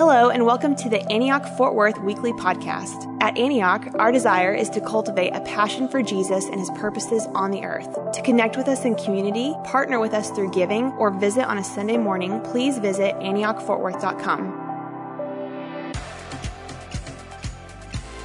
Hello, 0.00 0.30
and 0.30 0.46
welcome 0.46 0.74
to 0.76 0.88
the 0.88 1.02
Antioch 1.12 1.44
Fort 1.58 1.74
Worth 1.74 2.00
Weekly 2.00 2.32
Podcast. 2.32 3.14
At 3.20 3.36
Antioch, 3.36 3.86
our 3.96 4.10
desire 4.10 4.54
is 4.54 4.70
to 4.70 4.80
cultivate 4.80 5.34
a 5.34 5.42
passion 5.42 5.88
for 5.88 6.02
Jesus 6.02 6.46
and 6.46 6.58
his 6.58 6.70
purposes 6.70 7.26
on 7.34 7.50
the 7.50 7.64
earth. 7.64 7.98
To 8.14 8.22
connect 8.22 8.56
with 8.56 8.66
us 8.66 8.86
in 8.86 8.94
community, 8.94 9.54
partner 9.62 10.00
with 10.00 10.14
us 10.14 10.30
through 10.30 10.52
giving, 10.52 10.86
or 10.92 11.10
visit 11.10 11.44
on 11.44 11.58
a 11.58 11.62
Sunday 11.62 11.98
morning, 11.98 12.40
please 12.40 12.78
visit 12.78 13.14
AntiochFortWorth.com. 13.16 15.92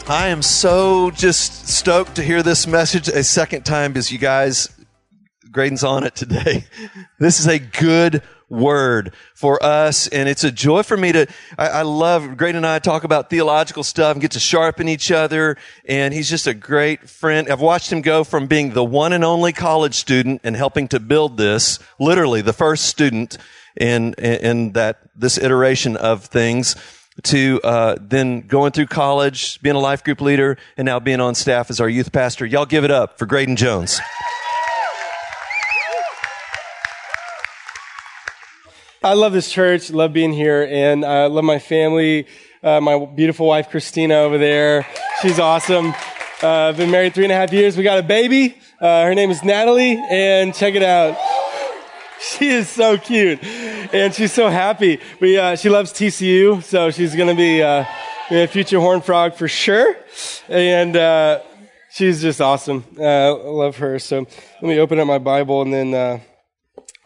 I 0.08 0.28
am 0.30 0.42
so 0.42 1.12
just 1.12 1.68
stoked 1.68 2.16
to 2.16 2.24
hear 2.24 2.42
this 2.42 2.68
message 2.68 3.10
a 3.10 3.22
second 3.22 3.64
time 3.64 3.92
because 3.92 4.14
you 4.14 4.18
guys, 4.18 4.70
Graydon's 5.52 5.84
on 5.84 6.06
it 6.06 6.16
today. 6.16 6.68
This 7.20 7.42
is 7.42 7.48
a 7.48 7.60
good 7.60 8.24
word 8.56 9.14
for 9.34 9.62
us. 9.64 10.08
And 10.08 10.30
it's 10.30 10.44
a 10.44 10.52
joy 10.52 10.84
for 10.84 10.98
me 10.98 11.12
to, 11.12 11.28
I, 11.58 11.68
I 11.68 11.82
love, 11.82 12.38
Graydon 12.38 12.58
and 12.58 12.66
I 12.66 12.80
talk 12.80 13.04
about 13.04 13.30
theological 13.30 13.84
stuff 13.84 14.14
and 14.14 14.22
get 14.22 14.32
to 14.32 14.40
sharpen 14.40 14.88
each 14.88 15.12
other. 15.12 15.58
And 15.88 16.14
he's 16.14 16.30
just 16.30 16.48
a 16.48 16.54
great 16.54 17.10
friend. 17.10 17.50
I've 17.50 17.62
watched 17.62 17.92
him 17.92 18.02
go 18.02 18.24
from 18.24 18.48
being 18.48 18.74
the 18.74 18.84
one 18.84 19.14
and 19.14 19.24
only 19.24 19.54
college 19.54 19.96
student 19.96 20.42
and 20.44 20.56
helping 20.56 20.88
to 20.90 21.00
build 21.00 21.38
this, 21.38 21.80
literally 22.00 22.42
the 22.42 22.54
first 22.54 22.86
student 22.86 23.38
in, 23.76 24.14
in 24.16 24.72
that, 24.72 25.00
this 25.16 25.38
iteration 25.38 25.98
of 25.98 26.26
things 26.26 26.76
to 27.24 27.62
uh, 27.64 27.96
then 28.00 28.42
going 28.42 28.72
through 28.72 28.88
college, 28.88 29.62
being 29.62 29.76
a 29.76 29.80
life 29.80 30.04
group 30.04 30.22
leader, 30.22 30.58
and 30.78 30.86
now 30.86 31.00
being 31.00 31.22
on 31.22 31.36
staff 31.36 31.70
as 31.70 31.80
our 31.80 31.90
youth 31.90 32.12
pastor. 32.12 32.46
Y'all 32.46 32.66
give 32.66 32.84
it 32.84 32.92
up 32.92 33.18
for 33.18 33.26
Graydon 33.26 33.56
Jones. 33.56 34.00
I 39.06 39.14
love 39.14 39.34
this 39.34 39.52
church, 39.52 39.92
love 39.92 40.14
being 40.14 40.34
here, 40.34 40.68
and 40.68 41.06
I 41.06 41.28
love 41.28 41.44
my 41.44 41.60
family. 41.60 42.26
Uh, 42.64 42.82
my 42.82 43.06
beautiful 43.06 43.46
wife, 43.46 43.70
Christina, 43.70 44.16
over 44.16 44.40
there. 44.40 44.88
She's 45.22 45.38
awesome. 45.38 45.94
Uh, 46.42 46.74
been 46.74 46.90
married 46.90 47.14
three 47.14 47.26
and 47.26 47.32
a 47.32 47.36
half 47.36 47.54
years. 47.54 47.78
We 47.78 47.84
got 47.84 48.00
a 48.00 48.02
baby. 48.02 48.58
Uh, 48.82 49.04
her 49.04 49.14
name 49.14 49.30
is 49.30 49.44
Natalie, 49.44 50.04
and 50.10 50.56
check 50.56 50.74
it 50.74 50.82
out. 50.82 51.20
She 52.20 52.48
is 52.48 52.68
so 52.68 52.98
cute, 52.98 53.44
and 53.44 54.12
she's 54.12 54.34
so 54.34 54.50
happy. 54.50 55.00
We, 55.20 55.38
uh, 55.38 55.56
she 55.56 55.70
loves 55.70 55.94
TCU, 55.94 56.64
so 56.64 56.90
she's 56.90 57.16
going 57.16 57.30
to 57.30 57.36
be 57.36 57.62
uh, 57.62 57.86
a 58.32 58.48
future 58.48 58.80
Horn 58.80 59.02
Frog 59.02 59.36
for 59.36 59.48
sure. 59.48 59.96
And 60.50 60.98
uh, 60.98 61.42
she's 61.92 62.24
just 62.24 62.42
awesome. 62.42 62.84
I 63.00 63.28
love 63.28 63.78
her. 63.78 64.00
So 64.00 64.22
let 64.22 64.64
me 64.64 64.80
open 64.80 65.00
up 65.00 65.06
my 65.06 65.20
Bible 65.20 65.62
and 65.62 65.72
then 65.72 66.22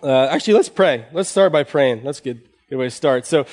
uh, 0.04 0.28
actually, 0.32 0.54
let's 0.54 0.70
pray. 0.70 1.06
Let's 1.12 1.30
start 1.30 1.52
by 1.52 1.64
praying. 1.64 2.04
That's 2.04 2.20
good. 2.20 2.42
Good 2.70 2.78
way 2.78 2.86
to 2.86 2.92
start. 2.92 3.26
So, 3.26 3.48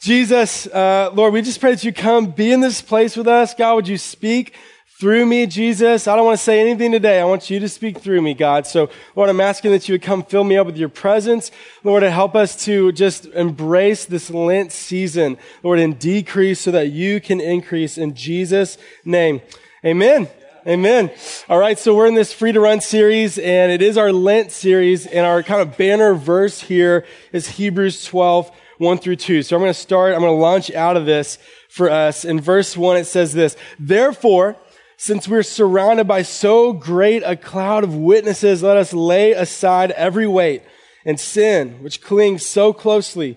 Jesus, 0.00 0.66
uh, 0.66 1.10
Lord, 1.12 1.34
we 1.34 1.42
just 1.42 1.60
pray 1.60 1.72
that 1.72 1.84
you 1.84 1.92
come 1.92 2.30
be 2.30 2.52
in 2.52 2.60
this 2.60 2.80
place 2.80 3.16
with 3.16 3.28
us. 3.28 3.54
God, 3.54 3.74
would 3.74 3.88
you 3.88 3.98
speak 3.98 4.54
through 4.98 5.26
me, 5.26 5.46
Jesus? 5.46 6.08
I 6.08 6.16
don't 6.16 6.24
want 6.24 6.38
to 6.38 6.42
say 6.42 6.58
anything 6.58 6.90
today. 6.90 7.20
I 7.20 7.24
want 7.24 7.50
you 7.50 7.60
to 7.60 7.68
speak 7.68 7.98
through 7.98 8.22
me, 8.22 8.32
God. 8.32 8.66
So, 8.66 8.88
Lord, 9.14 9.28
I'm 9.28 9.42
asking 9.42 9.72
that 9.72 9.88
you 9.88 9.92
would 9.92 10.02
come 10.02 10.24
fill 10.24 10.42
me 10.42 10.56
up 10.56 10.66
with 10.66 10.78
your 10.78 10.88
presence. 10.88 11.50
Lord, 11.84 12.02
to 12.02 12.10
help 12.10 12.34
us 12.34 12.64
to 12.64 12.92
just 12.92 13.26
embrace 13.26 14.06
this 14.06 14.30
Lent 14.30 14.72
season, 14.72 15.36
Lord, 15.62 15.78
and 15.78 15.98
decrease 15.98 16.60
so 16.60 16.70
that 16.70 16.88
you 16.88 17.20
can 17.20 17.42
increase 17.42 17.98
in 17.98 18.14
Jesus' 18.14 18.78
name. 19.04 19.42
Amen. 19.84 20.28
Amen. 20.64 21.10
All 21.48 21.58
right, 21.58 21.76
so 21.76 21.92
we're 21.92 22.06
in 22.06 22.14
this 22.14 22.32
free 22.32 22.52
to 22.52 22.60
run 22.60 22.80
series, 22.80 23.36
and 23.36 23.72
it 23.72 23.82
is 23.82 23.98
our 23.98 24.12
Lent 24.12 24.52
series, 24.52 25.06
and 25.06 25.26
our 25.26 25.42
kind 25.42 25.60
of 25.60 25.76
banner 25.76 26.14
verse 26.14 26.60
here 26.60 27.04
is 27.32 27.48
Hebrews 27.48 28.04
12, 28.04 28.48
1 28.78 28.98
through 28.98 29.16
2. 29.16 29.42
So 29.42 29.56
I'm 29.56 29.62
going 29.62 29.70
to 29.72 29.74
start, 29.78 30.14
I'm 30.14 30.20
going 30.20 30.30
to 30.30 30.40
launch 30.40 30.70
out 30.70 30.96
of 30.96 31.04
this 31.04 31.40
for 31.68 31.90
us. 31.90 32.24
In 32.24 32.40
verse 32.40 32.76
1, 32.76 32.96
it 32.96 33.06
says 33.06 33.32
this 33.32 33.56
Therefore, 33.76 34.56
since 34.96 35.26
we're 35.26 35.42
surrounded 35.42 36.06
by 36.06 36.22
so 36.22 36.72
great 36.72 37.24
a 37.24 37.34
cloud 37.34 37.82
of 37.82 37.96
witnesses, 37.96 38.62
let 38.62 38.76
us 38.76 38.92
lay 38.92 39.32
aside 39.32 39.90
every 39.90 40.28
weight 40.28 40.62
and 41.04 41.18
sin 41.18 41.82
which 41.82 42.00
clings 42.00 42.46
so 42.46 42.72
closely 42.72 43.36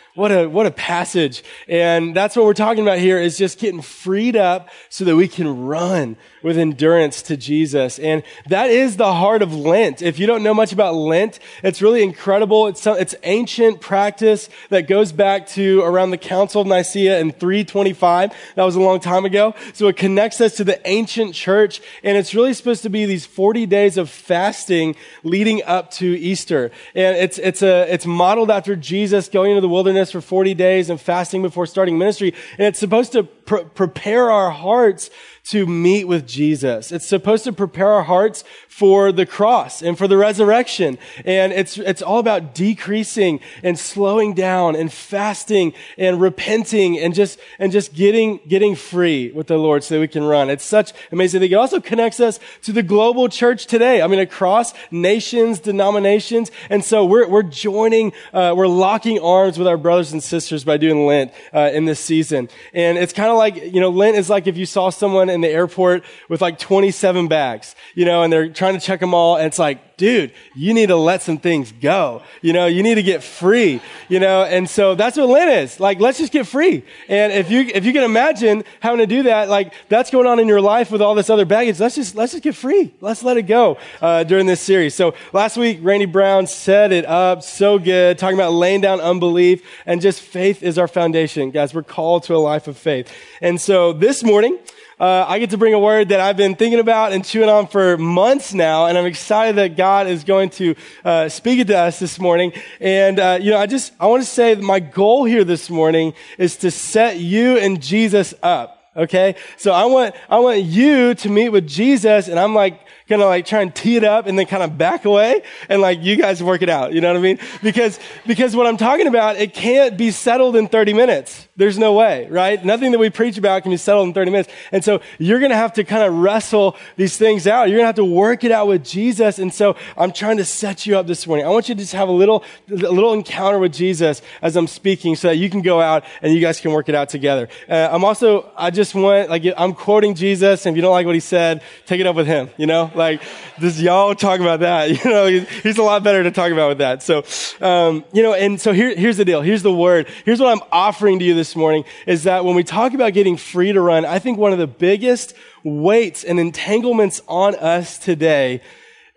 what 0.13 0.31
a, 0.31 0.47
what 0.47 0.65
a 0.65 0.71
passage. 0.71 1.43
And 1.69 2.13
that's 2.15 2.35
what 2.35 2.45
we're 2.45 2.53
talking 2.53 2.83
about 2.83 2.99
here 2.99 3.17
is 3.17 3.37
just 3.37 3.59
getting 3.59 3.81
freed 3.81 4.35
up 4.35 4.69
so 4.89 5.05
that 5.05 5.15
we 5.15 5.27
can 5.27 5.65
run 5.65 6.17
with 6.43 6.57
endurance 6.57 7.21
to 7.21 7.37
Jesus. 7.37 7.97
And 7.97 8.23
that 8.47 8.69
is 8.69 8.97
the 8.97 9.13
heart 9.13 9.41
of 9.41 9.55
Lent. 9.55 10.01
If 10.01 10.19
you 10.19 10.27
don't 10.27 10.43
know 10.43 10.53
much 10.53 10.73
about 10.73 10.95
Lent, 10.95 11.39
it's 11.63 11.81
really 11.81 12.03
incredible. 12.03 12.67
It's, 12.67 12.85
it's 12.85 13.15
ancient 13.23 13.79
practice 13.79 14.49
that 14.69 14.87
goes 14.87 15.13
back 15.13 15.47
to 15.49 15.81
around 15.81 16.11
the 16.11 16.17
Council 16.17 16.61
of 16.61 16.67
Nicaea 16.67 17.19
in 17.19 17.31
325. 17.31 18.33
That 18.55 18.63
was 18.63 18.75
a 18.75 18.81
long 18.81 18.99
time 18.99 19.23
ago. 19.23 19.55
So 19.73 19.87
it 19.87 19.95
connects 19.95 20.41
us 20.41 20.57
to 20.57 20.65
the 20.65 20.85
ancient 20.87 21.35
church. 21.35 21.81
And 22.03 22.17
it's 22.17 22.35
really 22.35 22.53
supposed 22.53 22.83
to 22.83 22.89
be 22.89 23.05
these 23.05 23.25
40 23.25 23.65
days 23.65 23.97
of 23.97 24.09
fasting 24.09 24.95
leading 25.23 25.63
up 25.63 25.91
to 25.91 26.05
Easter. 26.05 26.71
And 26.95 27.15
it's, 27.15 27.37
it's 27.37 27.61
a, 27.61 27.91
it's 27.93 28.05
modeled 28.05 28.51
after 28.51 28.75
Jesus 28.75 29.29
going 29.29 29.51
into 29.51 29.61
the 29.61 29.69
wilderness 29.69 30.00
wilderness 30.01 30.11
for 30.11 30.21
40 30.21 30.53
days 30.55 30.89
and 30.89 30.99
fasting 30.99 31.41
before 31.41 31.65
starting 31.65 31.97
ministry. 31.97 32.33
And 32.57 32.67
it's 32.67 32.79
supposed 32.79 33.11
to 33.13 33.23
pr- 33.23 33.67
prepare 33.75 34.31
our 34.31 34.49
hearts 34.49 35.09
to 35.43 35.65
meet 35.65 36.07
with 36.07 36.27
Jesus. 36.27 36.91
It's 36.91 37.05
supposed 37.05 37.43
to 37.45 37.53
prepare 37.53 37.89
our 37.89 38.03
hearts 38.03 38.43
for 38.67 39.11
the 39.11 39.25
cross 39.25 39.81
and 39.81 39.97
for 39.97 40.07
the 40.07 40.17
resurrection. 40.17 40.97
And 41.25 41.51
it's, 41.51 41.77
it's 41.77 42.01
all 42.01 42.19
about 42.19 42.53
decreasing 42.53 43.39
and 43.63 43.77
slowing 43.77 44.33
down 44.33 44.75
and 44.75 44.91
fasting 44.91 45.73
and 45.97 46.21
repenting 46.21 46.99
and 46.99 47.13
just, 47.13 47.39
and 47.59 47.71
just 47.71 47.93
getting, 47.93 48.39
getting 48.47 48.75
free 48.75 49.31
with 49.31 49.47
the 49.47 49.57
Lord 49.57 49.83
so 49.83 49.95
that 49.95 50.01
we 50.01 50.07
can 50.07 50.23
run. 50.23 50.49
It's 50.49 50.63
such 50.63 50.93
amazing 51.11 51.41
thing. 51.41 51.51
It 51.51 51.55
also 51.55 51.79
connects 51.79 52.19
us 52.19 52.39
to 52.63 52.71
the 52.71 52.83
global 52.83 53.27
church 53.27 53.65
today. 53.65 54.01
I 54.01 54.07
mean, 54.07 54.19
across 54.19 54.73
nations, 54.91 55.59
denominations. 55.59 56.51
And 56.69 56.83
so 56.83 57.03
we're, 57.03 57.27
we're 57.27 57.43
joining, 57.43 58.13
uh, 58.33 58.53
we're 58.55 58.67
locking 58.67 59.19
arms 59.19 59.57
with 59.57 59.67
our 59.67 59.77
brothers 59.77 60.13
and 60.13 60.21
sisters 60.21 60.63
by 60.63 60.77
doing 60.77 61.05
Lent, 61.05 61.33
uh, 61.53 61.71
in 61.73 61.85
this 61.85 61.99
season. 61.99 62.49
And 62.73 62.97
it's 62.97 63.13
kind 63.13 63.29
of 63.29 63.37
like, 63.37 63.55
you 63.55 63.79
know, 63.79 63.89
Lent 63.89 64.17
is 64.17 64.29
like 64.29 64.47
if 64.47 64.57
you 64.57 64.65
saw 64.65 64.89
someone 64.89 65.30
in 65.31 65.41
the 65.41 65.49
airport 65.49 66.03
with 66.29 66.41
like 66.41 66.59
27 66.59 67.27
bags, 67.27 67.75
you 67.95 68.05
know, 68.05 68.23
and 68.23 68.31
they're 68.31 68.49
trying 68.49 68.73
to 68.73 68.79
check 68.79 68.99
them 68.99 69.13
all. 69.13 69.37
And 69.37 69.47
it's 69.47 69.59
like, 69.59 69.97
dude, 70.01 70.33
you 70.55 70.73
need 70.73 70.87
to 70.87 70.95
let 70.95 71.21
some 71.21 71.37
things 71.37 71.71
go. 71.71 72.23
You 72.41 72.53
know, 72.53 72.65
you 72.65 72.81
need 72.81 72.95
to 72.95 73.03
get 73.03 73.23
free, 73.23 73.79
you 74.09 74.19
know, 74.19 74.43
and 74.43 74.67
so 74.67 74.95
that's 74.95 75.15
what 75.15 75.29
Lent 75.29 75.51
is. 75.51 75.79
Like, 75.79 75.99
let's 75.99 76.17
just 76.17 76.33
get 76.33 76.47
free. 76.47 76.83
And 77.07 77.31
if 77.31 77.51
you, 77.51 77.61
if 77.61 77.85
you 77.85 77.93
can 77.93 78.03
imagine 78.03 78.63
having 78.79 78.97
to 78.97 79.05
do 79.05 79.23
that, 79.23 79.47
like 79.47 79.73
that's 79.89 80.09
going 80.09 80.25
on 80.25 80.39
in 80.39 80.47
your 80.47 80.59
life 80.59 80.89
with 80.89 81.03
all 81.03 81.13
this 81.13 81.29
other 81.29 81.45
baggage, 81.45 81.79
let's 81.79 81.93
just, 81.93 82.15
let's 82.15 82.31
just 82.31 82.43
get 82.43 82.55
free. 82.55 82.91
Let's 82.99 83.21
let 83.21 83.37
it 83.37 83.43
go, 83.43 83.77
uh, 84.01 84.23
during 84.23 84.47
this 84.47 84.59
series. 84.59 84.95
So 84.95 85.13
last 85.33 85.55
week, 85.55 85.77
Randy 85.83 86.07
Brown 86.07 86.47
set 86.47 86.91
it 86.91 87.05
up 87.05 87.43
so 87.43 87.77
good, 87.77 88.17
talking 88.17 88.37
about 88.37 88.53
laying 88.53 88.81
down 88.81 89.01
unbelief 89.01 89.63
and 89.85 90.01
just 90.01 90.21
faith 90.21 90.63
is 90.63 90.79
our 90.79 90.87
foundation. 90.87 91.51
Guys, 91.51 91.75
we're 91.75 91.83
called 91.83 92.23
to 92.23 92.35
a 92.35 92.37
life 92.37 92.67
of 92.67 92.75
faith. 92.75 93.11
And 93.39 93.61
so 93.61 93.93
this 93.93 94.23
morning, 94.23 94.57
uh, 95.01 95.25
I 95.27 95.39
get 95.39 95.49
to 95.49 95.57
bring 95.57 95.73
a 95.73 95.79
word 95.79 96.09
that 96.09 96.19
I've 96.19 96.37
been 96.37 96.53
thinking 96.53 96.79
about 96.79 97.11
and 97.11 97.25
chewing 97.25 97.49
on 97.49 97.65
for 97.65 97.97
months 97.97 98.53
now, 98.53 98.85
and 98.85 98.95
I'm 98.95 99.07
excited 99.07 99.55
that 99.55 99.75
God 99.75 100.05
is 100.05 100.23
going 100.23 100.51
to 100.51 100.75
uh, 101.03 101.27
speak 101.27 101.57
it 101.57 101.65
to 101.67 101.77
us 101.79 101.97
this 101.97 102.19
morning. 102.19 102.53
And 102.79 103.19
uh, 103.19 103.39
you 103.41 103.49
know, 103.49 103.57
I 103.57 103.65
just 103.65 103.93
I 103.99 104.05
want 104.05 104.21
to 104.21 104.29
say 104.29 104.53
that 104.53 104.61
my 104.61 104.79
goal 104.79 105.25
here 105.25 105.43
this 105.43 105.71
morning 105.71 106.13
is 106.37 106.55
to 106.57 106.69
set 106.69 107.17
you 107.17 107.57
and 107.57 107.81
Jesus 107.81 108.35
up. 108.43 108.77
Okay, 108.95 109.37
so 109.57 109.71
I 109.71 109.85
want 109.85 110.13
I 110.29 110.37
want 110.37 110.61
you 110.61 111.15
to 111.15 111.29
meet 111.29 111.49
with 111.49 111.67
Jesus, 111.67 112.27
and 112.27 112.39
I'm 112.39 112.53
like 112.53 112.79
kind 113.11 113.21
of 113.21 113.27
like 113.27 113.45
try 113.45 113.61
and 113.61 113.75
tee 113.75 113.97
it 113.97 114.05
up 114.05 114.25
and 114.25 114.39
then 114.39 114.45
kind 114.45 114.63
of 114.63 114.77
back 114.77 115.03
away 115.03 115.43
and 115.67 115.81
like 115.81 116.01
you 116.01 116.15
guys 116.15 116.41
work 116.41 116.61
it 116.61 116.69
out. 116.69 116.93
You 116.93 117.01
know 117.01 117.09
what 117.09 117.17
I 117.17 117.21
mean? 117.21 117.39
Because, 117.61 117.99
because 118.25 118.55
what 118.55 118.67
I'm 118.67 118.77
talking 118.77 119.05
about, 119.05 119.35
it 119.35 119.53
can't 119.53 119.97
be 119.97 120.11
settled 120.11 120.55
in 120.55 120.69
30 120.69 120.93
minutes. 120.93 121.47
There's 121.57 121.77
no 121.77 121.91
way, 121.93 122.27
right? 122.29 122.63
Nothing 122.63 122.93
that 122.93 122.99
we 122.99 123.09
preach 123.09 123.37
about 123.37 123.63
can 123.63 123.71
be 123.71 123.77
settled 123.77 124.07
in 124.07 124.13
30 124.13 124.31
minutes. 124.31 124.53
And 124.71 124.81
so 124.81 125.01
you're 125.19 125.39
going 125.39 125.51
to 125.51 125.57
have 125.57 125.73
to 125.73 125.83
kind 125.83 126.03
of 126.03 126.13
wrestle 126.13 126.77
these 126.95 127.17
things 127.17 127.47
out. 127.47 127.67
You're 127.67 127.79
going 127.79 127.83
to 127.83 127.87
have 127.87 127.95
to 127.95 128.05
work 128.05 128.45
it 128.45 128.51
out 128.51 128.67
with 128.67 128.85
Jesus. 128.85 129.39
And 129.39 129.53
so 129.53 129.75
I'm 129.97 130.13
trying 130.13 130.37
to 130.37 130.45
set 130.45 130.85
you 130.85 130.97
up 130.97 131.05
this 131.05 131.27
morning. 131.27 131.45
I 131.45 131.49
want 131.49 131.67
you 131.67 131.75
to 131.75 131.81
just 131.81 131.93
have 131.93 132.07
a 132.07 132.13
little, 132.13 132.45
a 132.69 132.75
little 132.75 133.13
encounter 133.13 133.59
with 133.59 133.73
Jesus 133.73 134.21
as 134.41 134.55
I'm 134.55 134.67
speaking 134.67 135.17
so 135.17 135.27
that 135.27 135.35
you 135.35 135.49
can 135.49 135.61
go 135.61 135.81
out 135.81 136.05
and 136.21 136.33
you 136.33 136.39
guys 136.39 136.61
can 136.61 136.71
work 136.71 136.87
it 136.87 136.95
out 136.95 137.09
together. 137.09 137.49
Uh, 137.67 137.89
I'm 137.91 138.05
also, 138.05 138.49
I 138.55 138.71
just 138.71 138.95
want, 138.95 139.29
like, 139.29 139.43
I'm 139.57 139.73
quoting 139.73 140.15
Jesus 140.15 140.65
and 140.65 140.73
if 140.73 140.77
you 140.77 140.81
don't 140.81 140.93
like 140.93 141.05
what 141.05 141.15
he 141.15 141.21
said, 141.21 141.61
take 141.85 141.99
it 141.99 142.07
up 142.07 142.15
with 142.15 142.27
him, 142.27 142.49
you 142.57 142.67
know? 142.67 142.89
Like, 143.01 143.23
does 143.59 143.81
y'all 143.81 144.13
talk 144.13 144.39
about 144.39 144.59
that? 144.59 144.89
You 145.03 145.09
know, 145.09 145.25
he's 145.27 145.79
a 145.79 145.83
lot 145.83 146.03
better 146.03 146.21
to 146.21 146.29
talk 146.29 146.51
about 146.51 146.69
with 146.69 146.77
that. 146.77 147.01
So, 147.01 147.23
um, 147.59 148.05
you 148.13 148.21
know, 148.21 148.33
and 148.33 148.61
so 148.61 148.71
here, 148.71 148.95
here's 148.95 149.17
the 149.17 149.25
deal. 149.25 149.41
Here's 149.41 149.63
the 149.63 149.73
word. 149.73 150.07
Here's 150.25 150.39
what 150.39 150.51
I'm 150.51 150.63
offering 150.71 151.17
to 151.19 151.25
you 151.25 151.33
this 151.33 151.55
morning 151.55 151.83
is 152.05 152.23
that 152.23 152.45
when 152.45 152.55
we 152.55 152.63
talk 152.63 152.93
about 152.93 153.13
getting 153.13 153.37
free 153.37 153.71
to 153.71 153.81
run, 153.81 154.05
I 154.05 154.19
think 154.19 154.37
one 154.37 154.53
of 154.53 154.59
the 154.59 154.67
biggest 154.67 155.33
weights 155.63 156.23
and 156.23 156.39
entanglements 156.39 157.21
on 157.27 157.55
us 157.55 157.97
today 157.97 158.61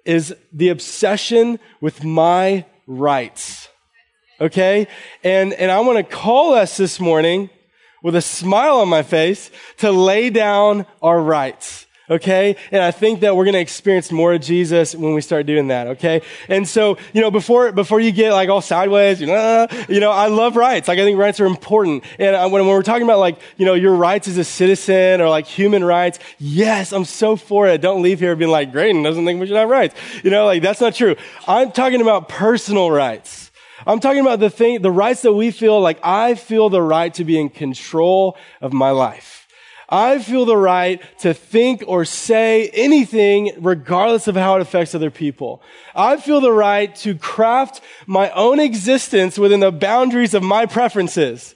is 0.06 0.34
the 0.52 0.70
obsession 0.70 1.58
with 1.82 2.02
my 2.02 2.64
rights. 2.86 3.68
Okay? 4.40 4.88
And, 5.22 5.52
and 5.52 5.70
I 5.70 5.80
want 5.80 5.98
to 5.98 6.04
call 6.04 6.54
us 6.54 6.78
this 6.78 6.98
morning 6.98 7.50
with 8.02 8.14
a 8.14 8.22
smile 8.22 8.78
on 8.78 8.88
my 8.88 9.02
face 9.02 9.50
to 9.78 9.90
lay 9.90 10.30
down 10.30 10.86
our 11.02 11.20
rights. 11.20 11.83
Okay. 12.10 12.56
And 12.70 12.82
I 12.82 12.90
think 12.90 13.20
that 13.20 13.34
we're 13.34 13.44
going 13.44 13.54
to 13.54 13.60
experience 13.60 14.12
more 14.12 14.34
of 14.34 14.42
Jesus 14.42 14.94
when 14.94 15.14
we 15.14 15.22
start 15.22 15.46
doing 15.46 15.68
that. 15.68 15.86
Okay. 15.86 16.20
And 16.48 16.68
so, 16.68 16.98
you 17.14 17.22
know, 17.22 17.30
before, 17.30 17.72
before 17.72 17.98
you 17.98 18.12
get 18.12 18.32
like 18.32 18.50
all 18.50 18.60
sideways, 18.60 19.22
you 19.22 19.26
know, 19.26 19.66
you 19.88 20.00
know, 20.00 20.10
I 20.10 20.26
love 20.26 20.56
rights. 20.56 20.86
Like 20.86 20.98
I 20.98 21.04
think 21.04 21.18
rights 21.18 21.40
are 21.40 21.46
important. 21.46 22.04
And 22.18 22.36
when, 22.52 22.66
when 22.66 22.74
we're 22.74 22.82
talking 22.82 23.04
about 23.04 23.20
like, 23.20 23.38
you 23.56 23.64
know, 23.64 23.72
your 23.72 23.94
rights 23.94 24.28
as 24.28 24.36
a 24.36 24.44
citizen 24.44 25.22
or 25.22 25.30
like 25.30 25.46
human 25.46 25.82
rights, 25.82 26.18
yes, 26.38 26.92
I'm 26.92 27.06
so 27.06 27.36
for 27.36 27.66
it. 27.68 27.80
Don't 27.80 28.02
leave 28.02 28.20
here 28.20 28.36
being 28.36 28.50
like, 28.50 28.70
Graydon 28.70 29.02
doesn't 29.02 29.24
think 29.24 29.40
we 29.40 29.46
should 29.46 29.56
have 29.56 29.70
rights. 29.70 29.94
You 30.22 30.30
know, 30.30 30.44
like 30.44 30.62
that's 30.62 30.82
not 30.82 30.94
true. 30.94 31.16
I'm 31.48 31.72
talking 31.72 32.02
about 32.02 32.28
personal 32.28 32.90
rights. 32.90 33.50
I'm 33.86 34.00
talking 34.00 34.20
about 34.20 34.40
the 34.40 34.50
thing, 34.50 34.82
the 34.82 34.90
rights 34.90 35.22
that 35.22 35.32
we 35.32 35.50
feel 35.50 35.80
like 35.80 35.98
I 36.02 36.34
feel 36.34 36.68
the 36.68 36.82
right 36.82 37.12
to 37.14 37.24
be 37.24 37.38
in 37.38 37.48
control 37.48 38.36
of 38.60 38.72
my 38.72 38.90
life. 38.90 39.33
I 39.88 40.18
feel 40.18 40.44
the 40.44 40.56
right 40.56 41.02
to 41.20 41.34
think 41.34 41.84
or 41.86 42.04
say 42.04 42.68
anything 42.70 43.52
regardless 43.58 44.28
of 44.28 44.36
how 44.36 44.56
it 44.56 44.62
affects 44.62 44.94
other 44.94 45.10
people. 45.10 45.62
I 45.94 46.16
feel 46.16 46.40
the 46.40 46.52
right 46.52 46.94
to 46.96 47.14
craft 47.14 47.80
my 48.06 48.30
own 48.30 48.60
existence 48.60 49.38
within 49.38 49.60
the 49.60 49.72
boundaries 49.72 50.34
of 50.34 50.42
my 50.42 50.66
preferences 50.66 51.54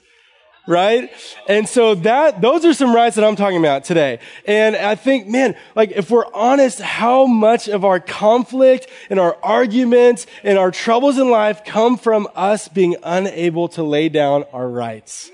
right? 0.69 1.09
And 1.47 1.67
so 1.67 1.95
that, 1.95 2.41
those 2.41 2.63
are 2.63 2.75
some 2.75 2.93
rights 2.93 3.15
that 3.15 3.25
I'm 3.25 3.35
talking 3.35 3.57
about 3.57 3.83
today. 3.85 4.19
And 4.45 4.75
I 4.75 4.93
think, 4.93 5.27
man, 5.27 5.57
like 5.75 5.91
if 5.91 6.11
we're 6.11 6.31
honest, 6.31 6.79
how 6.79 7.25
much 7.25 7.67
of 7.67 7.83
our 7.83 7.99
conflict 7.99 8.87
and 9.09 9.19
our 9.19 9.35
arguments 9.43 10.27
and 10.43 10.59
our 10.59 10.69
troubles 10.69 11.17
in 11.17 11.31
life 11.31 11.65
come 11.65 11.97
from 11.97 12.27
us 12.35 12.67
being 12.67 12.95
unable 13.01 13.67
to 13.69 13.83
lay 13.83 14.09
down 14.09 14.43
our 14.53 14.69
rights? 14.69 15.31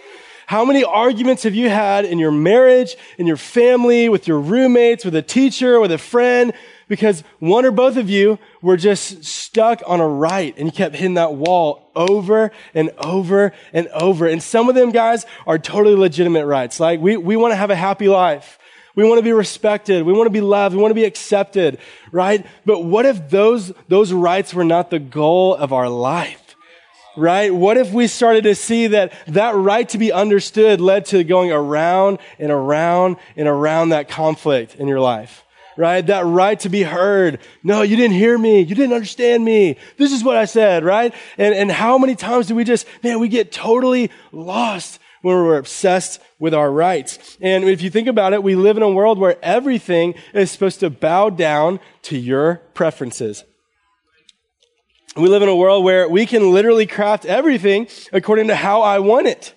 How 0.47 0.63
many 0.63 0.83
arguments 0.83 1.44
have 1.44 1.56
you 1.56 1.69
had 1.69 2.06
in 2.06 2.19
your 2.19 2.31
marriage, 2.31 2.95
in 3.18 3.25
your 3.25 3.38
family, 3.38 4.09
with 4.09 4.27
your 4.27 4.39
roommates, 4.39 5.03
with 5.03 5.15
a 5.15 5.21
teacher, 5.21 5.80
with 5.80 5.92
a 5.92 5.97
friend, 5.97 6.53
because 6.88 7.24
one 7.39 7.65
or 7.65 7.71
both 7.71 7.97
of 7.97 8.09
you 8.09 8.38
were 8.62 8.77
just 8.77 9.25
stuck 9.25 9.81
on 9.88 10.00
a 10.00 10.07
right 10.07 10.56
and 10.57 10.68
you 10.68 10.71
kept 10.71 10.95
hitting 10.95 11.15
that 11.15 11.33
wall 11.33 11.89
over 11.95 12.51
and 12.74 12.92
over 13.00 13.53
and 13.74 13.88
over. 13.88 14.27
And 14.27 14.42
some 14.42 14.69
of 14.69 14.75
them 14.75 14.92
guys 14.92 15.25
are 15.47 15.57
totally 15.57 15.95
legitimate 15.95 16.45
rights. 16.45 16.80
Like 16.80 17.00
we, 17.00 17.18
we 17.18 17.36
want 17.36 17.51
to 17.53 17.56
have 17.56 17.71
a 17.71 17.75
happy 17.75 18.07
life. 18.07 18.59
We 18.95 19.03
want 19.03 19.18
to 19.18 19.24
be 19.24 19.33
respected. 19.33 20.03
We 20.03 20.13
want 20.13 20.27
to 20.27 20.31
be 20.31 20.42
loved. 20.42 20.75
We 20.75 20.81
want 20.81 20.92
to 20.92 20.95
be 20.95 21.03
accepted, 21.03 21.80
right? 22.12 22.45
But 22.65 22.86
what 22.86 23.06
if 23.06 23.30
those, 23.30 23.74
those 23.88 24.13
rights 24.13 24.53
were 24.53 24.63
not 24.63 24.89
the 24.89 25.00
goal 25.00 25.56
of 25.56 25.74
our 25.74 25.89
life? 25.89 26.44
Right? 27.17 27.53
What 27.53 27.77
if 27.77 27.91
we 27.91 28.07
started 28.07 28.44
to 28.44 28.56
see 28.56 28.88
that 28.88 29.13
that 29.27 29.56
right 29.56 29.88
to 29.89 29.97
be 29.97 30.12
understood 30.12 30.81
led 30.81 31.06
to 31.07 31.23
going 31.23 31.51
around 31.51 32.19
and 32.39 32.51
around 32.51 33.17
and 33.35 33.47
around 33.47 33.89
that 33.89 34.09
conflict 34.09 34.75
in 34.75 34.88
your 34.88 35.00
life? 35.00 35.44
right? 35.77 36.06
That 36.07 36.25
right 36.25 36.59
to 36.62 36.69
be 36.69 36.83
heard. 36.83 37.39
No, 37.63 37.81
you 37.81 37.95
didn't 37.95 38.15
hear 38.15 38.38
me. 38.38 38.62
You 38.62 38.75
didn't 38.75 38.94
understand 38.94 39.44
me. 39.44 39.77
This 39.97 40.12
is 40.12 40.23
what 40.23 40.38
I 40.38 40.45
said, 40.45 40.83
right? 40.83 41.13
And, 41.38 41.53
and 41.53 41.71
how 41.71 41.97
many 41.97 42.15
times 42.15 42.47
do 42.47 42.56
we 42.56 42.63
just, 42.63 42.88
man, 43.03 43.19
we 43.19 43.27
get 43.27 43.51
totally 43.51 44.09
lost 44.31 45.00
when 45.21 45.35
we're 45.35 45.57
obsessed 45.57 46.21
with 46.38 46.53
our 46.53 46.71
rights. 46.71 47.38
And 47.41 47.63
if 47.63 47.81
you 47.81 47.89
think 47.89 48.07
about 48.07 48.33
it, 48.33 48.44
we 48.44 48.56
live 48.56 48.77
in 48.77 48.83
a 48.83 48.89
world 48.89 49.18
where 49.18 49.38
everything 49.44 50.13
is 50.33 50.51
supposed 50.51 50.81
to 50.81 50.89
bow 50.91 51.31
down 51.31 51.79
to 52.03 52.18
your 52.18 52.57
preferences. 52.75 53.44
We 55.15 55.29
live 55.29 55.41
in 55.41 55.50
a 55.50 55.56
world 55.56 55.83
where 55.83 56.09
we 56.09 56.25
can 56.25 56.51
literally 56.51 56.85
craft 56.85 57.25
everything 57.25 57.88
according 58.12 58.47
to 58.47 58.56
how 58.56 58.81
I 58.81 59.00
want 59.00 59.27
it 59.27 59.53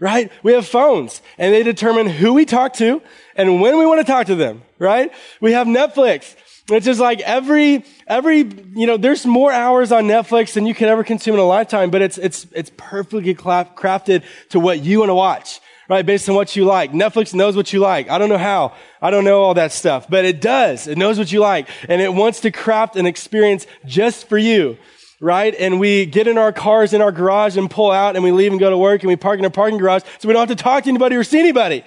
right? 0.00 0.30
We 0.42 0.52
have 0.52 0.66
phones 0.66 1.22
and 1.38 1.52
they 1.52 1.62
determine 1.62 2.06
who 2.08 2.34
we 2.34 2.44
talk 2.44 2.74
to 2.74 3.02
and 3.36 3.60
when 3.60 3.78
we 3.78 3.86
want 3.86 4.00
to 4.00 4.10
talk 4.10 4.26
to 4.26 4.34
them, 4.34 4.62
right? 4.78 5.12
We 5.40 5.52
have 5.52 5.66
Netflix. 5.66 6.36
It's 6.70 6.84
just 6.84 7.00
like 7.00 7.20
every, 7.20 7.84
every, 8.06 8.38
you 8.74 8.86
know, 8.86 8.96
there's 8.96 9.24
more 9.24 9.50
hours 9.50 9.90
on 9.90 10.04
Netflix 10.04 10.52
than 10.52 10.66
you 10.66 10.74
could 10.74 10.88
ever 10.88 11.02
consume 11.02 11.34
in 11.34 11.40
a 11.40 11.44
lifetime, 11.44 11.90
but 11.90 12.02
it's, 12.02 12.18
it's, 12.18 12.46
it's 12.52 12.70
perfectly 12.76 13.34
crafted 13.34 14.22
to 14.50 14.60
what 14.60 14.80
you 14.80 14.98
want 14.98 15.08
to 15.08 15.14
watch, 15.14 15.60
right? 15.88 16.04
Based 16.04 16.28
on 16.28 16.34
what 16.34 16.54
you 16.54 16.66
like. 16.66 16.92
Netflix 16.92 17.32
knows 17.32 17.56
what 17.56 17.72
you 17.72 17.80
like. 17.80 18.10
I 18.10 18.18
don't 18.18 18.28
know 18.28 18.38
how. 18.38 18.74
I 19.00 19.10
don't 19.10 19.24
know 19.24 19.40
all 19.40 19.54
that 19.54 19.72
stuff, 19.72 20.08
but 20.10 20.26
it 20.26 20.42
does. 20.42 20.86
It 20.86 20.98
knows 20.98 21.18
what 21.18 21.32
you 21.32 21.40
like 21.40 21.68
and 21.88 22.02
it 22.02 22.12
wants 22.12 22.40
to 22.40 22.50
craft 22.50 22.96
an 22.96 23.06
experience 23.06 23.66
just 23.86 24.28
for 24.28 24.36
you 24.36 24.76
right? 25.20 25.54
And 25.58 25.80
we 25.80 26.06
get 26.06 26.28
in 26.28 26.38
our 26.38 26.52
cars 26.52 26.92
in 26.92 27.02
our 27.02 27.12
garage 27.12 27.56
and 27.56 27.70
pull 27.70 27.90
out 27.90 28.14
and 28.14 28.24
we 28.24 28.30
leave 28.30 28.52
and 28.52 28.60
go 28.60 28.70
to 28.70 28.78
work 28.78 29.02
and 29.02 29.08
we 29.08 29.16
park 29.16 29.38
in 29.38 29.44
a 29.44 29.50
parking 29.50 29.78
garage 29.78 30.02
so 30.18 30.28
we 30.28 30.34
don't 30.34 30.48
have 30.48 30.56
to 30.56 30.62
talk 30.62 30.84
to 30.84 30.88
anybody 30.88 31.16
or 31.16 31.24
see 31.24 31.38
anybody. 31.38 31.84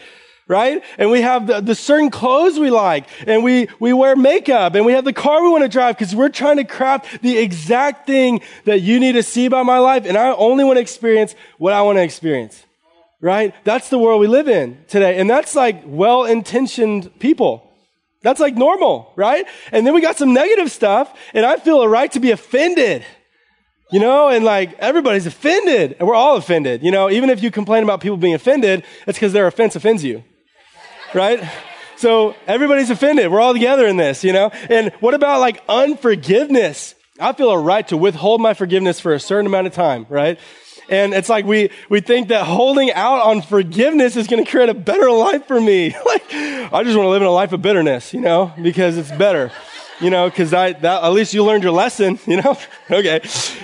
Right? 0.48 0.84
And 0.98 1.10
we 1.10 1.22
have 1.22 1.48
the, 1.48 1.62
the 1.62 1.76
certain 1.76 2.10
clothes 2.10 2.60
we 2.60 2.72
like 2.72 3.08
and 3.26 3.42
we, 3.42 3.70
we 3.80 3.94
wear 3.94 4.18
makeup 4.18 4.76
and 4.76 4.86
we 4.86 4.92
have 4.92 5.06
the 5.06 5.14
car 5.14 5.42
we 5.42 5.50
want 5.50 5.64
to 5.64 5.70
drive 5.70 5.98
because 5.98 6.14
we're 6.14 6.30
trying 6.30 6.58
to 6.58 6.66
craft 6.66 7.22
the 7.22 7.38
exact 7.38 8.06
thing 8.06 8.42
that 8.66 8.82
you 8.82 9.00
need 9.00 9.14
to 9.14 9.24
see 9.24 9.46
about 9.46 9.66
my 9.66 9.78
life. 9.78 10.06
And 10.06 10.18
I 10.18 10.34
only 10.34 10.66
want 10.66 10.76
to 10.76 10.82
experience 10.82 11.36
what 11.58 11.72
I 11.72 11.82
want 11.84 12.00
to 12.00 12.04
experience. 12.04 12.66
Right? 13.22 13.54
That's 13.64 13.88
the 13.90 14.00
world 14.00 14.20
we 14.20 14.28
live 14.28 14.50
in 14.50 14.84
today. 14.90 15.20
And 15.20 15.30
that's 15.30 15.56
like 15.56 15.84
well-intentioned 15.86 17.18
people. 17.20 17.72
That's 18.22 18.40
like 18.40 18.56
normal, 18.56 19.14
right? 19.16 19.46
And 19.72 19.88
then 19.88 19.94
we 19.94 20.02
got 20.02 20.18
some 20.18 20.34
negative 20.34 20.70
stuff 20.70 21.18
and 21.34 21.46
I 21.46 21.58
feel 21.58 21.82
a 21.82 21.88
right 21.88 22.12
to 22.12 22.20
be 22.20 22.32
offended 22.32 23.06
you 23.92 24.00
know, 24.00 24.30
and 24.30 24.44
like 24.46 24.74
everybody's 24.80 25.26
offended 25.26 25.98
and 26.00 26.08
we're 26.08 26.16
all 26.16 26.38
offended. 26.38 26.82
You 26.82 26.92
know, 26.92 27.10
even 27.10 27.30
if 27.30 27.44
you 27.44 27.52
complain 27.52 27.84
about 27.84 28.02
people 28.02 28.18
being 28.18 28.34
offended, 28.34 28.84
it's 29.06 29.18
because 29.18 29.34
their 29.34 29.48
offense 29.48 29.76
offends 29.76 30.04
you. 30.04 30.24
Right? 31.14 31.44
So 31.98 32.36
everybody's 32.48 32.90
offended. 32.90 33.32
We're 33.32 33.42
all 33.42 33.54
together 33.54 33.86
in 33.86 33.98
this, 33.98 34.24
you 34.24 34.34
know? 34.34 34.50
And 34.70 34.92
what 35.02 35.14
about 35.14 35.40
like 35.40 35.62
unforgiveness? 35.68 36.96
I 37.20 37.34
feel 37.34 37.52
a 37.52 37.60
right 37.60 37.88
to 37.90 37.98
withhold 37.98 38.42
my 38.42 38.54
forgiveness 38.54 39.00
for 39.00 39.14
a 39.14 39.20
certain 39.20 39.46
amount 39.46 39.68
of 39.68 39.74
time, 39.74 40.08
right? 40.10 40.40
And 40.90 41.14
it's 41.14 41.30
like 41.30 41.46
we, 41.46 41.70
we 41.90 42.02
think 42.02 42.30
that 42.30 42.46
holding 42.46 42.92
out 42.94 43.22
on 43.22 43.42
forgiveness 43.42 44.16
is 44.16 44.28
going 44.28 44.44
to 44.44 44.50
create 44.50 44.70
a 44.70 44.74
better 44.74 45.12
life 45.12 45.46
for 45.48 45.60
me. 45.60 45.94
like, 46.06 46.24
I 46.34 46.84
just 46.84 46.96
want 46.98 47.06
to 47.06 47.10
live 47.10 47.22
in 47.22 47.28
a 47.28 47.32
life 47.32 47.52
of 47.52 47.62
bitterness, 47.62 48.14
you 48.14 48.22
know, 48.22 48.54
because 48.62 48.98
it's 48.98 49.12
better 49.12 49.52
you 50.02 50.10
know, 50.10 50.30
because 50.30 50.54
I 50.54 50.74
that, 50.74 51.04
at 51.04 51.10
least 51.10 51.34
you 51.34 51.44
learned 51.44 51.64
your 51.64 51.72
lesson, 51.72 52.20
you 52.26 52.42
know. 52.42 52.58
okay, 52.90 53.22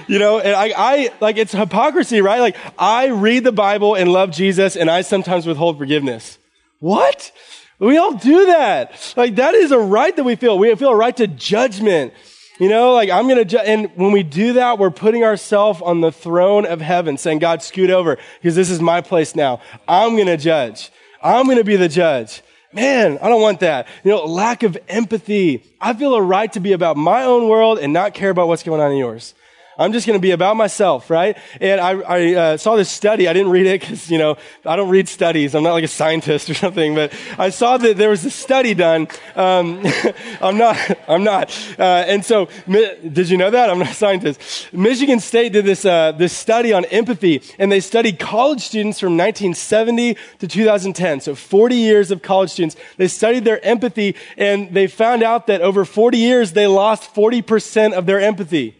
you 0.07 0.19
know, 0.19 0.39
and 0.39 0.55
I, 0.55 0.73
I 0.75 1.13
like 1.19 1.37
it's 1.37 1.51
hypocrisy, 1.51 2.21
right? 2.21 2.39
Like 2.39 2.55
I 2.77 3.07
read 3.07 3.43
the 3.43 3.51
Bible 3.51 3.95
and 3.95 4.11
love 4.11 4.31
Jesus, 4.31 4.75
and 4.75 4.89
I 4.89 5.01
sometimes 5.01 5.45
withhold 5.45 5.77
forgiveness. 5.77 6.37
What? 6.79 7.31
We 7.79 7.97
all 7.97 8.13
do 8.13 8.47
that. 8.47 9.13
Like 9.15 9.35
that 9.35 9.53
is 9.53 9.71
a 9.71 9.79
right 9.79 10.15
that 10.15 10.23
we 10.23 10.35
feel. 10.35 10.57
We 10.57 10.73
feel 10.75 10.89
a 10.89 10.95
right 10.95 11.15
to 11.17 11.27
judgment. 11.27 12.13
You 12.59 12.69
know, 12.69 12.93
like 12.93 13.09
I'm 13.11 13.27
gonna, 13.27 13.45
ju- 13.45 13.59
and 13.59 13.91
when 13.95 14.11
we 14.11 14.23
do 14.23 14.53
that, 14.53 14.79
we're 14.79 14.89
putting 14.89 15.23
ourselves 15.23 15.79
on 15.81 16.01
the 16.01 16.11
throne 16.11 16.65
of 16.65 16.81
heaven, 16.81 17.17
saying, 17.17 17.39
God, 17.39 17.61
scoot 17.61 17.91
over, 17.91 18.17
because 18.41 18.55
this 18.55 18.71
is 18.71 18.81
my 18.81 19.01
place 19.01 19.35
now. 19.35 19.61
I'm 19.87 20.17
gonna 20.17 20.37
judge. 20.37 20.89
I'm 21.21 21.47
gonna 21.47 21.63
be 21.63 21.75
the 21.75 21.89
judge. 21.89 22.41
Man, 22.73 23.17
I 23.21 23.29
don't 23.29 23.41
want 23.41 23.61
that. 23.61 23.87
You 24.03 24.11
know, 24.11 24.25
lack 24.25 24.63
of 24.63 24.77
empathy. 24.89 25.63
I 25.79 25.93
feel 25.93 26.13
a 26.15 26.21
right 26.21 26.51
to 26.53 26.59
be 26.59 26.73
about 26.73 26.97
my 26.97 27.23
own 27.23 27.47
world 27.47 27.79
and 27.79 27.93
not 27.93 28.13
care 28.13 28.29
about 28.29 28.47
what's 28.47 28.63
going 28.63 28.81
on 28.81 28.91
in 28.91 28.97
yours. 28.97 29.33
I'm 29.77 29.93
just 29.93 30.07
going 30.07 30.17
to 30.17 30.21
be 30.21 30.31
about 30.31 30.57
myself, 30.57 31.09
right? 31.09 31.37
And 31.61 31.79
I, 31.79 31.91
I 31.91 32.33
uh, 32.33 32.57
saw 32.57 32.75
this 32.75 32.89
study. 32.89 33.27
I 33.27 33.33
didn't 33.33 33.51
read 33.51 33.67
it 33.67 33.81
because, 33.81 34.09
you 34.09 34.17
know, 34.17 34.37
I 34.65 34.75
don't 34.75 34.89
read 34.89 35.07
studies. 35.07 35.53
I'm 35.53 35.63
not 35.63 35.73
like 35.73 35.83
a 35.83 35.87
scientist 35.87 36.49
or 36.49 36.53
something, 36.53 36.95
but 36.95 37.13
I 37.37 37.49
saw 37.49 37.77
that 37.77 37.97
there 37.97 38.09
was 38.09 38.25
a 38.25 38.31
study 38.31 38.73
done. 38.73 39.07
Um, 39.35 39.85
I'm 40.41 40.57
not, 40.57 40.77
I'm 41.07 41.23
not. 41.23 41.51
Uh, 41.77 41.83
and 42.07 42.25
so, 42.25 42.49
did 42.67 43.29
you 43.29 43.37
know 43.37 43.51
that? 43.51 43.69
I'm 43.69 43.79
not 43.79 43.89
a 43.89 43.93
scientist. 43.93 44.73
Michigan 44.73 45.19
State 45.19 45.53
did 45.53 45.65
this, 45.65 45.85
uh, 45.85 46.11
this 46.13 46.33
study 46.33 46.73
on 46.73 46.85
empathy, 46.85 47.43
and 47.59 47.71
they 47.71 47.79
studied 47.79 48.19
college 48.19 48.61
students 48.61 48.99
from 48.99 49.17
1970 49.17 50.15
to 50.39 50.47
2010. 50.47 51.21
So 51.21 51.35
40 51.35 51.75
years 51.75 52.09
of 52.09 52.21
college 52.21 52.49
students. 52.49 52.75
They 52.97 53.07
studied 53.07 53.45
their 53.45 53.63
empathy, 53.63 54.15
and 54.37 54.73
they 54.73 54.87
found 54.87 55.21
out 55.21 55.47
that 55.47 55.61
over 55.61 55.85
40 55.85 56.17
years, 56.17 56.53
they 56.53 56.65
lost 56.67 57.13
40% 57.13 57.93
of 57.93 58.05
their 58.05 58.19
empathy. 58.19 58.76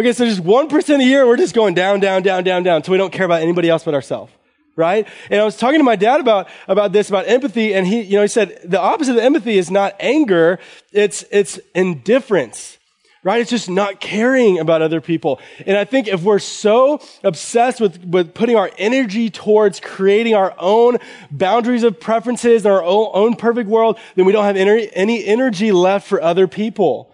Okay, 0.00 0.14
so 0.14 0.24
just 0.24 0.42
1% 0.42 0.98
a 0.98 1.04
year, 1.04 1.26
we're 1.26 1.36
just 1.36 1.54
going 1.54 1.74
down, 1.74 2.00
down, 2.00 2.22
down, 2.22 2.42
down, 2.42 2.62
down 2.62 2.82
so 2.82 2.90
we 2.90 2.96
don't 2.96 3.12
care 3.12 3.26
about 3.26 3.42
anybody 3.42 3.68
else 3.68 3.84
but 3.84 3.92
ourselves. 3.92 4.32
right? 4.74 5.06
And 5.28 5.38
I 5.38 5.44
was 5.44 5.58
talking 5.58 5.78
to 5.78 5.84
my 5.84 5.96
dad 5.96 6.22
about, 6.22 6.48
about 6.68 6.92
this, 6.92 7.10
about 7.10 7.28
empathy, 7.28 7.74
and 7.74 7.86
he, 7.86 8.00
you 8.00 8.16
know, 8.16 8.22
he 8.22 8.28
said 8.28 8.60
the 8.64 8.80
opposite 8.80 9.12
of 9.12 9.18
empathy 9.18 9.58
is 9.58 9.70
not 9.70 9.94
anger, 10.00 10.58
it's, 10.90 11.26
it's 11.30 11.60
indifference. 11.74 12.78
Right? 13.22 13.42
It's 13.42 13.50
just 13.50 13.68
not 13.68 14.00
caring 14.00 14.58
about 14.58 14.80
other 14.80 15.02
people. 15.02 15.38
And 15.66 15.76
I 15.76 15.84
think 15.84 16.08
if 16.08 16.22
we're 16.22 16.38
so 16.38 17.02
obsessed 17.22 17.78
with, 17.78 18.02
with 18.02 18.32
putting 18.32 18.56
our 18.56 18.70
energy 18.78 19.28
towards 19.28 19.80
creating 19.80 20.34
our 20.34 20.54
own 20.56 20.96
boundaries 21.30 21.82
of 21.82 22.00
preferences 22.00 22.64
and 22.64 22.72
our 22.72 22.82
own, 22.82 23.10
own 23.12 23.36
perfect 23.36 23.68
world, 23.68 23.98
then 24.14 24.24
we 24.24 24.32
don't 24.32 24.46
have 24.46 24.56
any, 24.56 24.88
any 24.94 25.26
energy 25.26 25.72
left 25.72 26.08
for 26.08 26.22
other 26.22 26.48
people 26.48 27.09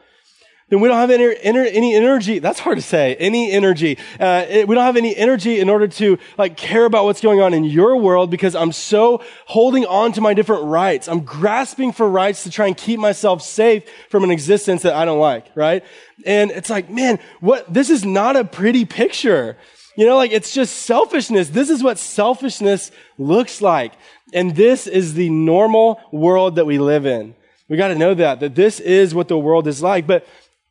then 0.68 0.80
we 0.80 0.88
don't 0.88 0.96
have 0.96 1.10
any, 1.10 1.36
any 1.42 1.94
energy. 1.94 2.40
That's 2.40 2.58
hard 2.58 2.76
to 2.76 2.82
say. 2.82 3.14
Any 3.16 3.52
energy. 3.52 3.98
Uh, 4.18 4.44
we 4.50 4.74
don't 4.74 4.84
have 4.84 4.96
any 4.96 5.14
energy 5.14 5.60
in 5.60 5.68
order 5.68 5.86
to 5.86 6.18
like 6.36 6.56
care 6.56 6.84
about 6.84 7.04
what's 7.04 7.20
going 7.20 7.40
on 7.40 7.54
in 7.54 7.62
your 7.62 7.96
world 7.96 8.32
because 8.32 8.56
I'm 8.56 8.72
so 8.72 9.22
holding 9.46 9.86
on 9.86 10.10
to 10.12 10.20
my 10.20 10.34
different 10.34 10.64
rights. 10.64 11.06
I'm 11.08 11.20
grasping 11.20 11.92
for 11.92 12.08
rights 12.08 12.42
to 12.44 12.50
try 12.50 12.66
and 12.66 12.76
keep 12.76 12.98
myself 12.98 13.42
safe 13.42 13.84
from 14.10 14.24
an 14.24 14.32
existence 14.32 14.82
that 14.82 14.94
I 14.94 15.04
don't 15.04 15.20
like, 15.20 15.46
right? 15.54 15.84
And 16.24 16.50
it's 16.50 16.68
like, 16.68 16.90
man, 16.90 17.20
what, 17.38 17.72
this 17.72 17.88
is 17.88 18.04
not 18.04 18.34
a 18.34 18.44
pretty 18.44 18.84
picture. 18.84 19.56
You 19.96 20.04
know, 20.04 20.16
like 20.16 20.32
it's 20.32 20.52
just 20.52 20.80
selfishness. 20.80 21.48
This 21.48 21.70
is 21.70 21.80
what 21.80 21.96
selfishness 21.96 22.90
looks 23.18 23.62
like. 23.62 23.92
And 24.34 24.56
this 24.56 24.88
is 24.88 25.14
the 25.14 25.30
normal 25.30 26.00
world 26.10 26.56
that 26.56 26.66
we 26.66 26.78
live 26.78 27.06
in. 27.06 27.36
We 27.68 27.76
got 27.76 27.88
to 27.88 27.94
know 27.94 28.14
that, 28.14 28.40
that 28.40 28.54
this 28.54 28.78
is 28.80 29.14
what 29.14 29.28
the 29.28 29.38
world 29.38 29.66
is 29.66 29.82
like. 29.82 30.06
But 30.06 30.26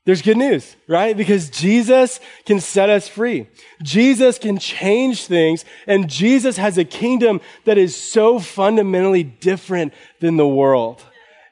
there's 0.05 0.21
good 0.21 0.37
news, 0.37 0.75
right? 0.87 1.17
Because 1.17 1.49
Jesus 1.49 2.19
can 2.45 2.59
set 2.59 2.89
us 2.89 3.07
free. 3.07 3.47
Jesus 3.81 4.37
can 4.37 4.59
change 4.59 5.25
things 5.25 5.65
and 5.87 6.09
Jesus 6.09 6.57
has 6.57 6.77
a 6.77 6.85
kingdom 6.85 7.41
that 7.65 7.77
is 7.79 7.95
so 7.95 8.39
fundamentally 8.39 9.23
different 9.23 9.93
than 10.19 10.37
the 10.37 10.47
world. 10.47 11.03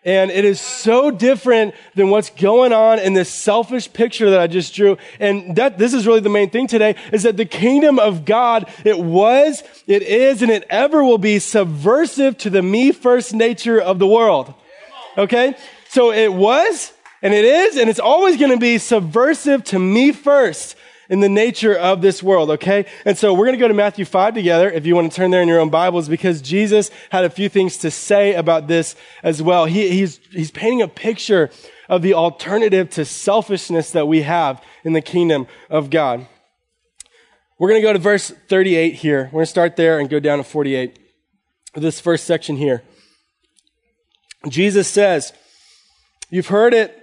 And 0.05 0.31
it 0.31 0.45
is 0.45 0.59
so 0.59 1.11
different 1.11 1.73
than 1.95 2.09
what's 2.09 2.29
going 2.29 2.73
on 2.73 2.99
in 2.99 3.13
this 3.13 3.29
selfish 3.29 3.91
picture 3.91 4.29
that 4.31 4.39
I 4.39 4.47
just 4.47 4.75
drew. 4.75 4.97
And 5.19 5.55
that, 5.55 5.77
this 5.77 5.93
is 5.93 6.05
really 6.05 6.19
the 6.19 6.29
main 6.29 6.49
thing 6.49 6.67
today, 6.67 6.95
is 7.11 7.23
that 7.23 7.37
the 7.37 7.45
kingdom 7.45 7.99
of 7.99 8.25
God, 8.25 8.69
it 8.83 8.99
was, 8.99 9.63
it 9.87 10.03
is, 10.03 10.41
and 10.41 10.51
it 10.51 10.65
ever 10.69 11.03
will 11.03 11.17
be 11.17 11.39
subversive 11.39 12.37
to 12.39 12.49
the 12.49 12.61
me 12.61 12.91
first 12.91 13.33
nature 13.33 13.79
of 13.79 13.97
the 13.97 14.07
world. 14.07 14.53
Okay? 15.17 15.55
So 15.87 16.11
it 16.11 16.33
was, 16.33 16.91
and 17.23 17.33
it 17.33 17.45
is, 17.45 17.77
and 17.77 17.89
it's 17.89 18.01
always 18.01 18.37
going 18.37 18.51
to 18.51 18.59
be 18.59 18.77
subversive 18.77 19.63
to 19.65 19.79
me 19.79 20.11
first 20.11 20.75
in 21.09 21.21
the 21.21 21.29
nature 21.29 21.73
of 21.73 22.01
this 22.01 22.21
world, 22.21 22.49
okay? 22.51 22.85
And 23.05 23.17
so 23.17 23.33
we're 23.33 23.45
going 23.45 23.57
to 23.57 23.63
go 23.63 23.69
to 23.69 23.73
Matthew 23.73 24.03
5 24.03 24.33
together 24.33 24.69
if 24.69 24.85
you 24.85 24.93
want 24.93 25.09
to 25.09 25.15
turn 25.15 25.31
there 25.31 25.41
in 25.41 25.47
your 25.47 25.61
own 25.61 25.69
Bibles 25.69 26.09
because 26.09 26.41
Jesus 26.41 26.91
had 27.11 27.23
a 27.23 27.29
few 27.29 27.47
things 27.47 27.77
to 27.77 27.91
say 27.91 28.33
about 28.33 28.67
this 28.67 28.97
as 29.23 29.41
well. 29.41 29.65
He, 29.65 29.89
he's, 29.89 30.19
he's 30.31 30.51
painting 30.51 30.81
a 30.81 30.87
picture 30.89 31.49
of 31.87 32.01
the 32.01 32.13
alternative 32.13 32.89
to 32.91 33.05
selfishness 33.05 33.91
that 33.91 34.05
we 34.05 34.23
have 34.23 34.61
in 34.83 34.91
the 34.91 35.01
kingdom 35.01 35.47
of 35.69 35.89
God. 35.89 36.27
We're 37.57 37.69
going 37.69 37.81
to 37.81 37.87
go 37.87 37.93
to 37.93 37.99
verse 37.99 38.31
38 38.49 38.95
here. 38.95 39.25
We're 39.25 39.31
going 39.31 39.43
to 39.43 39.49
start 39.49 39.77
there 39.77 39.99
and 39.99 40.09
go 40.09 40.19
down 40.19 40.39
to 40.39 40.43
48. 40.43 40.99
This 41.75 42.01
first 42.01 42.25
section 42.25 42.57
here. 42.57 42.83
Jesus 44.49 44.89
says, 44.89 45.31
You've 46.29 46.47
heard 46.47 46.73
it 46.73 47.02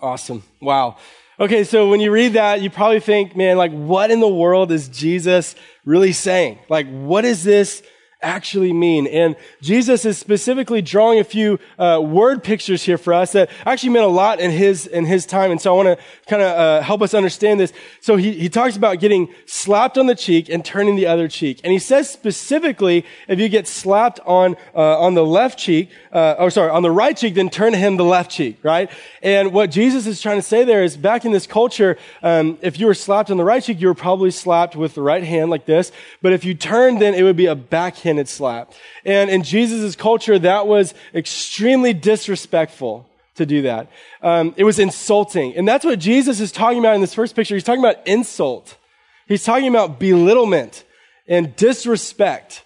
Awesome. 0.00 0.42
Wow. 0.60 0.96
Okay, 1.40 1.64
so 1.64 1.88
when 1.88 2.00
you 2.00 2.10
read 2.10 2.32
that, 2.32 2.62
you 2.62 2.70
probably 2.70 3.00
think, 3.00 3.36
man, 3.36 3.56
like, 3.56 3.72
what 3.72 4.10
in 4.10 4.20
the 4.20 4.28
world 4.28 4.72
is 4.72 4.88
Jesus 4.88 5.54
really 5.84 6.12
saying? 6.12 6.58
Like, 6.68 6.88
what 6.88 7.24
is 7.24 7.44
this 7.44 7.82
actually 8.20 8.72
mean? 8.72 9.06
And 9.06 9.36
Jesus 9.60 10.04
is 10.04 10.18
specifically 10.18 10.82
drawing 10.82 11.20
a 11.20 11.24
few 11.24 11.58
uh, 11.78 12.00
word 12.02 12.42
pictures 12.42 12.82
here 12.82 12.98
for 12.98 13.14
us 13.14 13.32
that 13.32 13.48
actually 13.64 13.90
meant 13.90 14.04
a 14.04 14.08
lot 14.08 14.40
in 14.40 14.50
his 14.50 14.86
in 14.86 15.04
his 15.04 15.24
time. 15.24 15.50
And 15.50 15.60
so 15.60 15.72
I 15.72 15.84
want 15.84 15.98
to 15.98 16.04
kind 16.26 16.42
of 16.42 16.58
uh, 16.58 16.82
help 16.82 17.02
us 17.02 17.14
understand 17.14 17.60
this. 17.60 17.72
So 18.00 18.16
he 18.16 18.32
he 18.32 18.48
talks 18.48 18.76
about 18.76 18.98
getting 18.98 19.32
slapped 19.46 19.96
on 19.96 20.06
the 20.06 20.14
cheek 20.14 20.48
and 20.48 20.64
turning 20.64 20.96
the 20.96 21.06
other 21.06 21.28
cheek, 21.28 21.60
and 21.62 21.72
he 21.72 21.78
says 21.78 22.10
specifically 22.10 23.04
if 23.28 23.38
you 23.38 23.48
get 23.48 23.68
slapped 23.68 24.18
on 24.26 24.56
uh, 24.74 24.98
on 24.98 25.14
the 25.14 25.24
left 25.24 25.58
cheek, 25.58 25.90
uh, 26.12 26.34
or 26.38 26.50
sorry, 26.50 26.70
on 26.70 26.82
the 26.82 26.90
right 26.90 27.16
cheek, 27.16 27.34
then 27.34 27.50
turn 27.50 27.72
him 27.72 27.96
the 27.96 28.04
left 28.04 28.30
cheek, 28.30 28.58
right? 28.62 28.90
And 29.22 29.52
what 29.52 29.70
Jesus 29.70 30.06
is 30.06 30.20
trying 30.20 30.38
to 30.38 30.42
say 30.42 30.64
there 30.64 30.82
is 30.82 30.96
back 30.96 31.24
in 31.24 31.32
this 31.32 31.46
culture, 31.46 31.96
um, 32.22 32.58
if 32.62 32.80
you 32.80 32.86
were 32.86 32.94
slapped 32.94 33.30
on 33.30 33.36
the 33.36 33.44
right 33.44 33.62
cheek, 33.62 33.80
you 33.80 33.86
were 33.86 33.94
probably 33.94 34.30
slapped 34.30 34.74
with 34.74 34.94
the 34.94 35.02
right 35.02 35.22
hand 35.22 35.50
like 35.50 35.66
this. 35.66 35.92
But 36.20 36.32
if 36.32 36.44
you 36.44 36.54
turned, 36.54 37.00
then 37.00 37.14
it 37.14 37.22
would 37.22 37.36
be 37.36 37.46
a 37.46 37.54
backhand 37.54 38.07
backhanded 38.08 38.28
slap. 38.28 38.72
And 39.04 39.30
in 39.30 39.42
Jesus' 39.42 39.94
culture, 39.96 40.38
that 40.38 40.66
was 40.66 40.94
extremely 41.14 41.92
disrespectful 41.92 43.08
to 43.34 43.46
do 43.46 43.62
that. 43.62 43.88
Um, 44.22 44.54
it 44.56 44.64
was 44.64 44.78
insulting. 44.78 45.56
And 45.56 45.68
that's 45.68 45.84
what 45.84 45.98
Jesus 45.98 46.40
is 46.40 46.50
talking 46.50 46.78
about 46.78 46.94
in 46.94 47.00
this 47.00 47.14
first 47.14 47.36
picture. 47.36 47.54
He's 47.54 47.64
talking 47.64 47.84
about 47.84 48.06
insult. 48.06 48.76
He's 49.26 49.44
talking 49.44 49.68
about 49.68 50.00
belittlement 50.00 50.84
and 51.28 51.54
disrespect. 51.54 52.64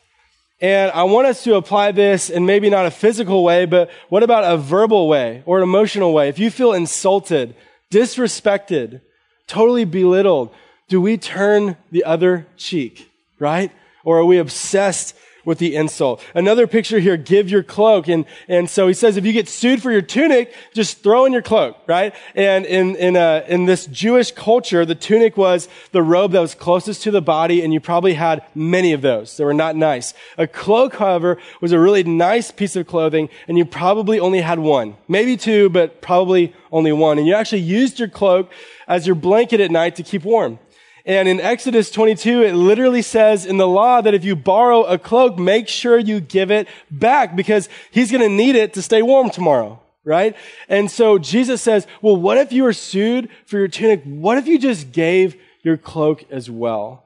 And 0.60 0.92
I 0.92 1.02
want 1.02 1.26
us 1.26 1.42
to 1.44 1.56
apply 1.56 1.92
this 1.92 2.30
in 2.30 2.46
maybe 2.46 2.70
not 2.70 2.86
a 2.86 2.90
physical 2.90 3.42
way, 3.42 3.66
but 3.66 3.90
what 4.08 4.22
about 4.22 4.44
a 4.44 4.56
verbal 4.56 5.08
way 5.08 5.42
or 5.44 5.58
an 5.58 5.64
emotional 5.64 6.14
way? 6.14 6.28
If 6.28 6.38
you 6.38 6.50
feel 6.50 6.72
insulted, 6.72 7.56
disrespected, 7.90 9.00
totally 9.48 9.84
belittled, 9.84 10.54
do 10.88 11.00
we 11.00 11.18
turn 11.18 11.76
the 11.90 12.04
other 12.04 12.46
cheek, 12.56 13.10
right? 13.40 13.72
Or 14.04 14.18
are 14.18 14.24
we 14.24 14.38
obsessed 14.38 15.16
with 15.44 15.58
the 15.58 15.74
insult. 15.76 16.22
Another 16.34 16.66
picture 16.66 16.98
here, 16.98 17.16
give 17.16 17.50
your 17.50 17.62
cloak. 17.62 18.08
And, 18.08 18.24
and 18.48 18.68
so 18.68 18.88
he 18.88 18.94
says, 18.94 19.16
if 19.16 19.24
you 19.24 19.32
get 19.32 19.48
sued 19.48 19.82
for 19.82 19.90
your 19.90 20.02
tunic, 20.02 20.54
just 20.72 21.02
throw 21.02 21.24
in 21.24 21.32
your 21.32 21.42
cloak, 21.42 21.76
right? 21.86 22.14
And 22.34 22.64
in, 22.66 22.96
in, 22.96 23.16
uh, 23.16 23.44
in 23.48 23.66
this 23.66 23.86
Jewish 23.86 24.30
culture, 24.32 24.84
the 24.84 24.94
tunic 24.94 25.36
was 25.36 25.68
the 25.92 26.02
robe 26.02 26.32
that 26.32 26.40
was 26.40 26.54
closest 26.54 27.02
to 27.02 27.10
the 27.10 27.22
body, 27.22 27.62
and 27.62 27.72
you 27.72 27.80
probably 27.80 28.14
had 28.14 28.44
many 28.54 28.92
of 28.92 29.02
those. 29.02 29.36
They 29.36 29.44
were 29.44 29.54
not 29.54 29.76
nice. 29.76 30.14
A 30.38 30.46
cloak, 30.46 30.96
however, 30.96 31.38
was 31.60 31.72
a 31.72 31.78
really 31.78 32.04
nice 32.04 32.50
piece 32.50 32.76
of 32.76 32.86
clothing, 32.86 33.28
and 33.48 33.58
you 33.58 33.64
probably 33.64 34.20
only 34.20 34.40
had 34.40 34.58
one. 34.58 34.96
Maybe 35.08 35.36
two, 35.36 35.68
but 35.70 36.00
probably 36.00 36.54
only 36.70 36.92
one. 36.92 37.18
And 37.18 37.26
you 37.26 37.34
actually 37.34 37.62
used 37.62 37.98
your 37.98 38.08
cloak 38.08 38.50
as 38.88 39.06
your 39.06 39.16
blanket 39.16 39.60
at 39.60 39.70
night 39.70 39.96
to 39.96 40.02
keep 40.02 40.24
warm. 40.24 40.58
And 41.04 41.28
in 41.28 41.40
Exodus 41.40 41.90
22, 41.90 42.42
it 42.42 42.54
literally 42.54 43.02
says 43.02 43.44
in 43.44 43.56
the 43.56 43.66
law 43.66 44.00
that 44.00 44.14
if 44.14 44.24
you 44.24 44.36
borrow 44.36 44.84
a 44.84 44.98
cloak, 44.98 45.38
make 45.38 45.66
sure 45.66 45.98
you 45.98 46.20
give 46.20 46.50
it 46.50 46.68
back 46.90 47.34
because 47.34 47.68
he's 47.90 48.10
going 48.10 48.22
to 48.22 48.28
need 48.28 48.54
it 48.54 48.74
to 48.74 48.82
stay 48.82 49.02
warm 49.02 49.30
tomorrow. 49.30 49.80
Right? 50.04 50.36
And 50.68 50.90
so 50.90 51.18
Jesus 51.18 51.62
says, 51.62 51.86
well, 52.00 52.16
what 52.16 52.36
if 52.36 52.52
you 52.52 52.64
were 52.64 52.72
sued 52.72 53.28
for 53.46 53.58
your 53.58 53.68
tunic? 53.68 54.02
What 54.04 54.36
if 54.36 54.48
you 54.48 54.58
just 54.58 54.90
gave 54.90 55.36
your 55.62 55.76
cloak 55.76 56.24
as 56.30 56.50
well? 56.50 57.04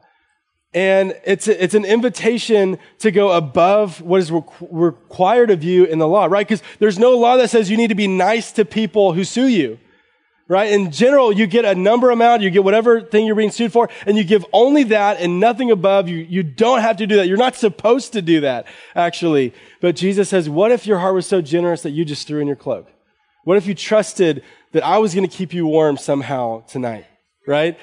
And 0.73 1.19
it's, 1.25 1.49
a, 1.49 1.63
it's 1.63 1.75
an 1.75 1.85
invitation 1.85 2.79
to 2.99 3.11
go 3.11 3.33
above 3.33 4.03
what 4.03 4.21
is 4.21 4.31
requ- 4.31 4.69
required 4.71 5.51
of 5.51 5.63
you 5.63 5.85
in 5.85 5.99
the 5.99 6.09
law, 6.09 6.27
right? 6.27 6.47
Because 6.47 6.63
there's 6.79 6.99
no 6.99 7.17
law 7.17 7.37
that 7.37 7.49
says 7.49 7.71
you 7.71 7.79
need 7.79 7.89
to 7.89 7.95
be 7.95 8.09
nice 8.09 8.53
to 8.53 8.65
people 8.65 9.15
who 9.15 9.25
sue 9.25 9.47
you 9.47 9.79
right? 10.49 10.71
In 10.71 10.93
general, 10.93 11.33
you 11.33 11.47
get 11.47 11.65
a 11.65 11.75
number 11.75 12.11
amount, 12.11 12.43
you 12.43 12.51
get 12.51 12.63
whatever 12.63 13.01
thing 13.01 13.27
you're 13.27 13.35
being 13.35 13.51
sued 13.51 13.73
for, 13.73 13.89
and 14.07 14.17
you 14.17 14.25
give 14.25 14.45
only 14.53 14.85
that 14.85 15.21
and 15.21 15.41
nothing 15.41 15.71
above. 15.71 16.09
You, 16.09 16.19
you 16.19 16.43
don't 16.43 16.81
have 16.81 16.99
to 16.99 17.07
do 17.07 17.17
that. 17.17 17.27
You're 17.27 17.37
not 17.37 17.57
supposed 17.57 18.13
to 18.13 18.23
do 18.23 18.41
that, 18.41 18.67
actually. 18.95 19.53
But 19.81 19.97
Jesus 19.97 20.29
says, 20.29 20.49
what 20.49 20.71
if 20.71 20.87
your 20.87 20.99
heart 20.99 21.15
was 21.15 21.27
so 21.27 21.41
generous 21.41 21.83
that 21.83 21.91
you 21.91 22.05
just 22.05 22.27
threw 22.27 22.41
in 22.41 22.47
your 22.47 22.57
cloak? 22.57 22.89
What 23.45 23.57
if 23.57 23.67
you 23.67 23.75
trusted 23.75 24.43
that 24.73 24.85
I 24.85 24.99
was 24.99 25.15
going 25.15 25.29
to 25.29 25.35
keep 25.35 25.53
you 25.53 25.67
warm 25.67 25.97
somehow 25.97 26.65
tonight, 26.67 27.07
right? 27.47 27.79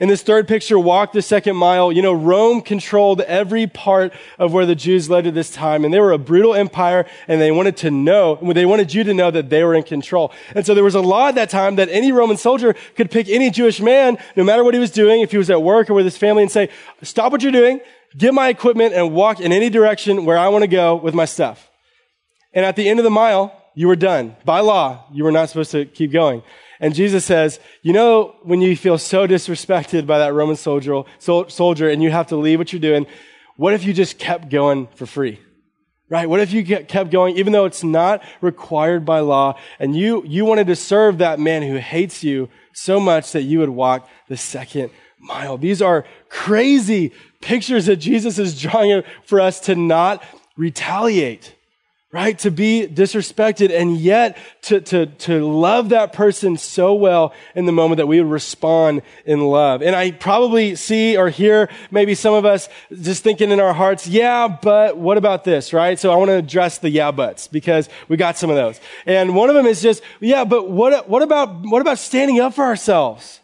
In 0.00 0.08
this 0.08 0.22
third 0.22 0.48
picture, 0.48 0.76
walk 0.76 1.12
the 1.12 1.22
second 1.22 1.54
mile. 1.54 1.92
You 1.92 2.02
know, 2.02 2.12
Rome 2.12 2.62
controlled 2.62 3.20
every 3.20 3.68
part 3.68 4.12
of 4.40 4.52
where 4.52 4.66
the 4.66 4.74
Jews 4.74 5.08
lived 5.08 5.28
at 5.28 5.34
this 5.34 5.50
time. 5.50 5.84
And 5.84 5.94
they 5.94 6.00
were 6.00 6.10
a 6.10 6.18
brutal 6.18 6.52
empire 6.52 7.06
and 7.28 7.40
they 7.40 7.52
wanted 7.52 7.76
to 7.78 7.92
know, 7.92 8.34
they 8.52 8.66
wanted 8.66 8.92
you 8.92 9.04
to 9.04 9.14
know 9.14 9.30
that 9.30 9.50
they 9.50 9.62
were 9.62 9.72
in 9.72 9.84
control. 9.84 10.32
And 10.52 10.66
so 10.66 10.74
there 10.74 10.82
was 10.82 10.96
a 10.96 11.00
law 11.00 11.28
at 11.28 11.36
that 11.36 11.48
time 11.48 11.76
that 11.76 11.88
any 11.90 12.10
Roman 12.10 12.36
soldier 12.36 12.74
could 12.96 13.08
pick 13.08 13.28
any 13.28 13.50
Jewish 13.50 13.80
man, 13.80 14.18
no 14.34 14.42
matter 14.42 14.64
what 14.64 14.74
he 14.74 14.80
was 14.80 14.90
doing, 14.90 15.20
if 15.20 15.30
he 15.30 15.38
was 15.38 15.48
at 15.48 15.62
work 15.62 15.88
or 15.88 15.94
with 15.94 16.06
his 16.06 16.16
family 16.16 16.42
and 16.42 16.50
say, 16.50 16.70
stop 17.02 17.30
what 17.30 17.42
you're 17.42 17.52
doing, 17.52 17.80
get 18.16 18.34
my 18.34 18.48
equipment 18.48 18.94
and 18.94 19.14
walk 19.14 19.38
in 19.38 19.52
any 19.52 19.70
direction 19.70 20.24
where 20.24 20.36
I 20.36 20.48
want 20.48 20.62
to 20.62 20.68
go 20.68 20.96
with 20.96 21.14
my 21.14 21.24
stuff. 21.24 21.70
And 22.52 22.64
at 22.64 22.74
the 22.74 22.88
end 22.88 22.98
of 22.98 23.04
the 23.04 23.10
mile, 23.10 23.56
you 23.76 23.86
were 23.86 23.96
done. 23.96 24.36
By 24.44 24.58
law, 24.58 25.04
you 25.12 25.22
were 25.22 25.32
not 25.32 25.50
supposed 25.50 25.70
to 25.70 25.84
keep 25.84 26.10
going. 26.12 26.42
And 26.84 26.94
Jesus 26.94 27.24
says, 27.24 27.60
you 27.80 27.94
know, 27.94 28.36
when 28.42 28.60
you 28.60 28.76
feel 28.76 28.98
so 28.98 29.26
disrespected 29.26 30.06
by 30.06 30.18
that 30.18 30.34
Roman 30.34 30.54
soldier, 30.54 31.04
soldier 31.18 31.88
and 31.88 32.02
you 32.02 32.10
have 32.10 32.26
to 32.26 32.36
leave 32.36 32.58
what 32.58 32.74
you're 32.74 32.78
doing, 32.78 33.06
what 33.56 33.72
if 33.72 33.86
you 33.86 33.94
just 33.94 34.18
kept 34.18 34.50
going 34.50 34.88
for 34.88 35.06
free? 35.06 35.40
Right? 36.10 36.28
What 36.28 36.40
if 36.40 36.52
you 36.52 36.62
kept 36.62 37.10
going, 37.10 37.38
even 37.38 37.54
though 37.54 37.64
it's 37.64 37.82
not 37.82 38.22
required 38.42 39.06
by 39.06 39.20
law, 39.20 39.58
and 39.78 39.96
you, 39.96 40.24
you 40.26 40.44
wanted 40.44 40.66
to 40.66 40.76
serve 40.76 41.16
that 41.18 41.40
man 41.40 41.62
who 41.62 41.76
hates 41.76 42.22
you 42.22 42.50
so 42.74 43.00
much 43.00 43.32
that 43.32 43.44
you 43.44 43.60
would 43.60 43.70
walk 43.70 44.06
the 44.28 44.36
second 44.36 44.90
mile. 45.18 45.56
These 45.56 45.80
are 45.80 46.04
crazy 46.28 47.14
pictures 47.40 47.86
that 47.86 47.96
Jesus 47.96 48.38
is 48.38 48.60
drawing 48.60 49.04
for 49.24 49.40
us 49.40 49.58
to 49.60 49.74
not 49.74 50.22
retaliate 50.58 51.53
right? 52.14 52.38
To 52.38 52.52
be 52.52 52.86
disrespected 52.86 53.76
and 53.76 53.96
yet 53.96 54.38
to, 54.62 54.80
to, 54.82 55.06
to 55.06 55.44
love 55.44 55.88
that 55.88 56.12
person 56.12 56.56
so 56.56 56.94
well 56.94 57.34
in 57.56 57.66
the 57.66 57.72
moment 57.72 57.96
that 57.96 58.06
we 58.06 58.20
would 58.20 58.30
respond 58.30 59.02
in 59.26 59.40
love. 59.40 59.82
And 59.82 59.96
I 59.96 60.12
probably 60.12 60.76
see 60.76 61.16
or 61.16 61.28
hear 61.28 61.68
maybe 61.90 62.14
some 62.14 62.32
of 62.32 62.44
us 62.44 62.68
just 63.02 63.24
thinking 63.24 63.50
in 63.50 63.58
our 63.58 63.74
hearts, 63.74 64.06
yeah, 64.06 64.46
but 64.46 64.96
what 64.96 65.18
about 65.18 65.42
this, 65.42 65.72
right? 65.72 65.98
So 65.98 66.12
I 66.12 66.16
want 66.16 66.28
to 66.28 66.36
address 66.36 66.78
the 66.78 66.88
yeah 66.88 67.10
buts 67.10 67.48
because 67.48 67.88
we 68.06 68.16
got 68.16 68.38
some 68.38 68.48
of 68.48 68.54
those. 68.54 68.80
And 69.06 69.34
one 69.34 69.48
of 69.48 69.56
them 69.56 69.66
is 69.66 69.82
just, 69.82 70.00
yeah, 70.20 70.44
but 70.44 70.70
what, 70.70 71.08
what 71.08 71.22
about, 71.22 71.62
what 71.62 71.82
about 71.82 71.98
standing 71.98 72.38
up 72.38 72.54
for 72.54 72.62
ourselves? 72.62 73.40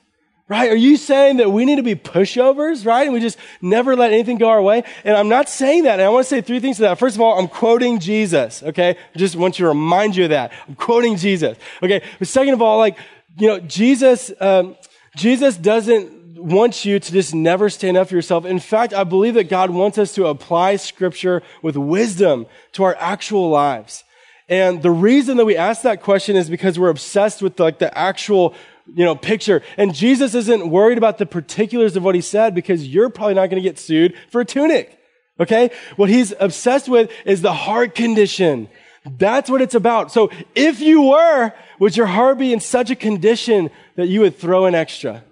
Right? 0.51 0.69
Are 0.69 0.77
you 0.77 0.97
saying 0.97 1.37
that 1.37 1.53
we 1.53 1.65
need 1.65 1.77
to 1.77 1.85
be 1.85 1.95
pushovers, 1.95 2.85
right? 2.85 3.05
And 3.05 3.13
we 3.13 3.21
just 3.21 3.39
never 3.63 3.95
let 3.95 4.13
anything 4.13 4.37
go 4.37 4.49
our 4.49 4.61
way? 4.61 4.83
And 5.05 5.17
I'm 5.17 5.29
not 5.29 5.49
saying 5.49 5.85
that. 5.85 6.01
And 6.01 6.03
I 6.03 6.09
want 6.09 6.27
to 6.27 6.29
say 6.29 6.41
three 6.41 6.59
things 6.59 6.79
to 6.79 6.83
that. 6.83 6.99
First 6.99 7.15
of 7.15 7.21
all, 7.21 7.39
I'm 7.39 7.47
quoting 7.47 8.01
Jesus, 8.01 8.61
okay? 8.65 8.97
Just 9.17 9.37
want 9.37 9.55
to 9.55 9.67
remind 9.67 10.17
you 10.17 10.25
of 10.25 10.31
that. 10.31 10.53
I'm 10.67 10.75
quoting 10.75 11.17
Jesus, 11.17 11.57
okay? 11.85 12.03
But 12.19 12.27
second 12.27 12.55
of 12.55 12.63
all, 12.63 12.79
like, 12.79 12.99
you 13.39 13.47
know, 13.47 13.61
Jesus, 13.61 14.33
um, 14.41 14.77
Jesus 15.15 15.57
doesn't 15.57 16.37
want 16.37 16.85
you 16.85 16.99
to 16.99 17.13
just 17.13 17.33
never 17.33 17.71
stand 17.71 17.97
up 17.97 18.09
for 18.09 18.17
yourself. 18.17 18.45
In 18.45 18.59
fact, 18.59 18.93
I 18.93 19.05
believe 19.05 19.35
that 19.35 19.49
God 19.49 19.71
wants 19.71 19.99
us 19.99 20.17
to 20.17 20.27
apply 20.27 20.77
scripture 20.77 21.45
with 21.63 21.77
wisdom 21.77 22.47
to 22.73 22.83
our 22.83 22.97
actual 22.99 23.51
lives. 23.51 24.03
And 24.49 24.83
the 24.83 24.91
reason 24.91 25.37
that 25.37 25.45
we 25.45 25.57
ask 25.57 25.83
that 25.83 26.03
question 26.03 26.35
is 26.35 26.51
because 26.51 26.77
we're 26.77 26.89
obsessed 26.89 27.41
with 27.41 27.61
like 27.61 27.79
the 27.79 27.97
actual 27.97 28.57
you 28.95 29.05
know, 29.05 29.15
picture. 29.15 29.63
And 29.77 29.95
Jesus 29.95 30.35
isn't 30.35 30.69
worried 30.69 30.99
about 30.99 31.19
the 31.19 31.27
particulars 31.27 31.97
of 31.97 32.03
what 32.03 32.15
he 32.15 32.21
said 32.21 32.55
because 32.55 32.87
you're 32.87 33.11
probably 33.11 33.35
not 33.35 33.51
going 33.51 33.63
to 33.63 33.69
get 33.69 33.79
sued 33.79 34.15
for 34.31 34.41
a 34.41 34.45
tunic. 34.45 34.99
Okay? 35.39 35.71
What 35.97 36.11
he's 36.11 36.35
obsessed 36.39 36.89
with 36.89 37.11
is 37.25 37.43
the 37.43 37.53
heart 37.53 37.95
condition. 37.95 38.69
That's 39.05 39.49
what 39.49 39.63
it's 39.63 39.75
about. 39.75 40.13
So 40.13 40.31
if 40.55 40.81
you 40.81 41.03
were, 41.03 41.53
would 41.79 41.97
your 41.97 42.07
heart 42.07 42.39
be 42.39 42.53
in 42.53 42.61
such 42.61 42.91
a 42.91 42.97
condition 42.97 43.71
that 43.97 44.09
you 44.09 44.21
would 44.21 44.37
throw 44.37 44.67
an 44.67 44.75
extra? 44.75 45.25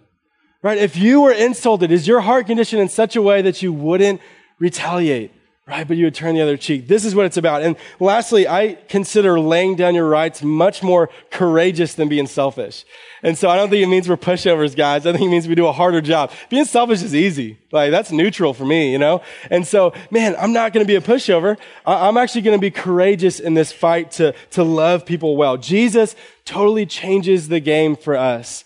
Right? 0.62 0.78
If 0.78 0.96
you 0.96 1.20
were 1.20 1.32
insulted, 1.32 1.92
is 1.92 2.08
your 2.08 2.20
heart 2.20 2.46
condition 2.46 2.78
in 2.78 2.88
such 2.88 3.14
a 3.14 3.22
way 3.22 3.42
that 3.42 3.62
you 3.62 3.72
wouldn't 3.72 4.20
retaliate? 4.58 5.32
Right? 5.68 5.87
But 5.87 5.98
you 5.98 6.06
would 6.06 6.14
turn 6.14 6.34
the 6.34 6.40
other 6.40 6.56
cheek. 6.56 6.88
This 6.88 7.04
is 7.04 7.14
what 7.14 7.26
it's 7.26 7.37
about. 7.37 7.62
And 7.62 7.76
lastly, 8.00 8.48
I 8.48 8.78
consider 8.88 9.38
laying 9.38 9.76
down 9.76 9.94
your 9.94 10.08
rights 10.08 10.42
much 10.42 10.82
more 10.82 11.10
courageous 11.30 11.94
than 11.94 12.08
being 12.08 12.26
selfish. 12.26 12.87
And 13.22 13.37
so 13.37 13.50
I 13.50 13.56
don't 13.56 13.68
think 13.68 13.82
it 13.82 13.88
means 13.88 14.08
we're 14.08 14.16
pushovers, 14.16 14.75
guys. 14.75 15.04
I 15.06 15.12
think 15.12 15.25
it 15.25 15.28
means 15.28 15.46
we 15.46 15.54
do 15.54 15.66
a 15.66 15.72
harder 15.72 16.00
job. 16.00 16.32
Being 16.48 16.64
selfish 16.64 17.02
is 17.02 17.14
easy. 17.14 17.58
Like 17.70 17.90
that's 17.90 18.10
neutral 18.10 18.54
for 18.54 18.64
me, 18.64 18.90
you 18.90 18.98
know? 18.98 19.20
And 19.50 19.66
so, 19.66 19.92
man, 20.10 20.34
I'm 20.38 20.54
not 20.54 20.72
going 20.72 20.84
to 20.84 20.88
be 20.88 20.94
a 20.94 21.02
pushover. 21.02 21.58
I'm 21.84 22.16
actually 22.16 22.42
going 22.42 22.56
to 22.56 22.60
be 22.60 22.70
courageous 22.70 23.38
in 23.38 23.52
this 23.52 23.70
fight 23.70 24.12
to, 24.12 24.34
to 24.52 24.62
love 24.62 25.04
people 25.04 25.37
well. 25.37 25.58
Jesus 25.58 26.16
totally 26.46 26.87
changes 26.87 27.48
the 27.48 27.60
game 27.60 27.94
for 27.94 28.16
us. 28.16 28.64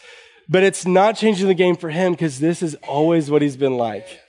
But 0.48 0.62
it's 0.62 0.86
not 0.86 1.16
changing 1.16 1.48
the 1.48 1.54
game 1.54 1.76
for 1.76 1.90
him 1.90 2.12
because 2.12 2.38
this 2.38 2.62
is 2.62 2.76
always 2.86 3.30
what 3.30 3.42
he's 3.42 3.56
been 3.56 3.76
like. 3.76 4.21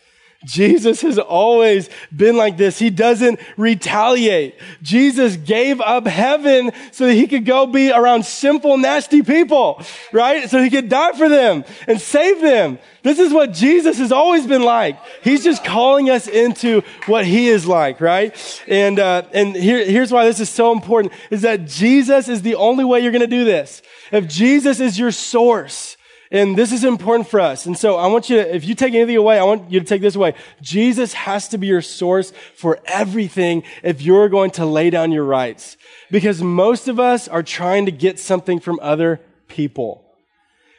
Jesus 0.45 1.01
has 1.01 1.17
always 1.19 1.89
been 2.15 2.37
like 2.37 2.57
this. 2.57 2.79
He 2.79 2.89
doesn't 2.89 3.39
retaliate. 3.57 4.55
Jesus 4.81 5.35
gave 5.37 5.81
up 5.81 6.05
heaven 6.07 6.71
so 6.91 7.07
that 7.07 7.13
he 7.13 7.27
could 7.27 7.45
go 7.45 7.65
be 7.65 7.91
around 7.91 8.25
simple, 8.25 8.77
nasty 8.77 9.21
people, 9.21 9.81
right? 10.11 10.49
So 10.49 10.61
he 10.61 10.69
could 10.69 10.89
die 10.89 11.13
for 11.13 11.29
them 11.29 11.63
and 11.87 11.99
save 11.99 12.41
them. 12.41 12.79
This 13.03 13.19
is 13.19 13.33
what 13.33 13.51
Jesus 13.51 13.97
has 13.97 14.11
always 14.11 14.47
been 14.47 14.63
like. 14.63 14.97
He's 15.23 15.43
just 15.43 15.65
calling 15.65 16.09
us 16.09 16.27
into 16.27 16.83
what 17.05 17.25
he 17.25 17.49
is 17.49 17.67
like, 17.67 17.99
right? 17.99 18.33
And, 18.67 18.97
uh, 18.97 19.23
and 19.33 19.55
here, 19.55 19.83
here's 19.85 20.11
why 20.11 20.25
this 20.25 20.39
is 20.39 20.49
so 20.49 20.71
important 20.71 21.13
is 21.29 21.41
that 21.41 21.67
Jesus 21.67 22.29
is 22.29 22.41
the 22.41 22.55
only 22.55 22.85
way 22.85 23.01
you're 23.01 23.11
going 23.11 23.21
to 23.21 23.27
do 23.27 23.43
this. 23.43 23.81
If 24.11 24.27
Jesus 24.27 24.79
is 24.79 24.97
your 24.97 25.11
source, 25.11 25.97
and 26.33 26.57
this 26.57 26.71
is 26.71 26.83
important 26.83 27.29
for 27.29 27.39
us. 27.39 27.67
And 27.67 27.77
so 27.77 27.95
I 27.95 28.07
want 28.07 28.27
you 28.27 28.37
to, 28.37 28.55
if 28.55 28.65
you 28.65 28.73
take 28.73 28.95
anything 28.95 29.15
away, 29.15 29.37
I 29.37 29.43
want 29.43 29.71
you 29.71 29.79
to 29.79 29.85
take 29.85 30.01
this 30.01 30.15
away. 30.15 30.33
Jesus 30.61 31.13
has 31.13 31.47
to 31.49 31.59
be 31.59 31.67
your 31.67 31.83
source 31.83 32.33
for 32.55 32.79
everything 32.85 33.61
if 33.83 34.01
you're 34.01 34.29
going 34.29 34.49
to 34.51 34.65
lay 34.65 34.89
down 34.89 35.11
your 35.11 35.25
rights. 35.25 35.77
Because 36.09 36.41
most 36.41 36.87
of 36.87 36.99
us 36.99 37.27
are 37.27 37.43
trying 37.43 37.85
to 37.85 37.91
get 37.91 38.19
something 38.19 38.59
from 38.59 38.79
other 38.81 39.21
people. 39.47 40.03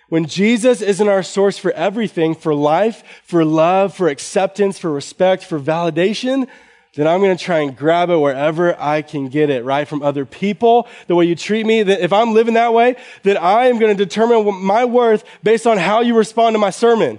When 0.08 0.26
Jesus 0.26 0.82
isn't 0.82 1.08
our 1.08 1.22
source 1.22 1.56
for 1.56 1.70
everything, 1.70 2.34
for 2.34 2.52
life, 2.52 3.04
for 3.22 3.44
love, 3.44 3.94
for 3.94 4.08
acceptance, 4.08 4.76
for 4.76 4.90
respect, 4.90 5.44
for 5.44 5.60
validation, 5.60 6.48
then 6.96 7.08
I'm 7.08 7.20
going 7.20 7.36
to 7.36 7.42
try 7.42 7.58
and 7.60 7.76
grab 7.76 8.10
it 8.10 8.16
wherever 8.16 8.80
I 8.80 9.02
can 9.02 9.28
get 9.28 9.50
it, 9.50 9.64
right? 9.64 9.86
From 9.86 10.02
other 10.02 10.24
people, 10.24 10.86
the 11.06 11.14
way 11.14 11.24
you 11.24 11.34
treat 11.34 11.66
me. 11.66 11.82
That 11.82 12.00
if 12.00 12.12
I'm 12.12 12.34
living 12.34 12.54
that 12.54 12.72
way, 12.72 12.96
then 13.22 13.36
I 13.36 13.66
am 13.66 13.78
going 13.78 13.96
to 13.96 14.04
determine 14.04 14.62
my 14.62 14.84
worth 14.84 15.24
based 15.42 15.66
on 15.66 15.78
how 15.78 16.00
you 16.00 16.16
respond 16.16 16.54
to 16.54 16.58
my 16.58 16.70
sermon, 16.70 17.18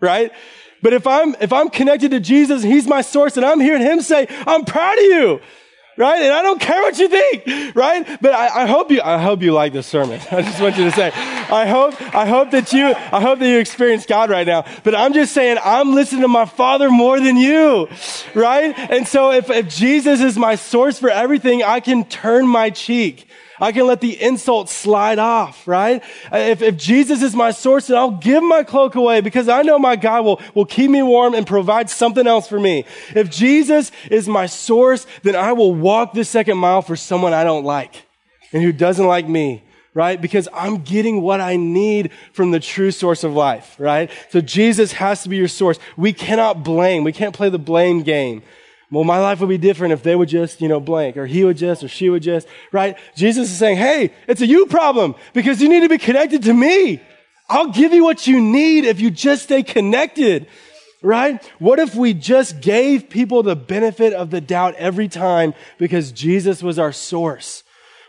right? 0.00 0.32
But 0.82 0.92
if 0.92 1.06
I'm, 1.06 1.34
if 1.40 1.52
I'm 1.52 1.70
connected 1.70 2.10
to 2.10 2.20
Jesus, 2.20 2.62
He's 2.62 2.86
my 2.86 3.00
source, 3.00 3.36
and 3.36 3.46
I'm 3.46 3.60
hearing 3.60 3.82
Him 3.82 4.02
say, 4.02 4.26
I'm 4.46 4.64
proud 4.64 4.98
of 4.98 5.04
you 5.04 5.40
right? 5.96 6.22
And 6.22 6.32
I 6.32 6.42
don't 6.42 6.60
care 6.60 6.82
what 6.82 6.98
you 6.98 7.08
think, 7.08 7.74
right? 7.76 8.18
But 8.20 8.32
I, 8.32 8.62
I, 8.62 8.66
hope 8.66 8.90
you, 8.90 9.00
I 9.02 9.18
hope 9.18 9.42
you 9.42 9.52
like 9.52 9.72
this 9.72 9.86
sermon. 9.86 10.20
I 10.30 10.42
just 10.42 10.60
want 10.60 10.76
you 10.76 10.84
to 10.84 10.92
say, 10.92 11.10
I 11.14 11.66
hope, 11.66 12.00
I 12.14 12.26
hope 12.26 12.50
that 12.50 12.72
you, 12.72 12.86
I 12.86 13.20
hope 13.20 13.38
that 13.38 13.48
you 13.48 13.58
experience 13.58 14.06
God 14.06 14.30
right 14.30 14.46
now. 14.46 14.64
But 14.82 14.94
I'm 14.94 15.12
just 15.12 15.32
saying, 15.32 15.58
I'm 15.62 15.94
listening 15.94 16.22
to 16.22 16.28
my 16.28 16.46
Father 16.46 16.90
more 16.90 17.20
than 17.20 17.36
you, 17.36 17.88
right? 18.34 18.74
And 18.78 19.06
so 19.06 19.32
if, 19.32 19.50
if 19.50 19.68
Jesus 19.68 20.20
is 20.20 20.36
my 20.36 20.54
source 20.54 20.98
for 20.98 21.10
everything, 21.10 21.62
I 21.62 21.80
can 21.80 22.04
turn 22.04 22.46
my 22.46 22.70
cheek 22.70 23.28
I 23.60 23.72
can 23.72 23.86
let 23.86 24.00
the 24.00 24.20
insult 24.20 24.68
slide 24.68 25.18
off, 25.18 25.66
right? 25.66 26.02
If, 26.32 26.60
if 26.60 26.76
Jesus 26.76 27.22
is 27.22 27.34
my 27.34 27.52
source, 27.52 27.86
then 27.86 27.96
I'll 27.96 28.10
give 28.10 28.42
my 28.42 28.64
cloak 28.64 28.94
away 28.94 29.20
because 29.20 29.48
I 29.48 29.62
know 29.62 29.78
my 29.78 29.96
God 29.96 30.24
will, 30.24 30.40
will 30.54 30.64
keep 30.64 30.90
me 30.90 31.02
warm 31.02 31.34
and 31.34 31.46
provide 31.46 31.88
something 31.88 32.26
else 32.26 32.48
for 32.48 32.58
me. 32.58 32.84
If 33.14 33.30
Jesus 33.30 33.92
is 34.10 34.28
my 34.28 34.46
source, 34.46 35.06
then 35.22 35.36
I 35.36 35.52
will 35.52 35.74
walk 35.74 36.14
the 36.14 36.24
second 36.24 36.58
mile 36.58 36.82
for 36.82 36.96
someone 36.96 37.32
I 37.32 37.44
don't 37.44 37.64
like 37.64 38.04
and 38.52 38.62
who 38.62 38.72
doesn't 38.72 39.06
like 39.06 39.28
me 39.28 39.62
right? 39.94 40.20
Because 40.20 40.48
I'm 40.52 40.78
getting 40.78 41.22
what 41.22 41.40
I 41.40 41.56
need 41.56 42.10
from 42.32 42.50
the 42.50 42.60
true 42.60 42.90
source 42.90 43.24
of 43.24 43.32
life, 43.32 43.76
right? 43.78 44.10
So 44.30 44.40
Jesus 44.40 44.92
has 44.92 45.22
to 45.22 45.28
be 45.28 45.36
your 45.36 45.48
source. 45.48 45.78
We 45.96 46.12
cannot 46.12 46.64
blame. 46.64 47.04
We 47.04 47.12
can't 47.12 47.34
play 47.34 47.48
the 47.48 47.58
blame 47.58 48.02
game. 48.02 48.42
Well, 48.90 49.04
my 49.04 49.18
life 49.18 49.40
would 49.40 49.48
be 49.48 49.58
different 49.58 49.92
if 49.92 50.02
they 50.02 50.14
would 50.14 50.28
just, 50.28 50.60
you 50.60 50.68
know, 50.68 50.78
blank, 50.78 51.16
or 51.16 51.26
he 51.26 51.42
would 51.44 51.56
just, 51.56 51.82
or 51.82 51.88
she 51.88 52.10
would 52.10 52.22
just, 52.22 52.46
right? 52.70 52.96
Jesus 53.16 53.50
is 53.50 53.58
saying, 53.58 53.76
hey, 53.76 54.12
it's 54.28 54.40
a 54.40 54.46
you 54.46 54.66
problem 54.66 55.14
because 55.32 55.60
you 55.60 55.68
need 55.68 55.80
to 55.80 55.88
be 55.88 55.98
connected 55.98 56.44
to 56.44 56.52
me. 56.52 57.00
I'll 57.48 57.70
give 57.70 57.92
you 57.92 58.04
what 58.04 58.26
you 58.26 58.40
need 58.40 58.84
if 58.84 59.00
you 59.00 59.10
just 59.10 59.44
stay 59.44 59.62
connected, 59.62 60.46
right? 61.02 61.44
What 61.58 61.78
if 61.78 61.94
we 61.94 62.14
just 62.14 62.60
gave 62.60 63.10
people 63.10 63.42
the 63.42 63.56
benefit 63.56 64.12
of 64.12 64.30
the 64.30 64.40
doubt 64.40 64.74
every 64.76 65.08
time 65.08 65.54
because 65.76 66.12
Jesus 66.12 66.62
was 66.62 66.78
our 66.78 66.92
source? 66.92 67.63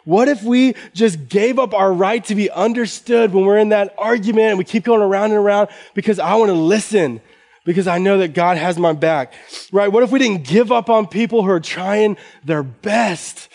What 0.05 0.27
if 0.27 0.43
we 0.43 0.75
just 0.93 1.27
gave 1.27 1.59
up 1.59 1.73
our 1.73 1.91
right 1.91 2.23
to 2.25 2.35
be 2.35 2.49
understood 2.49 3.33
when 3.33 3.45
we're 3.45 3.57
in 3.57 3.69
that 3.69 3.93
argument 3.97 4.49
and 4.49 4.57
we 4.57 4.63
keep 4.63 4.83
going 4.83 5.01
around 5.01 5.31
and 5.31 5.39
around 5.39 5.69
because 5.95 6.19
I 6.19 6.35
want 6.35 6.49
to 6.49 6.53
listen 6.53 7.21
because 7.65 7.87
I 7.87 7.97
know 7.97 8.19
that 8.19 8.35
God 8.35 8.57
has 8.57 8.77
my 8.77 8.93
back, 8.93 9.33
right? 9.71 9.91
What 9.91 10.03
if 10.03 10.11
we 10.11 10.19
didn't 10.19 10.47
give 10.47 10.71
up 10.71 10.89
on 10.89 11.07
people 11.07 11.43
who 11.43 11.49
are 11.49 11.59
trying 11.59 12.15
their 12.43 12.61
best? 12.61 13.49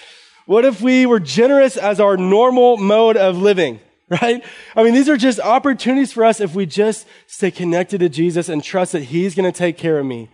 What 0.46 0.64
if 0.64 0.80
we 0.80 1.06
were 1.06 1.20
generous 1.20 1.76
as 1.76 2.00
our 2.00 2.16
normal 2.16 2.76
mode 2.76 3.16
of 3.16 3.36
living, 3.38 3.78
right? 4.08 4.44
I 4.74 4.82
mean, 4.82 4.92
these 4.92 5.08
are 5.08 5.16
just 5.16 5.38
opportunities 5.38 6.12
for 6.12 6.24
us 6.24 6.40
if 6.40 6.56
we 6.56 6.66
just 6.66 7.06
stay 7.28 7.52
connected 7.52 7.98
to 8.00 8.08
Jesus 8.08 8.48
and 8.48 8.62
trust 8.62 8.92
that 8.92 9.04
He's 9.04 9.36
going 9.36 9.50
to 9.50 9.56
take 9.56 9.78
care 9.78 10.00
of 10.00 10.06
me. 10.06 10.28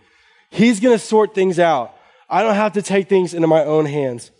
He's 0.49 0.79
going 0.79 0.97
to 0.97 1.03
sort 1.03 1.35
things 1.35 1.59
out. 1.59 1.93
I 2.27 2.41
don't 2.41 2.55
have 2.55 2.73
to 2.73 2.81
take 2.81 3.07
things 3.07 3.35
into 3.35 3.47
my 3.47 3.63
own 3.63 3.85
hands. 3.85 4.31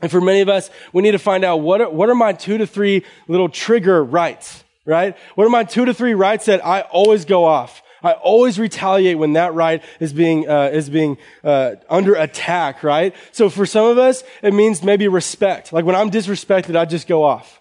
And 0.00 0.10
for 0.10 0.20
many 0.20 0.40
of 0.40 0.48
us, 0.48 0.70
we 0.92 1.02
need 1.02 1.12
to 1.12 1.18
find 1.18 1.44
out 1.44 1.58
what 1.58 1.80
are, 1.80 1.90
what 1.90 2.08
are 2.08 2.14
my 2.14 2.32
two 2.32 2.58
to 2.58 2.66
three 2.66 3.04
little 3.28 3.48
trigger 3.48 4.02
rights, 4.02 4.64
right? 4.84 5.16
What 5.34 5.46
are 5.46 5.50
my 5.50 5.64
two 5.64 5.84
to 5.84 5.94
three 5.94 6.14
rights 6.14 6.46
that 6.46 6.64
I 6.64 6.82
always 6.82 7.24
go 7.24 7.44
off? 7.44 7.82
I 8.02 8.12
always 8.12 8.58
retaliate 8.58 9.18
when 9.18 9.32
that 9.32 9.54
right 9.54 9.82
is 9.98 10.12
being, 10.12 10.46
uh, 10.48 10.70
is 10.72 10.90
being, 10.90 11.16
uh, 11.42 11.76
under 11.88 12.14
attack, 12.14 12.82
right? 12.82 13.14
So 13.32 13.48
for 13.48 13.64
some 13.64 13.86
of 13.86 13.96
us, 13.96 14.22
it 14.42 14.52
means 14.52 14.82
maybe 14.82 15.08
respect. 15.08 15.72
Like 15.72 15.86
when 15.86 15.96
I'm 15.96 16.10
disrespected, 16.10 16.76
I 16.76 16.84
just 16.84 17.06
go 17.06 17.24
off. 17.24 17.60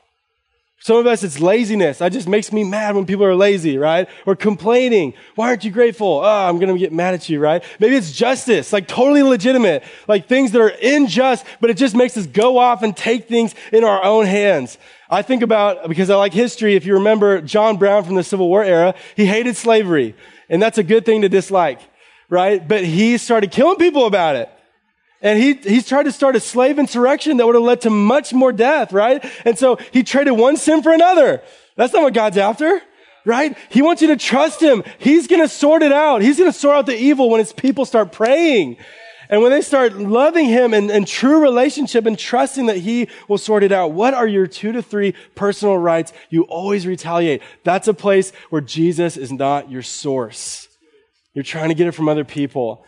Some 0.83 0.97
of 0.97 1.07
us, 1.07 1.23
it's 1.23 1.39
laziness. 1.39 1.99
That 1.99 2.11
just 2.11 2.27
makes 2.27 2.51
me 2.51 2.65
mad 2.65 2.93
when 2.93 3.05
people 3.05 3.23
are 3.23 3.37
lazy, 3.37 3.77
right? 3.77 4.09
Or 4.25 4.35
complaining. 4.35 5.13
Why 5.35 5.47
aren't 5.47 5.63
you 5.63 5.71
grateful? 5.71 6.19
Oh, 6.19 6.49
I'm 6.49 6.59
going 6.59 6.73
to 6.73 6.77
get 6.77 6.91
mad 6.91 7.13
at 7.13 7.29
you, 7.29 7.39
right? 7.39 7.63
Maybe 7.79 7.95
it's 7.95 8.11
justice, 8.11 8.73
like 8.73 8.85
totally 8.85 9.23
legitimate, 9.23 9.85
like 10.09 10.27
things 10.27 10.51
that 10.51 10.59
are 10.59 10.73
unjust, 10.83 11.45
but 11.61 11.69
it 11.69 11.77
just 11.77 11.95
makes 11.95 12.17
us 12.17 12.27
go 12.27 12.57
off 12.57 12.83
and 12.83 12.97
take 12.97 13.29
things 13.29 13.55
in 13.71 13.85
our 13.85 14.03
own 14.03 14.25
hands. 14.25 14.77
I 15.09 15.21
think 15.21 15.41
about, 15.41 15.87
because 15.87 16.09
I 16.09 16.17
like 16.17 16.33
history, 16.33 16.75
if 16.75 16.85
you 16.85 16.95
remember 16.95 17.39
John 17.39 17.77
Brown 17.77 18.03
from 18.03 18.15
the 18.15 18.23
Civil 18.23 18.49
War 18.49 18.61
era, 18.61 18.93
he 19.15 19.25
hated 19.25 19.55
slavery. 19.55 20.15
And 20.49 20.61
that's 20.61 20.79
a 20.79 20.83
good 20.83 21.05
thing 21.05 21.21
to 21.21 21.29
dislike, 21.29 21.79
right? 22.27 22.67
But 22.67 22.83
he 22.83 23.17
started 23.17 23.51
killing 23.51 23.77
people 23.77 24.05
about 24.05 24.35
it. 24.35 24.49
And 25.23 25.41
he, 25.41 25.53
he's 25.53 25.87
tried 25.87 26.03
to 26.03 26.11
start 26.11 26.35
a 26.35 26.41
slave 26.41 26.77
insurrection 26.77 27.37
that 27.37 27.45
would 27.45 27.55
have 27.55 27.63
led 27.63 27.81
to 27.81 27.89
much 27.89 28.33
more 28.33 28.51
death, 28.51 28.91
right? 28.91 29.23
And 29.45 29.57
so 29.57 29.77
he 29.91 30.03
traded 30.03 30.33
one 30.33 30.57
sin 30.57 30.83
for 30.83 30.91
another. 30.91 31.41
That's 31.77 31.93
not 31.93 32.03
what 32.03 32.13
God's 32.13 32.37
after, 32.37 32.81
right? 33.25 33.57
He 33.69 33.81
wants 33.81 34.01
you 34.01 34.09
to 34.09 34.17
trust 34.17 34.61
him. 34.61 34.83
He's 34.99 35.27
going 35.27 35.41
to 35.41 35.47
sort 35.47 35.81
it 35.81 35.93
out. 35.93 36.21
He's 36.21 36.37
going 36.37 36.51
to 36.51 36.57
sort 36.57 36.75
out 36.75 36.85
the 36.87 36.97
evil 36.97 37.29
when 37.29 37.39
his 37.39 37.53
people 37.53 37.85
start 37.85 38.11
praying. 38.11 38.75
And 39.29 39.41
when 39.41 39.51
they 39.51 39.61
start 39.61 39.93
loving 39.93 40.45
him 40.45 40.73
and, 40.73 40.91
and 40.91 41.07
true 41.07 41.41
relationship 41.41 42.05
and 42.05 42.19
trusting 42.19 42.65
that 42.65 42.77
he 42.77 43.07
will 43.29 43.37
sort 43.37 43.63
it 43.63 43.71
out, 43.71 43.93
what 43.93 44.13
are 44.13 44.27
your 44.27 44.45
two 44.45 44.73
to 44.73 44.81
three 44.81 45.15
personal 45.35 45.77
rights? 45.77 46.11
You 46.29 46.43
always 46.43 46.85
retaliate. 46.85 47.41
That's 47.63 47.87
a 47.87 47.93
place 47.93 48.31
where 48.49 48.61
Jesus 48.61 49.15
is 49.15 49.31
not 49.31 49.71
your 49.71 49.83
source. 49.83 50.67
You're 51.33 51.45
trying 51.45 51.69
to 51.69 51.75
get 51.75 51.87
it 51.87 51.93
from 51.93 52.09
other 52.09 52.25
people. 52.25 52.85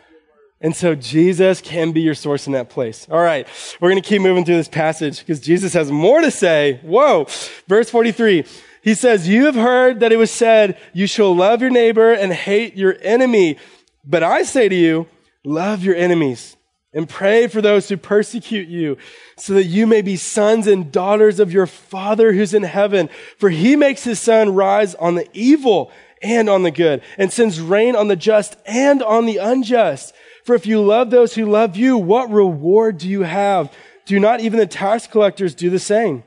And 0.62 0.76
so 0.76 0.96
Jesus 0.96 1.62
can 1.62 1.92
be 1.92 2.02
your 2.02 2.16
source 2.16 2.48
in 2.48 2.54
that 2.54 2.70
place. 2.70 3.08
All 3.12 3.22
right. 3.22 3.48
We're 3.80 3.90
going 3.90 4.02
to 4.02 4.08
keep 4.08 4.22
moving 4.22 4.46
through 4.46 4.56
this 4.56 4.70
passage 4.70 5.20
because 5.20 5.40
Jesus 5.40 5.74
has 5.74 5.92
more 5.92 6.22
to 6.22 6.32
say. 6.32 6.80
Whoa. 6.82 7.28
Verse 7.68 7.90
43. 7.90 8.46
He 8.82 8.94
says, 8.94 9.28
you 9.28 9.46
have 9.46 9.56
heard 9.56 10.00
that 10.00 10.12
it 10.12 10.18
was 10.18 10.32
said, 10.32 10.78
you 10.94 11.08
shall 11.08 11.36
love 11.36 11.62
your 11.62 11.72
neighbor 11.72 12.14
and 12.14 12.32
hate 12.32 12.76
your 12.76 12.96
enemy. 13.02 13.58
But 14.06 14.24
I 14.24 14.44
say 14.44 14.70
to 14.70 14.76
you, 14.76 15.08
love 15.44 15.84
your 15.84 15.96
enemies 15.96 16.56
and 16.94 17.10
pray 17.10 17.48
for 17.48 17.62
those 17.62 17.90
who 17.90 17.98
persecute 17.98 18.70
you 18.70 18.98
so 19.38 19.54
that 19.56 19.66
you 19.66 19.86
may 19.86 20.02
be 20.02 20.16
sons 20.16 20.68
and 20.68 20.92
daughters 20.92 21.40
of 21.40 21.52
your 21.52 21.68
father 21.68 22.32
who's 22.32 22.54
in 22.54 22.64
heaven. 22.64 23.10
For 23.38 23.50
he 23.50 23.76
makes 23.76 24.04
his 24.04 24.20
sun 24.20 24.54
rise 24.54 24.96
on 24.96 25.16
the 25.16 25.28
evil 25.34 25.92
and 26.22 26.50
on 26.50 26.64
the 26.64 26.72
good 26.72 27.02
and 27.18 27.34
sends 27.34 27.60
rain 27.60 27.96
on 27.96 28.08
the 28.08 28.16
just 28.16 28.56
and 28.66 29.04
on 29.04 29.26
the 29.26 29.38
unjust. 29.38 30.14
For 30.46 30.54
if 30.54 30.68
you 30.68 30.80
love 30.82 31.10
those 31.10 31.34
who 31.34 31.46
love 31.48 31.76
you, 31.76 31.98
what 31.98 32.30
reward 32.30 33.00
do 33.00 33.10
you 33.10 33.24
have? 33.24 33.74
Do 34.06 34.20
not 34.20 34.42
even 34.42 34.60
the 34.60 34.68
tax 34.68 35.08
collectors 35.08 35.56
do 35.56 35.72
the 35.72 35.80
same? 35.80 36.24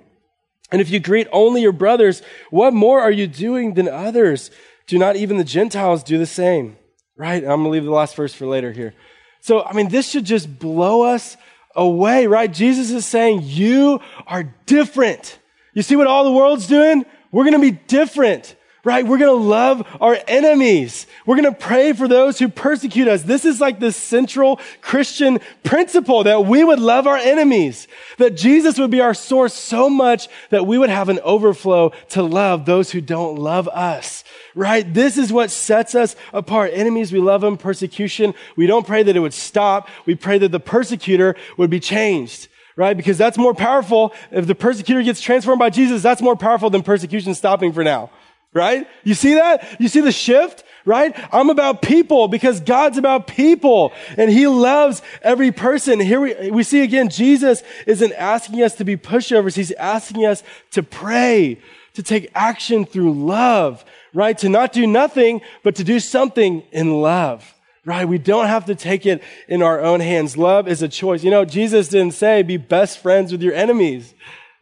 And 0.72 0.80
if 0.80 0.90
you 0.90 0.98
greet 0.98 1.28
only 1.30 1.62
your 1.62 1.72
brothers, 1.72 2.20
what 2.50 2.74
more 2.74 3.00
are 3.00 3.12
you 3.12 3.28
doing 3.28 3.74
than 3.74 3.88
others? 3.88 4.50
Do 4.88 4.98
not 4.98 5.14
even 5.14 5.36
the 5.36 5.44
Gentiles 5.44 6.02
do 6.02 6.18
the 6.18 6.26
same? 6.26 6.76
Right? 7.16 7.44
I'm 7.44 7.48
going 7.48 7.64
to 7.64 7.68
leave 7.70 7.84
the 7.84 7.92
last 7.92 8.16
verse 8.16 8.34
for 8.34 8.46
later 8.46 8.72
here. 8.72 8.92
So, 9.40 9.62
I 9.62 9.72
mean, 9.72 9.88
this 9.88 10.08
should 10.08 10.24
just 10.24 10.58
blow 10.58 11.02
us 11.02 11.36
away, 11.76 12.26
right? 12.26 12.52
Jesus 12.52 12.90
is 12.90 13.06
saying, 13.06 13.42
you 13.44 14.00
are 14.26 14.52
different. 14.66 15.38
You 15.74 15.82
see 15.82 15.94
what 15.94 16.08
all 16.08 16.24
the 16.24 16.32
world's 16.32 16.66
doing? 16.66 17.06
We're 17.30 17.44
going 17.44 17.54
to 17.54 17.60
be 17.60 17.78
different 17.86 18.56
right? 18.84 19.06
We're 19.06 19.18
going 19.18 19.36
to 19.36 19.48
love 19.48 19.86
our 20.00 20.18
enemies. 20.28 21.06
We're 21.26 21.36
going 21.36 21.52
to 21.52 21.60
pray 21.60 21.92
for 21.92 22.06
those 22.06 22.38
who 22.38 22.48
persecute 22.48 23.08
us. 23.08 23.22
This 23.22 23.44
is 23.44 23.60
like 23.60 23.80
the 23.80 23.92
central 23.92 24.60
Christian 24.80 25.40
principle 25.64 26.24
that 26.24 26.46
we 26.46 26.62
would 26.62 26.78
love 26.78 27.06
our 27.06 27.16
enemies, 27.16 27.88
that 28.18 28.36
Jesus 28.36 28.78
would 28.78 28.90
be 28.90 29.00
our 29.00 29.14
source 29.14 29.54
so 29.54 29.90
much 29.90 30.28
that 30.50 30.66
we 30.66 30.78
would 30.78 30.90
have 30.90 31.08
an 31.08 31.18
overflow 31.20 31.90
to 32.10 32.22
love 32.22 32.66
those 32.66 32.90
who 32.90 33.00
don't 33.00 33.36
love 33.36 33.68
us, 33.68 34.24
right? 34.54 34.92
This 34.94 35.18
is 35.18 35.32
what 35.32 35.50
sets 35.50 35.94
us 35.94 36.14
apart. 36.32 36.70
Enemies, 36.72 37.12
we 37.12 37.20
love 37.20 37.40
them. 37.40 37.56
Persecution, 37.56 38.32
we 38.56 38.66
don't 38.66 38.86
pray 38.86 39.02
that 39.02 39.16
it 39.16 39.20
would 39.20 39.34
stop. 39.34 39.88
We 40.06 40.14
pray 40.14 40.38
that 40.38 40.52
the 40.52 40.60
persecutor 40.60 41.34
would 41.56 41.70
be 41.70 41.80
changed 41.80 42.48
right? 42.76 42.96
Because 42.96 43.18
that's 43.18 43.36
more 43.36 43.54
powerful. 43.54 44.14
If 44.30 44.46
the 44.46 44.54
persecutor 44.54 45.02
gets 45.02 45.20
transformed 45.20 45.58
by 45.58 45.68
Jesus, 45.68 46.00
that's 46.00 46.22
more 46.22 46.36
powerful 46.36 46.70
than 46.70 46.84
persecution 46.84 47.34
stopping 47.34 47.72
for 47.72 47.82
now 47.82 48.08
right? 48.54 48.86
You 49.04 49.14
see 49.14 49.34
that? 49.34 49.80
You 49.80 49.88
see 49.88 50.00
the 50.00 50.12
shift, 50.12 50.64
right? 50.84 51.14
I'm 51.32 51.50
about 51.50 51.82
people 51.82 52.28
because 52.28 52.60
God's 52.60 52.98
about 52.98 53.26
people 53.26 53.92
and 54.16 54.30
he 54.30 54.46
loves 54.46 55.02
every 55.22 55.52
person. 55.52 56.00
Here 56.00 56.20
we, 56.20 56.50
we 56.50 56.62
see 56.62 56.82
again, 56.82 57.08
Jesus 57.08 57.62
isn't 57.86 58.12
asking 58.12 58.62
us 58.62 58.74
to 58.76 58.84
be 58.84 58.96
pushovers. 58.96 59.54
He's 59.54 59.72
asking 59.72 60.24
us 60.24 60.42
to 60.72 60.82
pray, 60.82 61.60
to 61.94 62.02
take 62.02 62.30
action 62.34 62.84
through 62.84 63.12
love, 63.12 63.84
right? 64.14 64.36
To 64.38 64.48
not 64.48 64.72
do 64.72 64.86
nothing, 64.86 65.42
but 65.62 65.76
to 65.76 65.84
do 65.84 66.00
something 66.00 66.62
in 66.72 67.00
love. 67.02 67.54
Right? 67.84 68.06
We 68.06 68.18
don't 68.18 68.48
have 68.48 68.66
to 68.66 68.74
take 68.74 69.06
it 69.06 69.22
in 69.48 69.62
our 69.62 69.80
own 69.80 70.00
hands. 70.00 70.36
Love 70.36 70.68
is 70.68 70.82
a 70.82 70.88
choice. 70.88 71.24
You 71.24 71.30
know, 71.30 71.46
Jesus 71.46 71.88
didn't 71.88 72.12
say 72.12 72.42
be 72.42 72.58
best 72.58 72.98
friends 72.98 73.32
with 73.32 73.40
your 73.40 73.54
enemies. 73.54 74.14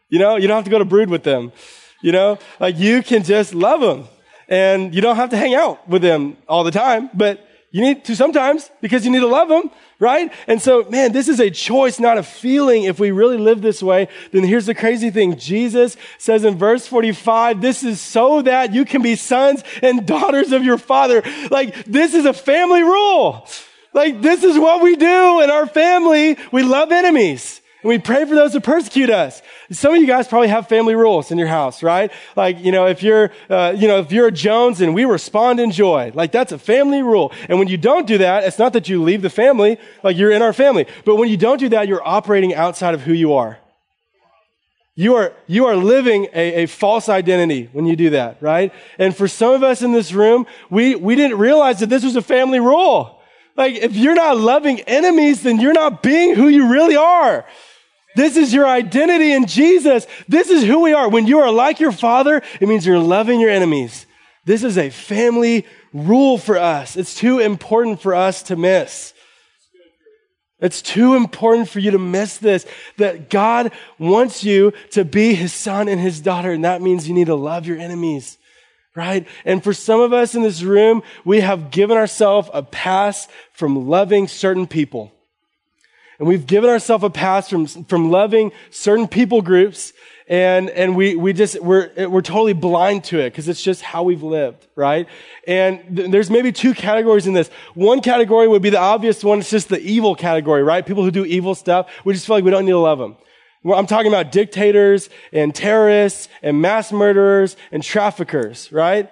You 0.07 0.19
know, 0.19 0.37
you 0.37 0.47
don't 0.47 0.55
have 0.55 0.63
to 0.63 0.69
go 0.69 0.79
to 0.79 0.85
brood 0.85 1.09
with 1.09 1.23
them. 1.23 1.51
You 2.01 2.11
know, 2.11 2.39
like 2.59 2.77
you 2.77 3.01
can 3.01 3.23
just 3.23 3.53
love 3.53 3.81
them 3.81 4.07
and 4.47 4.93
you 4.93 5.01
don't 5.01 5.15
have 5.15 5.31
to 5.31 5.37
hang 5.37 5.55
out 5.55 5.87
with 5.89 6.01
them 6.01 6.37
all 6.47 6.63
the 6.63 6.71
time, 6.71 7.09
but 7.13 7.43
you 7.71 7.81
need 7.81 8.05
to 8.05 8.15
sometimes 8.15 8.69
because 8.81 9.03
you 9.03 9.11
need 9.11 9.19
to 9.19 9.27
love 9.27 9.49
them, 9.49 9.69
right? 9.99 10.31
And 10.47 10.61
so, 10.61 10.83
man, 10.89 11.11
this 11.11 11.27
is 11.27 11.39
a 11.39 11.49
choice, 11.49 11.99
not 11.99 12.17
a 12.17 12.23
feeling. 12.23 12.83
If 12.83 12.99
we 12.99 13.11
really 13.11 13.37
live 13.37 13.61
this 13.61 13.83
way, 13.83 14.07
then 14.31 14.43
here's 14.43 14.67
the 14.67 14.73
crazy 14.73 15.09
thing. 15.09 15.37
Jesus 15.37 15.97
says 16.17 16.45
in 16.45 16.57
verse 16.57 16.87
45, 16.87 17.61
this 17.61 17.83
is 17.83 17.99
so 17.99 18.41
that 18.43 18.73
you 18.73 18.85
can 18.85 19.01
be 19.01 19.15
sons 19.15 19.63
and 19.81 20.07
daughters 20.07 20.53
of 20.53 20.63
your 20.63 20.77
father. 20.77 21.21
Like, 21.51 21.85
this 21.85 22.13
is 22.13 22.25
a 22.25 22.33
family 22.33 22.83
rule. 22.83 23.47
Like, 23.93 24.21
this 24.21 24.43
is 24.43 24.57
what 24.57 24.81
we 24.81 24.95
do 24.95 25.41
in 25.41 25.49
our 25.49 25.67
family. 25.67 26.37
We 26.51 26.63
love 26.63 26.91
enemies. 26.91 27.61
And 27.87 27.93
we 27.93 27.99
pray 27.99 28.25
for 28.25 28.35
those 28.35 28.51
who 28.51 28.59
persecute 28.59 29.09
us. 29.09 29.41
Some 29.71 29.93
of 29.93 30.01
you 30.01 30.07
guys 30.07 30.27
probably 30.27 30.49
have 30.49 30.67
family 30.67 30.93
rules 30.93 31.31
in 31.31 31.37
your 31.37 31.47
house, 31.47 31.81
right? 31.81 32.11
Like, 32.35 32.59
you 32.59 32.69
know, 32.69 32.85
if 32.85 33.01
you're, 33.01 33.31
uh, 33.49 33.75
you 33.77 33.87
know, 33.87 33.99
if 33.99 34.11
you're 34.11 34.27
a 34.27 34.31
Jones 34.31 34.81
and 34.81 34.93
we 34.93 35.05
respond 35.05 35.61
in 35.61 35.71
joy, 35.71 36.11
like 36.13 36.33
that's 36.33 36.51
a 36.51 36.59
family 36.59 37.01
rule. 37.01 37.31
And 37.47 37.59
when 37.59 37.69
you 37.69 37.77
don't 37.77 38.05
do 38.05 38.17
that, 38.17 38.43
it's 38.43 38.59
not 38.59 38.73
that 38.73 38.89
you 38.89 39.01
leave 39.01 39.21
the 39.21 39.29
family, 39.29 39.79
like 40.03 40.17
you're 40.17 40.31
in 40.31 40.41
our 40.41 40.51
family. 40.51 40.85
But 41.05 41.15
when 41.15 41.29
you 41.29 41.37
don't 41.37 41.59
do 41.59 41.69
that, 41.69 41.87
you're 41.87 42.05
operating 42.05 42.53
outside 42.53 42.93
of 42.93 43.03
who 43.03 43.13
you 43.13 43.35
are. 43.35 43.57
You 44.95 45.15
are, 45.15 45.31
you 45.47 45.67
are 45.67 45.77
living 45.77 46.27
a, 46.33 46.63
a 46.63 46.65
false 46.65 47.07
identity 47.07 47.69
when 47.71 47.85
you 47.85 47.95
do 47.95 48.09
that, 48.09 48.41
right? 48.41 48.73
And 48.99 49.15
for 49.15 49.29
some 49.29 49.53
of 49.53 49.63
us 49.63 49.81
in 49.81 49.93
this 49.93 50.11
room, 50.11 50.45
we, 50.69 50.95
we 50.95 51.15
didn't 51.15 51.37
realize 51.37 51.79
that 51.79 51.87
this 51.87 52.03
was 52.03 52.17
a 52.17 52.21
family 52.21 52.59
rule. 52.59 53.21
Like, 53.55 53.75
if 53.75 53.95
you're 53.95 54.13
not 54.13 54.37
loving 54.37 54.81
enemies, 54.81 55.43
then 55.43 55.61
you're 55.61 55.71
not 55.71 56.03
being 56.03 56.35
who 56.35 56.49
you 56.49 56.69
really 56.69 56.97
are. 56.97 57.45
This 58.17 58.35
is 58.35 58.51
your 58.51 58.67
identity 58.67 59.31
in 59.31 59.45
Jesus. 59.45 60.07
This 60.27 60.49
is 60.49 60.63
who 60.63 60.81
we 60.81 60.91
are. 60.91 61.07
When 61.07 61.27
you 61.27 61.37
are 61.37 61.51
like 61.51 61.79
your 61.79 61.91
father, 61.91 62.41
it 62.59 62.67
means 62.67 62.83
you're 62.83 62.97
loving 62.97 63.39
your 63.39 63.51
enemies. 63.51 64.07
This 64.43 64.63
is 64.63 64.75
a 64.75 64.89
family 64.89 65.67
rule 65.93 66.39
for 66.39 66.57
us. 66.57 66.97
It's 66.97 67.13
too 67.13 67.37
important 67.37 68.01
for 68.01 68.15
us 68.15 68.41
to 68.43 68.55
miss. 68.55 69.13
It's 70.59 70.81
too 70.81 71.13
important 71.13 71.69
for 71.69 71.77
you 71.77 71.91
to 71.91 71.99
miss 71.99 72.37
this 72.39 72.65
that 72.97 73.29
God 73.29 73.71
wants 73.99 74.43
you 74.43 74.73
to 74.93 75.05
be 75.05 75.35
his 75.35 75.53
son 75.53 75.87
and 75.87 76.01
his 76.01 76.19
daughter, 76.19 76.51
and 76.51 76.65
that 76.65 76.81
means 76.81 77.07
you 77.07 77.13
need 77.13 77.27
to 77.27 77.35
love 77.35 77.67
your 77.67 77.77
enemies, 77.77 78.39
right? 78.95 79.27
And 79.45 79.63
for 79.63 79.73
some 79.73 80.01
of 80.01 80.11
us 80.11 80.33
in 80.33 80.41
this 80.41 80.63
room, 80.63 81.03
we 81.23 81.41
have 81.41 81.69
given 81.69 81.95
ourselves 81.97 82.49
a 82.51 82.63
pass 82.63 83.27
from 83.53 83.87
loving 83.87 84.27
certain 84.27 84.65
people. 84.65 85.11
And 86.19 86.27
we've 86.27 86.45
given 86.47 86.69
ourselves 86.69 87.03
a 87.03 87.09
pass 87.09 87.49
from, 87.49 87.67
from 87.67 88.11
loving 88.11 88.51
certain 88.71 89.07
people 89.07 89.41
groups 89.41 89.93
and, 90.29 90.69
and 90.69 90.95
we, 90.95 91.15
we 91.15 91.31
just, 91.31 91.61
we're, 91.61 91.89
we're 92.09 92.21
totally 92.21 92.51
blind 92.51 93.05
to 93.05 93.19
it 93.19 93.29
because 93.29 93.47
it's 93.47 93.61
just 93.61 93.81
how 93.81 94.03
we've 94.03 94.23
lived, 94.23 94.67
right? 94.75 95.07
And 95.47 95.95
th- 95.95 96.11
there's 96.11 96.29
maybe 96.29 96.51
two 96.51 96.73
categories 96.73 97.27
in 97.27 97.33
this. 97.33 97.49
One 97.75 98.01
category 98.01 98.47
would 98.47 98.61
be 98.61 98.69
the 98.69 98.79
obvious 98.79 99.23
one. 99.23 99.39
It's 99.39 99.49
just 99.49 99.69
the 99.69 99.79
evil 99.79 100.15
category, 100.15 100.63
right? 100.63 100.85
People 100.85 101.03
who 101.03 101.11
do 101.11 101.23
evil 101.23 101.55
stuff. 101.55 101.89
We 102.03 102.13
just 102.13 102.27
feel 102.27 102.35
like 102.35 102.43
we 102.43 102.51
don't 102.51 102.65
need 102.65 102.71
to 102.71 102.77
love 102.77 102.99
them. 102.99 103.15
Well, 103.63 103.79
I'm 103.79 103.87
talking 103.87 104.11
about 104.11 104.33
dictators 104.33 105.09
and 105.31 105.55
terrorists 105.55 106.27
and 106.41 106.61
mass 106.61 106.91
murderers 106.91 107.55
and 107.71 107.81
traffickers, 107.81 108.69
right? 108.71 109.09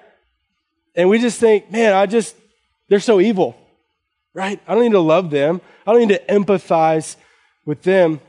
And 0.96 1.10
we 1.10 1.20
just 1.20 1.40
think, 1.40 1.72
man, 1.72 1.94
I 1.94 2.08
just, 2.08 2.36
they're 2.90 3.00
so 3.00 3.22
evil 3.22 3.56
right? 4.36 4.60
I 4.68 4.76
don't 4.76 4.84
need 4.84 4.92
to 4.92 5.00
love 5.00 5.32
them. 5.32 5.62
I 5.88 5.94
don't 5.94 6.08
need 6.08 6.16
to 6.16 6.26
empathize 6.26 7.16
with 7.66 7.82
them. 7.82 8.20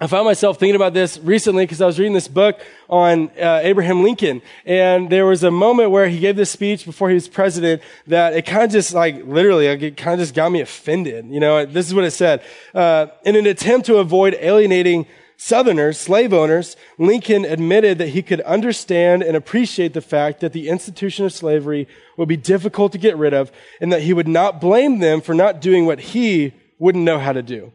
I 0.00 0.08
found 0.08 0.24
myself 0.24 0.58
thinking 0.58 0.74
about 0.74 0.94
this 0.94 1.18
recently 1.18 1.64
because 1.64 1.80
I 1.80 1.86
was 1.86 1.96
reading 1.96 2.14
this 2.14 2.26
book 2.26 2.60
on 2.88 3.30
uh, 3.40 3.60
Abraham 3.62 4.02
Lincoln, 4.02 4.42
and 4.66 5.08
there 5.08 5.26
was 5.26 5.44
a 5.44 5.50
moment 5.50 5.92
where 5.92 6.08
he 6.08 6.18
gave 6.18 6.34
this 6.34 6.50
speech 6.50 6.84
before 6.84 7.08
he 7.08 7.14
was 7.14 7.28
president 7.28 7.82
that 8.08 8.32
it 8.32 8.44
kind 8.44 8.64
of 8.64 8.72
just 8.72 8.94
like 8.94 9.24
literally, 9.24 9.68
like, 9.68 9.82
it 9.82 9.96
kind 9.96 10.14
of 10.14 10.20
just 10.20 10.34
got 10.34 10.50
me 10.50 10.60
offended. 10.60 11.26
You 11.26 11.38
know, 11.38 11.64
this 11.66 11.86
is 11.86 11.94
what 11.94 12.02
it 12.02 12.10
said: 12.10 12.42
uh, 12.74 13.08
in 13.24 13.36
an 13.36 13.46
attempt 13.46 13.86
to 13.86 13.98
avoid 13.98 14.36
alienating 14.40 15.06
Southerners, 15.36 15.98
slave 15.98 16.32
owners, 16.32 16.76
Lincoln 16.98 17.44
admitted 17.44 17.98
that 17.98 18.10
he 18.10 18.22
could 18.22 18.40
understand 18.42 19.24
and 19.24 19.36
appreciate 19.36 19.92
the 19.92 20.00
fact 20.00 20.38
that 20.38 20.52
the 20.52 20.68
institution 20.68 21.24
of 21.24 21.32
slavery 21.32 21.88
would 22.16 22.28
be 22.28 22.36
difficult 22.36 22.92
to 22.92 22.98
get 22.98 23.16
rid 23.16 23.34
of, 23.34 23.50
and 23.80 23.92
that 23.92 24.02
he 24.02 24.12
would 24.12 24.28
not 24.28 24.60
blame 24.60 24.98
them 24.98 25.20
for 25.20 25.34
not 25.34 25.60
doing 25.60 25.86
what 25.86 26.00
he 26.00 26.52
wouldn't 26.78 27.04
know 27.04 27.18
how 27.18 27.32
to 27.32 27.42
do. 27.42 27.72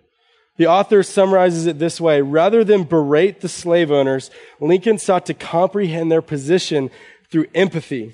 The 0.57 0.67
author 0.67 1.03
summarizes 1.03 1.67
it 1.67 1.79
this 1.79 2.01
way. 2.01 2.21
Rather 2.21 2.63
than 2.63 2.83
berate 2.83 3.41
the 3.41 3.49
slave 3.49 3.91
owners, 3.91 4.31
Lincoln 4.59 4.97
sought 4.97 5.27
to 5.27 5.33
comprehend 5.33 6.11
their 6.11 6.21
position 6.21 6.89
through 7.29 7.45
empathy. 7.53 8.13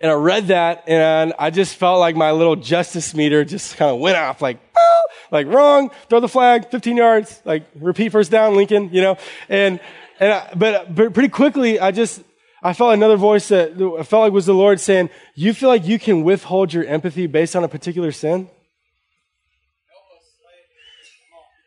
And 0.00 0.10
I 0.10 0.14
read 0.14 0.48
that 0.48 0.84
and 0.88 1.34
I 1.38 1.50
just 1.50 1.76
felt 1.76 2.00
like 2.00 2.16
my 2.16 2.32
little 2.32 2.56
justice 2.56 3.14
meter 3.14 3.44
just 3.44 3.76
kind 3.76 3.90
of 3.90 4.00
went 4.00 4.16
off 4.16 4.40
like, 4.40 4.58
oh, 4.76 5.06
like 5.30 5.46
wrong, 5.46 5.90
throw 6.08 6.20
the 6.20 6.28
flag, 6.28 6.70
15 6.70 6.96
yards, 6.96 7.40
like 7.44 7.64
repeat 7.74 8.10
first 8.10 8.30
down, 8.30 8.56
Lincoln, 8.56 8.90
you 8.92 9.02
know? 9.02 9.18
And, 9.48 9.78
and 10.18 10.32
I, 10.32 10.52
but, 10.56 10.94
but 10.94 11.12
pretty 11.12 11.28
quickly 11.28 11.78
I 11.78 11.90
just, 11.90 12.22
I 12.62 12.72
felt 12.74 12.92
another 12.92 13.16
voice 13.16 13.48
that 13.48 13.72
I 13.72 14.02
felt 14.02 14.22
like 14.22 14.32
was 14.32 14.46
the 14.46 14.54
Lord 14.54 14.80
saying, 14.80 15.10
you 15.34 15.54
feel 15.54 15.68
like 15.68 15.86
you 15.86 15.98
can 15.98 16.24
withhold 16.24 16.72
your 16.72 16.84
empathy 16.84 17.26
based 17.26 17.56
on 17.56 17.64
a 17.64 17.68
particular 17.68 18.12
sin? 18.12 18.50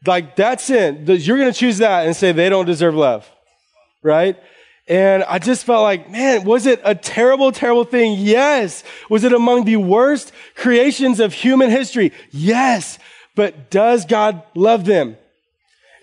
Like 0.06 0.36
that's 0.36 0.66
sin. 0.66 1.06
You're 1.08 1.38
going 1.38 1.52
to 1.52 1.58
choose 1.58 1.78
that 1.80 2.06
and 2.06 2.16
say 2.16 2.32
they 2.32 2.50
don't 2.50 2.66
deserve 2.66 2.94
love. 2.94 3.30
Right? 4.04 4.38
And 4.88 5.24
I 5.24 5.40
just 5.40 5.64
felt 5.64 5.82
like, 5.82 6.12
man, 6.12 6.44
was 6.44 6.66
it 6.66 6.82
a 6.84 6.94
terrible, 6.94 7.54
terrible 7.54 7.86
thing? 7.86 8.20
Yes. 8.20 8.84
Was 9.10 9.24
it 9.24 9.32
among 9.32 9.64
the 9.64 9.78
worst 9.78 10.34
creations 10.56 11.22
of 11.22 11.34
human 11.34 11.70
history? 11.70 12.12
Yes. 12.32 13.00
But 13.36 13.72
does 13.72 14.06
God 14.06 14.44
love 14.56 14.84
them? 14.86 15.18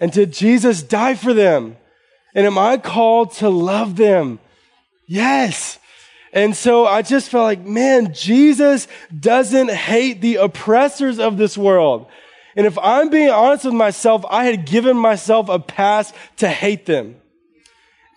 And 0.01 0.11
did 0.11 0.33
Jesus 0.33 0.83
die 0.83 1.15
for 1.15 1.35
them? 1.35 1.77
And 2.35 2.47
am 2.47 2.57
I 2.57 2.79
called 2.79 3.33
to 3.35 3.51
love 3.51 3.97
them? 3.97 4.41
Yes. 5.11 5.81
And 6.33 6.55
so 6.55 6.87
I 6.87 7.03
just 7.03 7.31
felt 7.31 7.43
like, 7.43 7.67
man, 7.67 8.15
Jesus 8.15 8.87
doesn't 9.19 9.69
hate 9.69 10.21
the 10.21 10.37
oppressors 10.37 11.19
of 11.19 11.37
this 11.37 11.59
world. 11.59 12.07
And 12.55 12.65
if 12.65 12.79
I'm 12.79 13.11
being 13.11 13.29
honest 13.29 13.65
with 13.65 13.75
myself, 13.75 14.25
I 14.31 14.45
had 14.45 14.67
given 14.67 14.97
myself 14.97 15.49
a 15.49 15.59
pass 15.59 16.13
to 16.37 16.49
hate 16.49 16.87
them 16.87 17.17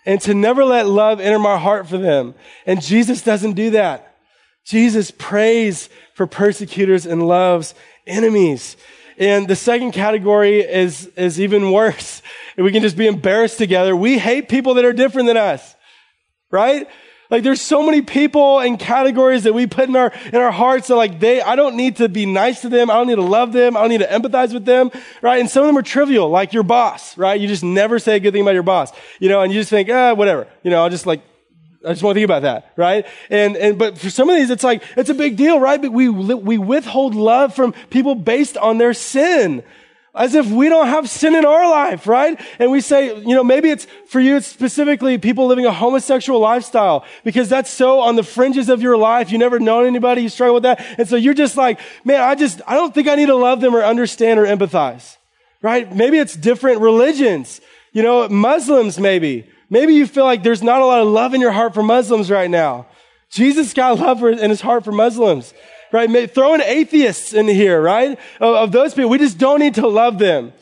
and 0.06 0.20
to 0.20 0.34
never 0.34 0.64
let 0.64 0.86
love 0.86 1.18
enter 1.18 1.40
my 1.40 1.58
heart 1.58 1.88
for 1.88 1.98
them. 1.98 2.36
And 2.64 2.80
Jesus 2.80 3.22
doesn't 3.22 3.54
do 3.54 3.70
that. 3.70 4.16
Jesus 4.64 5.10
prays 5.10 5.88
for 6.14 6.28
persecutors 6.28 7.06
and 7.06 7.26
loves 7.26 7.74
enemies. 8.06 8.76
And 9.18 9.48
the 9.48 9.56
second 9.56 9.90
category 9.90 10.60
is, 10.60 11.06
is 11.16 11.40
even 11.40 11.72
worse. 11.72 12.22
We 12.56 12.70
can 12.70 12.82
just 12.82 12.96
be 12.96 13.08
embarrassed 13.08 13.58
together. 13.58 13.96
We 13.96 14.16
hate 14.16 14.48
people 14.48 14.74
that 14.74 14.84
are 14.84 14.92
different 14.92 15.26
than 15.26 15.36
us, 15.36 15.74
right? 16.54 16.88
Like 17.30 17.42
there's 17.42 17.60
so 17.60 17.82
many 17.82 18.00
people 18.00 18.60
and 18.60 18.78
categories 18.78 19.42
that 19.42 19.54
we 19.54 19.66
put 19.66 19.88
in 19.88 19.96
our, 19.96 20.12
in 20.26 20.36
our 20.36 20.52
hearts 20.52 20.88
that 20.88 20.96
like 20.96 21.18
they, 21.20 21.42
I 21.42 21.56
don't 21.56 21.74
need 21.76 21.96
to 21.96 22.08
be 22.08 22.26
nice 22.26 22.60
to 22.60 22.68
them. 22.68 22.90
I 22.90 22.94
don't 22.94 23.08
need 23.08 23.16
to 23.16 23.22
love 23.22 23.52
them. 23.52 23.76
I 23.76 23.80
don't 23.80 23.90
need 23.90 24.00
to 24.00 24.06
empathize 24.06 24.52
with 24.52 24.64
them. 24.64 24.90
Right. 25.20 25.40
And 25.40 25.50
some 25.50 25.64
of 25.64 25.66
them 25.66 25.76
are 25.76 25.82
trivial, 25.82 26.28
like 26.28 26.52
your 26.52 26.62
boss, 26.62 27.18
right? 27.18 27.40
You 27.40 27.48
just 27.48 27.64
never 27.64 27.98
say 27.98 28.16
a 28.16 28.20
good 28.20 28.32
thing 28.32 28.42
about 28.42 28.54
your 28.54 28.62
boss, 28.62 28.92
you 29.18 29.28
know, 29.28 29.42
and 29.42 29.52
you 29.52 29.60
just 29.60 29.70
think, 29.70 29.88
ah, 29.90 30.14
whatever, 30.14 30.46
you 30.62 30.70
know, 30.70 30.84
I'll 30.84 30.90
just 30.90 31.06
like, 31.06 31.22
I 31.84 31.90
just 31.90 32.02
want 32.02 32.14
to 32.14 32.20
think 32.20 32.24
about 32.24 32.42
that, 32.42 32.72
right? 32.76 33.06
And, 33.28 33.56
and, 33.56 33.78
but 33.78 33.98
for 33.98 34.08
some 34.08 34.30
of 34.30 34.36
these, 34.36 34.50
it's 34.50 34.64
like, 34.64 34.82
it's 34.96 35.10
a 35.10 35.14
big 35.14 35.36
deal, 35.36 35.60
right? 35.60 35.82
But 35.82 35.92
we, 35.92 36.08
we 36.08 36.56
withhold 36.56 37.14
love 37.14 37.54
from 37.54 37.74
people 37.90 38.14
based 38.14 38.56
on 38.56 38.78
their 38.78 38.94
sin 38.94 39.62
as 40.14 40.34
if 40.34 40.46
we 40.46 40.68
don't 40.68 40.86
have 40.86 41.10
sin 41.10 41.34
in 41.34 41.44
our 41.44 41.68
life, 41.68 42.06
right? 42.06 42.40
And 42.60 42.70
we 42.70 42.80
say, 42.80 43.16
you 43.18 43.34
know, 43.34 43.42
maybe 43.42 43.70
it's 43.70 43.86
for 44.06 44.20
you, 44.20 44.36
it's 44.36 44.46
specifically 44.46 45.18
people 45.18 45.46
living 45.46 45.66
a 45.66 45.72
homosexual 45.72 46.38
lifestyle 46.38 47.04
because 47.24 47.48
that's 47.48 47.70
so 47.70 47.98
on 47.98 48.14
the 48.14 48.22
fringes 48.22 48.68
of 48.68 48.80
your 48.80 48.96
life. 48.96 49.32
You 49.32 49.38
never 49.38 49.58
known 49.58 49.86
anybody, 49.86 50.22
you 50.22 50.28
struggle 50.28 50.54
with 50.54 50.62
that. 50.62 50.84
And 50.98 51.08
so 51.08 51.16
you're 51.16 51.34
just 51.34 51.56
like, 51.56 51.80
man, 52.04 52.20
I 52.20 52.36
just, 52.36 52.60
I 52.66 52.74
don't 52.74 52.94
think 52.94 53.08
I 53.08 53.16
need 53.16 53.26
to 53.26 53.34
love 53.34 53.60
them 53.60 53.74
or 53.74 53.82
understand 53.82 54.38
or 54.38 54.44
empathize, 54.46 55.16
right? 55.62 55.92
Maybe 55.92 56.18
it's 56.18 56.36
different 56.36 56.80
religions, 56.80 57.60
you 57.92 58.02
know, 58.02 58.28
Muslims 58.28 58.98
maybe. 59.00 59.50
Maybe 59.68 59.94
you 59.94 60.06
feel 60.06 60.24
like 60.24 60.44
there's 60.44 60.62
not 60.62 60.80
a 60.80 60.86
lot 60.86 61.00
of 61.00 61.08
love 61.08 61.34
in 61.34 61.40
your 61.40 61.50
heart 61.50 61.74
for 61.74 61.82
Muslims 61.82 62.30
right 62.30 62.50
now. 62.50 62.86
Jesus 63.30 63.74
got 63.74 63.98
love 63.98 64.22
in 64.22 64.50
his 64.50 64.60
heart 64.60 64.84
for 64.84 64.92
Muslims 64.92 65.52
right? 65.94 66.28
Throwing 66.28 66.60
atheists 66.60 67.32
in 67.34 67.46
here, 67.46 67.80
right? 67.80 68.18
Of, 68.40 68.54
of, 68.56 68.72
those 68.72 68.94
people, 68.94 69.10
we 69.10 69.18
just 69.18 69.38
don't 69.38 69.60
need 69.60 69.76
to 69.76 69.86
love 69.86 70.18
them. 70.18 70.52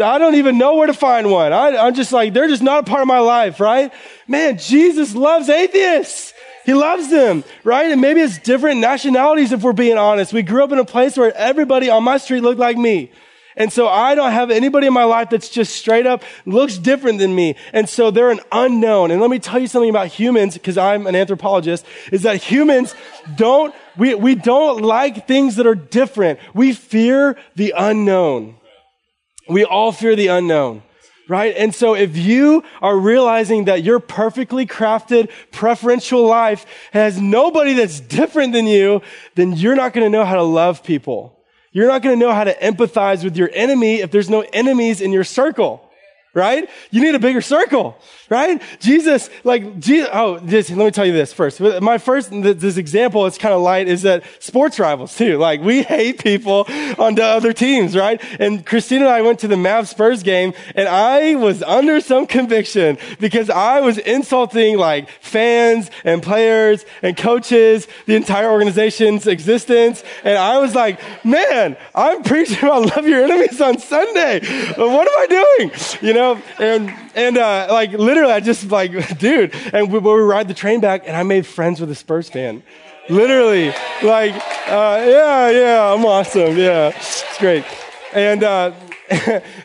I 0.00 0.16
don't 0.16 0.36
even 0.36 0.56
know 0.56 0.76
where 0.76 0.86
to 0.86 0.94
find 0.94 1.30
one. 1.30 1.52
I, 1.52 1.76
I'm 1.76 1.94
just 1.94 2.10
like, 2.10 2.32
they're 2.32 2.48
just 2.48 2.62
not 2.62 2.80
a 2.80 2.90
part 2.90 3.02
of 3.02 3.06
my 3.06 3.18
life, 3.18 3.60
right? 3.60 3.92
Man, 4.26 4.56
Jesus 4.56 5.14
loves 5.14 5.50
atheists. 5.50 6.32
He 6.64 6.72
loves 6.72 7.10
them, 7.10 7.44
right? 7.64 7.90
And 7.90 8.00
maybe 8.00 8.20
it's 8.20 8.38
different 8.38 8.80
nationalities 8.80 9.52
if 9.52 9.62
we're 9.62 9.74
being 9.74 9.98
honest. 9.98 10.32
We 10.32 10.42
grew 10.42 10.64
up 10.64 10.72
in 10.72 10.78
a 10.78 10.86
place 10.86 11.18
where 11.18 11.36
everybody 11.36 11.90
on 11.90 12.02
my 12.02 12.16
street 12.16 12.40
looked 12.40 12.60
like 12.60 12.78
me. 12.78 13.10
And 13.58 13.72
so 13.72 13.88
I 13.88 14.14
don't 14.14 14.30
have 14.30 14.50
anybody 14.50 14.86
in 14.86 14.92
my 14.92 15.04
life 15.04 15.30
that's 15.30 15.48
just 15.48 15.74
straight 15.74 16.06
up 16.06 16.22
looks 16.46 16.78
different 16.78 17.18
than 17.18 17.34
me. 17.34 17.56
And 17.72 17.88
so 17.88 18.10
they're 18.10 18.30
an 18.30 18.40
unknown. 18.52 19.10
And 19.10 19.20
let 19.20 19.30
me 19.30 19.40
tell 19.40 19.58
you 19.58 19.66
something 19.66 19.90
about 19.90 20.06
humans, 20.06 20.54
because 20.54 20.78
I'm 20.78 21.08
an 21.08 21.16
anthropologist, 21.16 21.84
is 22.12 22.22
that 22.22 22.36
humans 22.36 22.94
don't, 23.36 23.74
we, 23.98 24.14
we 24.14 24.34
don't 24.34 24.80
like 24.80 25.26
things 25.26 25.56
that 25.56 25.66
are 25.66 25.74
different. 25.74 26.38
We 26.54 26.72
fear 26.72 27.36
the 27.56 27.74
unknown. 27.76 28.54
We 29.48 29.64
all 29.64 29.92
fear 29.92 30.16
the 30.16 30.28
unknown 30.28 30.82
right? 31.28 31.54
And 31.58 31.74
so 31.74 31.94
if 31.94 32.16
you 32.16 32.64
are 32.80 32.96
realizing 32.96 33.66
that 33.66 33.82
your 33.82 34.00
perfectly 34.00 34.66
crafted 34.66 35.30
preferential 35.52 36.26
life 36.26 36.64
has 36.92 37.20
nobody 37.20 37.74
that's 37.74 38.00
different 38.00 38.54
than 38.54 38.66
you, 38.66 39.02
then 39.34 39.52
you're 39.52 39.76
not 39.76 39.92
going 39.92 40.06
to 40.06 40.10
know 40.10 40.24
how 40.24 40.36
to 40.36 40.42
love 40.42 40.82
people. 40.82 41.38
You're 41.70 41.86
not 41.86 42.02
going 42.02 42.18
to 42.18 42.26
know 42.26 42.32
how 42.32 42.44
to 42.44 42.54
empathize 42.54 43.22
with 43.22 43.36
your 43.36 43.50
enemy 43.52 43.96
if 43.96 44.10
there's 44.10 44.30
no 44.30 44.40
enemies 44.54 45.02
in 45.02 45.12
your 45.12 45.22
circle 45.22 45.87
right? 46.38 46.68
You 46.90 47.02
need 47.02 47.14
a 47.14 47.18
bigger 47.18 47.40
circle, 47.40 47.98
right? 48.30 48.62
Jesus, 48.80 49.28
like, 49.44 49.78
Jesus, 49.78 50.08
oh, 50.12 50.40
let 50.42 50.70
me 50.70 50.90
tell 50.90 51.04
you 51.04 51.12
this 51.12 51.32
first. 51.32 51.60
My 51.60 51.98
first, 51.98 52.30
this 52.30 52.76
example, 52.76 53.26
it's 53.26 53.38
kind 53.38 53.54
of 53.54 53.60
light, 53.60 53.88
is 53.88 54.02
that 54.02 54.24
sports 54.38 54.78
rivals 54.78 55.16
too. 55.16 55.38
Like, 55.38 55.60
we 55.60 55.82
hate 55.98 56.22
people 56.22 56.66
on 56.98 57.14
the 57.16 57.24
other 57.24 57.52
teams, 57.52 57.96
right? 57.96 58.22
And 58.40 58.64
Christina 58.64 59.06
and 59.06 59.14
I 59.14 59.22
went 59.22 59.40
to 59.40 59.48
the 59.48 59.56
Mavs 59.56 59.88
Spurs 59.88 60.22
game, 60.22 60.54
and 60.74 60.88
I 60.88 61.34
was 61.34 61.62
under 61.62 62.00
some 62.00 62.26
conviction 62.26 62.98
because 63.20 63.50
I 63.50 63.80
was 63.80 63.98
insulting 63.98 64.78
like 64.78 65.08
fans 65.20 65.90
and 66.04 66.22
players 66.22 66.84
and 67.02 67.16
coaches, 67.16 67.86
the 68.06 68.14
entire 68.14 68.50
organization's 68.50 69.26
existence. 69.26 70.04
And 70.24 70.38
I 70.38 70.58
was 70.58 70.74
like, 70.74 71.00
man, 71.24 71.76
I'm 71.94 72.22
preaching 72.22 72.58
about 72.58 72.86
love 72.96 73.06
your 73.06 73.24
enemies 73.24 73.60
on 73.60 73.78
Sunday. 73.78 74.40
What 74.76 75.08
am 75.08 75.18
I 75.18 75.26
doing? 75.28 75.70
You 76.00 76.14
know, 76.14 76.27
know, 76.34 76.42
and 76.58 76.94
and 77.14 77.38
uh, 77.38 77.68
like 77.70 77.92
literally, 77.92 78.32
I 78.32 78.40
just 78.40 78.70
like, 78.70 79.18
dude. 79.18 79.54
And 79.72 79.92
we, 79.92 79.98
we 79.98 80.12
ride 80.12 80.48
the 80.48 80.54
train 80.54 80.80
back, 80.80 81.02
and 81.06 81.16
I 81.16 81.22
made 81.22 81.46
friends 81.46 81.80
with 81.80 81.90
a 81.90 81.94
Spurs 81.94 82.28
fan. 82.28 82.62
Literally, 83.08 83.68
like, 84.02 84.34
uh, 84.66 85.02
yeah, 85.06 85.50
yeah, 85.50 85.94
I'm 85.94 86.04
awesome. 86.04 86.58
Yeah, 86.58 86.92
it's 86.94 87.38
great. 87.38 87.64
And 88.12 88.44
uh, 88.44 88.72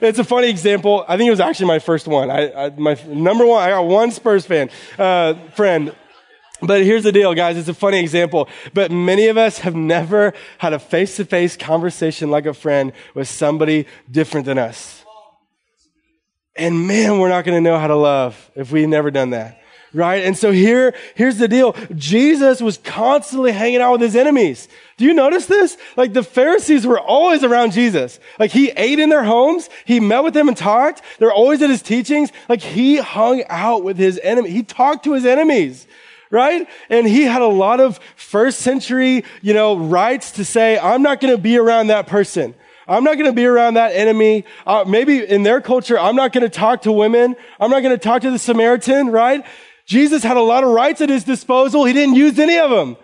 it's 0.02 0.20
a 0.20 0.24
funny 0.24 0.50
example. 0.50 1.04
I 1.08 1.18
think 1.18 1.28
it 1.28 1.32
was 1.32 1.42
actually 1.42 1.68
my 1.68 1.80
first 1.80 2.08
one. 2.08 2.32
I, 2.32 2.52
I 2.54 2.70
my 2.72 2.98
number 3.08 3.46
one. 3.46 3.62
I 3.62 3.70
got 3.70 3.86
one 3.86 4.12
Spurs 4.12 4.46
fan 4.46 4.70
uh, 4.98 5.34
friend. 5.56 5.94
But 6.62 6.84
here's 6.84 7.04
the 7.04 7.12
deal, 7.12 7.34
guys. 7.34 7.58
It's 7.58 7.68
a 7.68 7.74
funny 7.74 8.00
example. 8.00 8.48
But 8.74 8.90
many 8.90 9.28
of 9.28 9.38
us 9.38 9.60
have 9.60 9.76
never 9.76 10.34
had 10.60 10.72
a 10.72 10.80
face 10.80 11.18
to 11.18 11.26
face 11.26 11.58
conversation 11.58 12.32
like 12.32 12.46
a 12.46 12.54
friend 12.54 12.94
with 13.14 13.28
somebody 13.28 13.86
different 14.10 14.46
than 14.46 14.58
us. 14.58 15.03
And 16.56 16.88
man, 16.88 17.20
we're 17.20 17.30
not 17.30 17.46
going 17.46 17.58
to 17.58 17.70
know 17.70 17.80
how 17.80 17.88
to 17.88 17.96
love 17.96 18.52
if 18.56 18.72
we've 18.72 18.88
never 18.88 19.12
done 19.12 19.32
that. 19.32 19.60
Right? 19.96 20.24
And 20.24 20.36
so 20.36 20.52
here, 20.52 20.96
here's 21.14 21.38
the 21.38 21.48
deal. 21.48 21.76
Jesus 21.96 22.62
was 22.62 22.78
constantly 22.80 23.52
hanging 23.52 23.80
out 23.80 23.92
with 23.92 24.02
his 24.02 24.16
enemies. 24.16 24.68
Do 24.98 25.06
you 25.06 25.14
notice 25.14 25.46
this? 25.46 25.78
Like 25.96 26.14
the 26.14 26.24
Pharisees 26.24 26.88
were 26.88 27.00
always 27.00 27.44
around 27.44 27.74
Jesus. 27.74 28.20
Like 28.40 28.50
he 28.50 28.72
ate 28.72 28.98
in 28.98 29.10
their 29.10 29.24
homes. 29.24 29.70
He 29.86 30.00
met 30.00 30.24
with 30.24 30.34
them 30.34 30.48
and 30.48 30.58
talked. 30.58 31.04
They're 31.20 31.32
always 31.32 31.62
at 31.62 31.70
his 31.70 31.84
teachings. 31.84 32.32
Like 32.50 32.62
he 32.62 32.98
hung 32.98 33.44
out 33.50 33.84
with 33.84 33.98
his 33.98 34.20
enemy. 34.24 34.50
He 34.50 34.64
talked 34.64 35.04
to 35.06 35.14
his 35.14 35.26
enemies 35.26 35.88
right? 36.34 36.68
And 36.90 37.08
he 37.08 37.26
had 37.26 37.44
a 37.44 37.48
lot 37.48 37.80
of 37.80 38.00
first 38.16 38.62
century, 38.62 39.24
you 39.44 39.54
know, 39.54 39.78
rights 39.78 40.32
to 40.32 40.44
say, 40.44 40.80
I'm 40.80 41.04
not 41.04 41.22
going 41.22 41.32
to 41.32 41.40
be 41.40 41.60
around 41.60 41.88
that 41.88 42.08
person. 42.08 42.56
I'm 42.88 43.04
not 43.04 43.14
going 43.14 43.26
to 43.26 43.34
be 43.34 43.46
around 43.46 43.76
that 43.76 43.94
enemy. 43.94 44.46
Uh, 44.66 44.84
maybe 44.88 45.20
in 45.24 45.44
their 45.44 45.62
culture, 45.62 45.98
I'm 45.98 46.16
not 46.16 46.34
going 46.34 46.44
to 46.44 46.50
talk 46.50 46.84
to 46.84 46.92
women. 46.92 47.36
I'm 47.60 47.72
not 47.72 47.82
going 47.82 47.98
to 47.98 48.04
talk 48.04 48.22
to 48.24 48.32
the 48.32 48.40
Samaritan, 48.40 49.10
right? 49.10 49.46
Jesus 49.86 50.24
had 50.24 50.38
a 50.38 50.42
lot 50.42 50.64
of 50.64 50.70
rights 50.72 51.02
at 51.02 51.10
his 51.10 51.24
disposal. 51.24 51.86
He 51.86 51.94
didn't 51.94 52.16
use 52.16 52.40
any 52.40 52.58
of 52.58 52.70
them. 52.70 52.98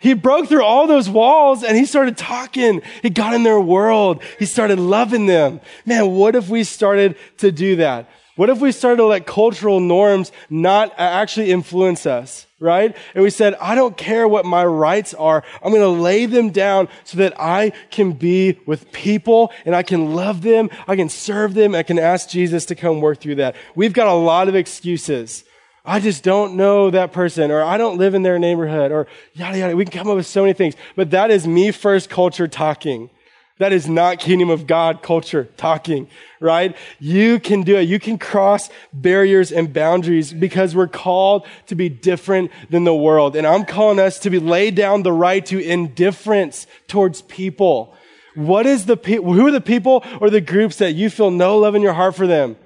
He 0.00 0.12
broke 0.12 0.48
through 0.48 0.64
all 0.64 0.86
those 0.86 1.08
walls 1.08 1.62
and 1.62 1.76
he 1.76 1.86
started 1.86 2.16
talking. 2.16 2.82
He 3.00 3.08
got 3.08 3.32
in 3.32 3.42
their 3.42 3.60
world. 3.60 4.22
He 4.38 4.44
started 4.44 4.78
loving 4.78 5.26
them. 5.26 5.60
Man, 5.86 6.10
what 6.10 6.36
if 6.36 6.48
we 6.48 6.62
started 6.64 7.16
to 7.38 7.50
do 7.50 7.76
that? 7.76 8.08
What 8.36 8.50
if 8.50 8.60
we 8.60 8.72
started 8.72 8.96
to 8.96 9.06
let 9.06 9.26
cultural 9.26 9.78
norms 9.78 10.32
not 10.50 10.90
uh, 10.90 10.94
actually 10.96 11.52
influence 11.52 12.04
us, 12.04 12.46
right? 12.58 12.96
And 13.14 13.22
we 13.22 13.30
said, 13.30 13.54
I 13.60 13.74
don't 13.74 13.96
care 13.96 14.26
what 14.26 14.44
my 14.44 14.64
rights 14.64 15.14
are. 15.14 15.44
I'm 15.62 15.70
going 15.70 15.82
to 15.82 16.02
lay 16.02 16.26
them 16.26 16.50
down 16.50 16.88
so 17.04 17.18
that 17.18 17.38
I 17.38 17.70
can 17.90 18.12
be 18.12 18.58
with 18.66 18.90
people 18.90 19.52
and 19.64 19.74
I 19.76 19.84
can 19.84 20.14
love 20.14 20.42
them. 20.42 20.68
I 20.88 20.96
can 20.96 21.08
serve 21.08 21.54
them. 21.54 21.74
I 21.74 21.84
can 21.84 21.98
ask 21.98 22.28
Jesus 22.28 22.64
to 22.66 22.74
come 22.74 23.00
work 23.00 23.20
through 23.20 23.36
that. 23.36 23.54
We've 23.76 23.92
got 23.92 24.08
a 24.08 24.12
lot 24.12 24.48
of 24.48 24.56
excuses 24.56 25.44
I 25.86 26.00
just 26.00 26.24
don't 26.24 26.56
know 26.56 26.90
that 26.90 27.12
person, 27.12 27.50
or 27.50 27.62
I 27.62 27.76
don't 27.76 27.98
live 27.98 28.14
in 28.14 28.22
their 28.22 28.38
neighborhood, 28.38 28.90
or 28.90 29.06
yada 29.34 29.58
yada. 29.58 29.76
We 29.76 29.84
can 29.84 29.92
come 29.92 30.08
up 30.08 30.16
with 30.16 30.26
so 30.26 30.40
many 30.40 30.54
things, 30.54 30.74
but 30.96 31.10
that 31.10 31.30
is 31.30 31.46
me 31.46 31.72
first 31.72 32.08
culture 32.08 32.48
talking. 32.48 33.10
That 33.58 33.72
is 33.72 33.88
not 33.88 34.18
kingdom 34.18 34.50
of 34.50 34.66
God 34.66 35.00
culture 35.00 35.48
talking, 35.56 36.08
right? 36.40 36.76
You 36.98 37.38
can 37.38 37.62
do 37.62 37.76
it. 37.76 37.82
You 37.82 38.00
can 38.00 38.18
cross 38.18 38.68
barriers 38.92 39.52
and 39.52 39.72
boundaries 39.72 40.32
because 40.32 40.74
we're 40.74 40.88
called 40.88 41.46
to 41.66 41.76
be 41.76 41.88
different 41.88 42.50
than 42.68 42.82
the 42.82 42.94
world. 42.94 43.36
And 43.36 43.46
I'm 43.46 43.64
calling 43.64 44.00
us 44.00 44.18
to 44.20 44.30
be 44.30 44.40
lay 44.40 44.72
down 44.72 45.04
the 45.04 45.12
right 45.12 45.46
to 45.46 45.64
indifference 45.64 46.66
towards 46.88 47.22
people. 47.22 47.94
What 48.34 48.66
is 48.66 48.86
the 48.86 48.96
pe- 48.96 49.22
who 49.22 49.46
are 49.46 49.52
the 49.52 49.60
people 49.60 50.04
or 50.20 50.30
the 50.30 50.40
groups 50.40 50.76
that 50.78 50.92
you 50.92 51.08
feel 51.08 51.30
no 51.30 51.58
love 51.58 51.76
in 51.76 51.82
your 51.82 51.92
heart 51.92 52.16
for 52.16 52.26
them? 52.26 52.56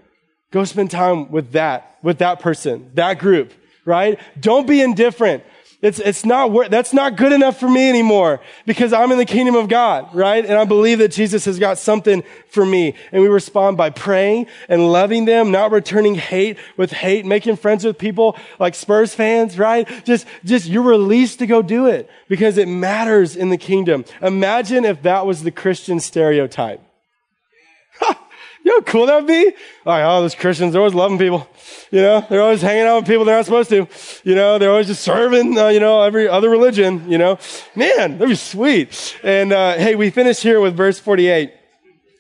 Go 0.50 0.64
spend 0.64 0.90
time 0.90 1.30
with 1.30 1.52
that, 1.52 1.98
with 2.02 2.18
that 2.18 2.40
person, 2.40 2.90
that 2.94 3.18
group, 3.18 3.52
right? 3.84 4.18
Don't 4.40 4.66
be 4.66 4.80
indifferent. 4.80 5.44
It's, 5.80 6.00
it's 6.00 6.24
not, 6.24 6.70
that's 6.70 6.92
not 6.92 7.14
good 7.14 7.30
enough 7.30 7.60
for 7.60 7.68
me 7.68 7.88
anymore 7.88 8.40
because 8.66 8.92
I'm 8.92 9.12
in 9.12 9.18
the 9.18 9.24
kingdom 9.24 9.54
of 9.54 9.68
God, 9.68 10.12
right? 10.12 10.44
And 10.44 10.54
I 10.54 10.64
believe 10.64 10.98
that 10.98 11.12
Jesus 11.12 11.44
has 11.44 11.60
got 11.60 11.78
something 11.78 12.24
for 12.48 12.66
me. 12.66 12.94
And 13.12 13.22
we 13.22 13.28
respond 13.28 13.76
by 13.76 13.90
praying 13.90 14.48
and 14.68 14.90
loving 14.90 15.24
them, 15.24 15.52
not 15.52 15.70
returning 15.70 16.16
hate 16.16 16.58
with 16.76 16.90
hate, 16.90 17.24
making 17.24 17.56
friends 17.56 17.84
with 17.84 17.96
people 17.96 18.36
like 18.58 18.74
Spurs 18.74 19.14
fans, 19.14 19.56
right? 19.56 19.86
Just, 20.04 20.26
just 20.44 20.66
you're 20.66 20.82
released 20.82 21.38
to 21.38 21.46
go 21.46 21.62
do 21.62 21.86
it 21.86 22.10
because 22.26 22.58
it 22.58 22.66
matters 22.66 23.36
in 23.36 23.50
the 23.50 23.58
kingdom. 23.58 24.04
Imagine 24.20 24.84
if 24.84 25.02
that 25.02 25.26
was 25.26 25.44
the 25.44 25.52
Christian 25.52 26.00
stereotype. 26.00 26.82
You 28.64 28.72
know 28.72 28.78
how 28.78 28.92
cool 28.92 29.06
that 29.06 29.16
would 29.16 29.26
be? 29.26 29.52
Like, 29.84 30.04
oh, 30.04 30.20
those 30.20 30.34
Christians, 30.34 30.72
they're 30.72 30.80
always 30.80 30.94
loving 30.94 31.18
people. 31.18 31.48
You 31.90 32.02
know, 32.02 32.26
they're 32.28 32.42
always 32.42 32.60
hanging 32.60 32.84
out 32.84 32.96
with 32.96 33.06
people 33.06 33.24
they're 33.24 33.36
not 33.36 33.44
supposed 33.44 33.70
to. 33.70 33.86
You 34.24 34.34
know, 34.34 34.58
they're 34.58 34.70
always 34.70 34.88
just 34.88 35.02
serving, 35.02 35.56
uh, 35.58 35.68
you 35.68 35.80
know, 35.80 36.02
every 36.02 36.28
other 36.28 36.50
religion, 36.50 37.10
you 37.10 37.18
know. 37.18 37.38
Man, 37.74 38.18
that'd 38.18 38.28
be 38.28 38.34
sweet. 38.34 39.16
And, 39.22 39.52
uh, 39.52 39.74
hey, 39.74 39.94
we 39.94 40.10
finish 40.10 40.40
here 40.40 40.60
with 40.60 40.76
verse 40.76 40.98
48. 40.98 41.57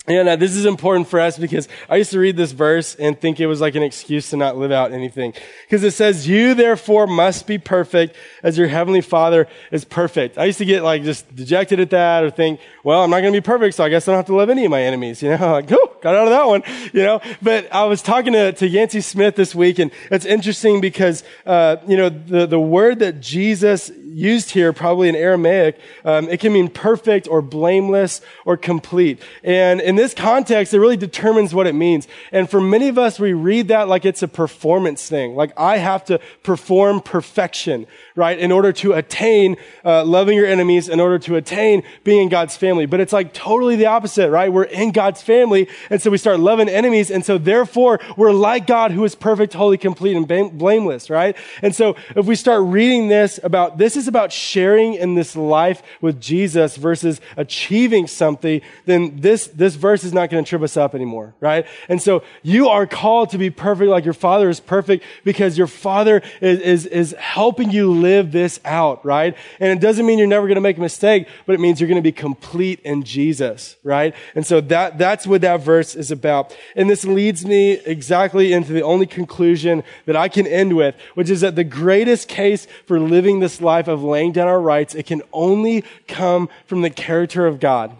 And 0.08 0.26
uh, 0.26 0.36
this 0.36 0.56
is 0.56 0.64
important 0.64 1.06
for 1.06 1.20
us 1.20 1.38
because 1.38 1.68
I 1.88 1.96
used 1.96 2.12
to 2.12 2.18
read 2.18 2.36
this 2.36 2.52
verse 2.52 2.94
and 2.94 3.20
think 3.20 3.40
it 3.40 3.46
was 3.46 3.60
like 3.60 3.74
an 3.74 3.82
excuse 3.82 4.30
to 4.30 4.38
not 4.38 4.56
live 4.56 4.72
out 4.72 4.92
anything. 4.92 5.34
Because 5.62 5.84
it 5.84 5.90
says, 5.90 6.26
you 6.26 6.54
therefore 6.54 7.06
must 7.06 7.46
be 7.46 7.58
perfect 7.58 8.16
as 8.42 8.56
your 8.56 8.68
heavenly 8.68 9.02
father 9.02 9.46
is 9.70 9.84
perfect. 9.84 10.38
I 10.38 10.46
used 10.46 10.58
to 10.58 10.64
get 10.64 10.82
like 10.82 11.02
just 11.02 11.34
dejected 11.36 11.78
at 11.78 11.90
that 11.90 12.24
or 12.24 12.30
think, 12.30 12.58
well, 12.82 13.02
I'm 13.02 13.10
not 13.10 13.20
going 13.20 13.34
to 13.34 13.40
be 13.40 13.44
perfect, 13.44 13.74
so 13.74 13.84
I 13.84 13.90
guess 13.90 14.08
I 14.08 14.12
don't 14.12 14.18
have 14.18 14.26
to 14.26 14.34
love 14.34 14.48
any 14.48 14.64
of 14.64 14.70
my 14.70 14.82
enemies. 14.82 15.22
You 15.28 15.36
know, 15.36 15.52
like, 15.52 15.70
oh, 15.70 15.96
got 16.00 16.14
out 16.14 16.24
of 16.24 16.30
that 16.30 16.46
one, 16.46 16.62
you 16.94 17.02
know. 17.02 17.20
But 17.42 17.70
I 17.70 17.84
was 17.84 18.00
talking 18.00 18.32
to, 18.32 18.52
to 18.52 18.66
Yancey 18.66 19.02
Smith 19.02 19.36
this 19.36 19.54
week 19.54 19.78
and 19.78 19.90
it's 20.10 20.24
interesting 20.24 20.80
because, 20.80 21.22
uh, 21.44 21.76
you 21.86 21.98
know, 21.98 22.08
the, 22.08 22.46
the 22.46 22.58
word 22.58 23.00
that 23.00 23.20
Jesus 23.20 23.90
used 24.18 24.50
here, 24.50 24.72
probably 24.72 25.08
in 25.08 25.14
Aramaic, 25.14 25.78
um, 26.04 26.28
it 26.28 26.40
can 26.40 26.52
mean 26.52 26.68
perfect 26.68 27.28
or 27.28 27.42
blameless 27.42 28.20
or 28.46 28.56
complete. 28.56 29.20
And 29.44 29.80
in 29.80 29.96
this 29.98 30.14
context, 30.14 30.72
it 30.72 30.80
really 30.80 30.96
determines 30.96 31.54
what 31.54 31.66
it 31.66 31.74
means. 31.74 32.08
And 32.32 32.48
for 32.48 32.60
many 32.60 32.88
of 32.88 32.98
us, 32.98 33.18
we 33.18 33.32
read 33.32 33.68
that 33.68 33.88
like 33.88 34.04
it's 34.04 34.22
a 34.22 34.28
performance 34.28 35.08
thing. 35.08 35.34
Like 35.34 35.52
I 35.56 35.78
have 35.78 36.04
to 36.06 36.20
perform 36.42 37.00
perfection, 37.00 37.86
right? 38.14 38.38
In 38.38 38.52
order 38.52 38.72
to 38.74 38.92
attain 38.92 39.56
uh, 39.84 40.04
loving 40.04 40.36
your 40.36 40.46
enemies, 40.46 40.88
in 40.88 41.00
order 41.00 41.18
to 41.20 41.36
attain 41.36 41.82
being 42.04 42.22
in 42.22 42.28
God's 42.28 42.56
family. 42.56 42.86
But 42.86 43.00
it's 43.00 43.12
like 43.12 43.32
totally 43.32 43.76
the 43.76 43.86
opposite, 43.86 44.30
right? 44.30 44.52
We're 44.52 44.64
in 44.64 44.92
God's 44.92 45.22
family. 45.22 45.68
And 45.90 46.00
so 46.00 46.10
we 46.10 46.18
start 46.18 46.40
loving 46.40 46.68
enemies. 46.68 47.10
And 47.10 47.24
so 47.24 47.38
therefore, 47.38 48.00
we're 48.16 48.32
like 48.32 48.66
God 48.66 48.92
who 48.92 49.04
is 49.04 49.14
perfect, 49.14 49.54
holy, 49.54 49.78
complete, 49.78 50.16
and 50.16 50.26
blameless, 50.58 51.10
right? 51.10 51.36
And 51.62 51.74
so 51.74 51.96
if 52.14 52.26
we 52.26 52.36
start 52.36 52.62
reading 52.64 53.08
this 53.08 53.40
about 53.42 53.78
this 53.78 53.96
is 53.96 54.08
about 54.08 54.32
sharing 54.32 54.94
in 54.94 55.14
this 55.14 55.34
life 55.34 55.82
with 56.00 56.20
Jesus 56.20 56.76
versus 56.76 57.20
achieving 57.36 58.06
something, 58.06 58.60
then 58.84 59.20
this, 59.20 59.46
this 59.48 59.74
verse 59.74 59.87
is 59.94 60.12
not 60.12 60.30
going 60.30 60.44
to 60.44 60.48
trip 60.48 60.62
us 60.62 60.76
up 60.76 60.94
anymore, 60.94 61.34
right? 61.40 61.66
And 61.88 62.00
so 62.00 62.22
you 62.42 62.68
are 62.68 62.86
called 62.86 63.30
to 63.30 63.38
be 63.38 63.50
perfect 63.50 63.90
like 63.90 64.04
your 64.04 64.14
father 64.14 64.48
is 64.48 64.60
perfect 64.60 65.04
because 65.24 65.58
your 65.58 65.66
father 65.66 66.22
is, 66.40 66.60
is, 66.60 66.86
is 66.86 67.12
helping 67.18 67.70
you 67.70 67.92
live 67.92 68.32
this 68.32 68.60
out, 68.64 69.04
right? 69.04 69.36
And 69.60 69.70
it 69.70 69.80
doesn't 69.80 70.06
mean 70.06 70.18
you're 70.18 70.28
never 70.28 70.46
going 70.46 70.56
to 70.56 70.60
make 70.60 70.78
a 70.78 70.80
mistake, 70.80 71.28
but 71.46 71.54
it 71.54 71.60
means 71.60 71.80
you're 71.80 71.88
going 71.88 71.96
to 71.96 72.02
be 72.02 72.12
complete 72.12 72.80
in 72.80 73.02
Jesus, 73.04 73.76
right? 73.82 74.14
And 74.34 74.46
so 74.46 74.60
that, 74.62 74.98
that's 74.98 75.26
what 75.26 75.40
that 75.42 75.60
verse 75.60 75.94
is 75.94 76.10
about. 76.10 76.56
And 76.76 76.88
this 76.88 77.04
leads 77.04 77.44
me 77.44 77.72
exactly 77.72 78.52
into 78.52 78.72
the 78.72 78.82
only 78.82 79.06
conclusion 79.06 79.82
that 80.06 80.16
I 80.16 80.28
can 80.28 80.46
end 80.46 80.76
with, 80.76 80.94
which 81.14 81.30
is 81.30 81.40
that 81.42 81.56
the 81.56 81.64
greatest 81.64 82.28
case 82.28 82.66
for 82.86 83.00
living 83.00 83.40
this 83.40 83.60
life 83.60 83.88
of 83.88 84.02
laying 84.02 84.32
down 84.32 84.48
our 84.48 84.60
rights, 84.60 84.94
it 84.94 85.06
can 85.06 85.22
only 85.32 85.84
come 86.06 86.48
from 86.66 86.82
the 86.82 86.90
character 86.90 87.46
of 87.46 87.60
God. 87.60 87.96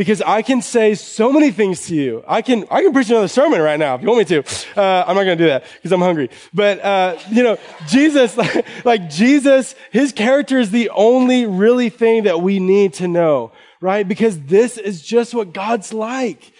Because 0.00 0.22
I 0.22 0.40
can 0.40 0.62
say 0.62 0.94
so 0.94 1.30
many 1.30 1.50
things 1.50 1.88
to 1.88 1.94
you. 1.94 2.24
I 2.26 2.40
can, 2.40 2.64
I 2.70 2.80
can 2.80 2.94
preach 2.94 3.10
another 3.10 3.28
sermon 3.28 3.60
right 3.60 3.78
now 3.78 3.96
if 3.96 4.00
you 4.00 4.08
want 4.08 4.20
me 4.20 4.24
to. 4.36 4.38
Uh, 4.74 5.04
I'm 5.06 5.14
not 5.14 5.24
going 5.24 5.36
to 5.36 5.44
do 5.44 5.48
that 5.48 5.64
because 5.74 5.92
I'm 5.92 6.00
hungry. 6.00 6.30
But, 6.54 6.82
uh, 6.82 7.18
you 7.30 7.42
know, 7.42 7.58
Jesus, 7.86 8.34
like, 8.34 8.64
like 8.86 9.10
Jesus, 9.10 9.74
his 9.90 10.12
character 10.12 10.58
is 10.58 10.70
the 10.70 10.88
only 10.88 11.44
really 11.44 11.90
thing 11.90 12.22
that 12.22 12.40
we 12.40 12.60
need 12.60 12.94
to 12.94 13.08
know, 13.08 13.52
right? 13.82 14.08
Because 14.08 14.40
this 14.40 14.78
is 14.78 15.02
just 15.02 15.34
what 15.34 15.52
God's 15.52 15.92
like. 15.92 16.50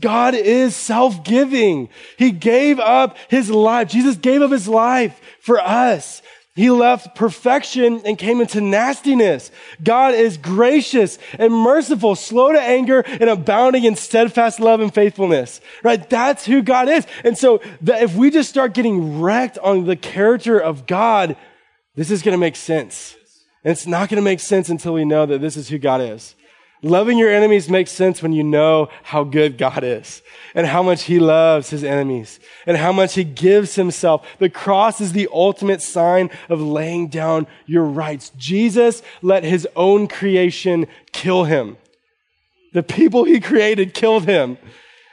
God 0.00 0.34
is 0.34 0.74
self-giving. 0.74 1.90
He 2.16 2.32
gave 2.32 2.80
up 2.80 3.16
his 3.28 3.48
life. 3.48 3.90
Jesus 3.90 4.16
gave 4.16 4.42
up 4.42 4.50
his 4.50 4.66
life 4.66 5.20
for 5.38 5.60
us. 5.60 6.20
He 6.58 6.70
left 6.70 7.14
perfection 7.14 8.02
and 8.04 8.18
came 8.18 8.40
into 8.40 8.60
nastiness. 8.60 9.52
God 9.80 10.14
is 10.14 10.36
gracious 10.36 11.16
and 11.38 11.54
merciful, 11.54 12.16
slow 12.16 12.50
to 12.50 12.60
anger 12.60 13.02
and 13.06 13.30
abounding 13.30 13.84
in 13.84 13.94
steadfast 13.94 14.58
love 14.58 14.80
and 14.80 14.92
faithfulness. 14.92 15.60
Right? 15.84 16.10
That's 16.10 16.44
who 16.44 16.62
God 16.62 16.88
is. 16.88 17.06
And 17.22 17.38
so 17.38 17.60
if 17.80 18.16
we 18.16 18.32
just 18.32 18.50
start 18.50 18.74
getting 18.74 19.20
wrecked 19.20 19.56
on 19.58 19.84
the 19.84 19.94
character 19.94 20.58
of 20.58 20.88
God, 20.88 21.36
this 21.94 22.10
is 22.10 22.22
going 22.22 22.32
to 22.32 22.40
make 22.40 22.56
sense. 22.56 23.14
And 23.62 23.70
it's 23.70 23.86
not 23.86 24.08
going 24.08 24.20
to 24.20 24.28
make 24.28 24.40
sense 24.40 24.68
until 24.68 24.94
we 24.94 25.04
know 25.04 25.26
that 25.26 25.40
this 25.40 25.56
is 25.56 25.68
who 25.68 25.78
God 25.78 26.00
is. 26.00 26.34
Loving 26.82 27.18
your 27.18 27.30
enemies 27.30 27.68
makes 27.68 27.90
sense 27.90 28.22
when 28.22 28.32
you 28.32 28.44
know 28.44 28.88
how 29.02 29.24
good 29.24 29.58
God 29.58 29.82
is 29.82 30.22
and 30.54 30.66
how 30.66 30.82
much 30.82 31.04
he 31.04 31.18
loves 31.18 31.70
his 31.70 31.82
enemies 31.82 32.38
and 32.66 32.76
how 32.76 32.92
much 32.92 33.14
he 33.14 33.24
gives 33.24 33.74
himself. 33.74 34.24
The 34.38 34.48
cross 34.48 35.00
is 35.00 35.12
the 35.12 35.28
ultimate 35.32 35.82
sign 35.82 36.30
of 36.48 36.60
laying 36.60 37.08
down 37.08 37.48
your 37.66 37.84
rights. 37.84 38.30
Jesus 38.36 39.02
let 39.22 39.42
his 39.42 39.66
own 39.74 40.06
creation 40.06 40.86
kill 41.12 41.44
him. 41.44 41.78
The 42.72 42.84
people 42.84 43.24
he 43.24 43.40
created 43.40 43.92
killed 43.92 44.26
him 44.26 44.56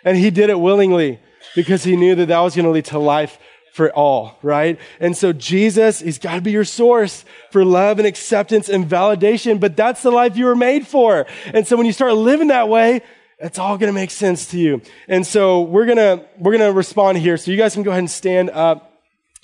and 0.04 0.17
he 0.17 0.30
did 0.30 0.51
it 0.51 0.60
willingly 0.60 1.19
because 1.56 1.84
he 1.84 1.95
knew 1.95 2.13
that 2.15 2.28
that 2.28 2.39
was 2.39 2.56
going 2.56 2.65
to 2.65 2.71
lead 2.71 2.86
to 2.86 2.99
life 2.99 3.39
for 3.76 3.92
all, 3.92 4.40
right? 4.42 4.80
And 5.02 5.18
so 5.18 5.34
Jesus, 5.34 6.00
he's 6.00 6.18
got 6.18 6.36
to 6.36 6.42
be 6.42 6.52
your 6.52 6.64
source 6.64 7.26
for 7.52 7.66
love 7.66 8.00
and 8.00 8.08
acceptance 8.08 8.70
and 8.70 8.86
validation, 8.86 9.60
but 9.60 9.76
that's 9.76 10.02
the 10.02 10.12
life 10.12 10.38
you 10.38 10.46
were 10.46 10.56
made 10.56 10.88
for. 10.88 11.26
And 11.54 11.68
so 11.68 11.76
when 11.76 11.86
you 11.86 11.92
start 11.92 12.14
living 12.14 12.48
that 12.48 12.70
way, 12.70 13.02
it's 13.38 13.60
all 13.60 13.78
going 13.78 13.90
to 13.90 13.94
make 13.94 14.12
sense 14.12 14.46
to 14.52 14.58
you. 14.58 14.82
And 15.10 15.28
so 15.28 15.60
we're 15.60 15.86
going 15.86 15.98
to, 15.98 16.26
we're 16.38 16.58
going 16.58 16.66
to 16.66 16.72
respond 16.72 17.18
here. 17.18 17.36
So 17.36 17.52
you 17.52 17.58
guys 17.58 17.74
can 17.74 17.84
go 17.84 17.92
ahead 17.92 18.00
and 18.00 18.10
stand 18.10 18.50
up. 18.52 18.94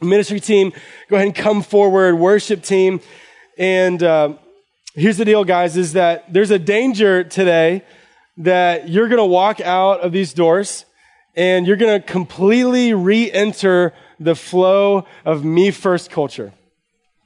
Ministry 0.02 0.40
team, 0.40 0.72
go 1.10 1.18
ahead 1.18 1.28
and 1.28 1.36
come 1.36 1.62
forward. 1.62 2.16
Worship 2.16 2.64
team. 2.64 3.02
And, 3.58 4.02
uh, 4.02 4.36
here's 4.96 5.18
the 5.18 5.26
deal, 5.26 5.44
guys, 5.44 5.76
is 5.76 5.92
that 5.94 6.32
there's 6.32 6.52
a 6.52 6.60
danger 6.60 7.26
today 7.26 7.84
that 8.38 8.88
you're 8.88 9.10
going 9.10 9.18
to 9.18 9.26
walk 9.26 9.60
out 9.60 10.00
of 10.00 10.14
these 10.14 10.34
doors 10.34 10.86
and 11.36 11.66
you're 11.66 11.78
going 11.78 12.02
to 12.02 12.06
completely 12.06 12.94
re-enter 12.94 13.94
the 14.22 14.36
flow 14.36 15.06
of 15.26 15.44
me 15.44 15.72
first 15.72 16.12
culture. 16.12 16.54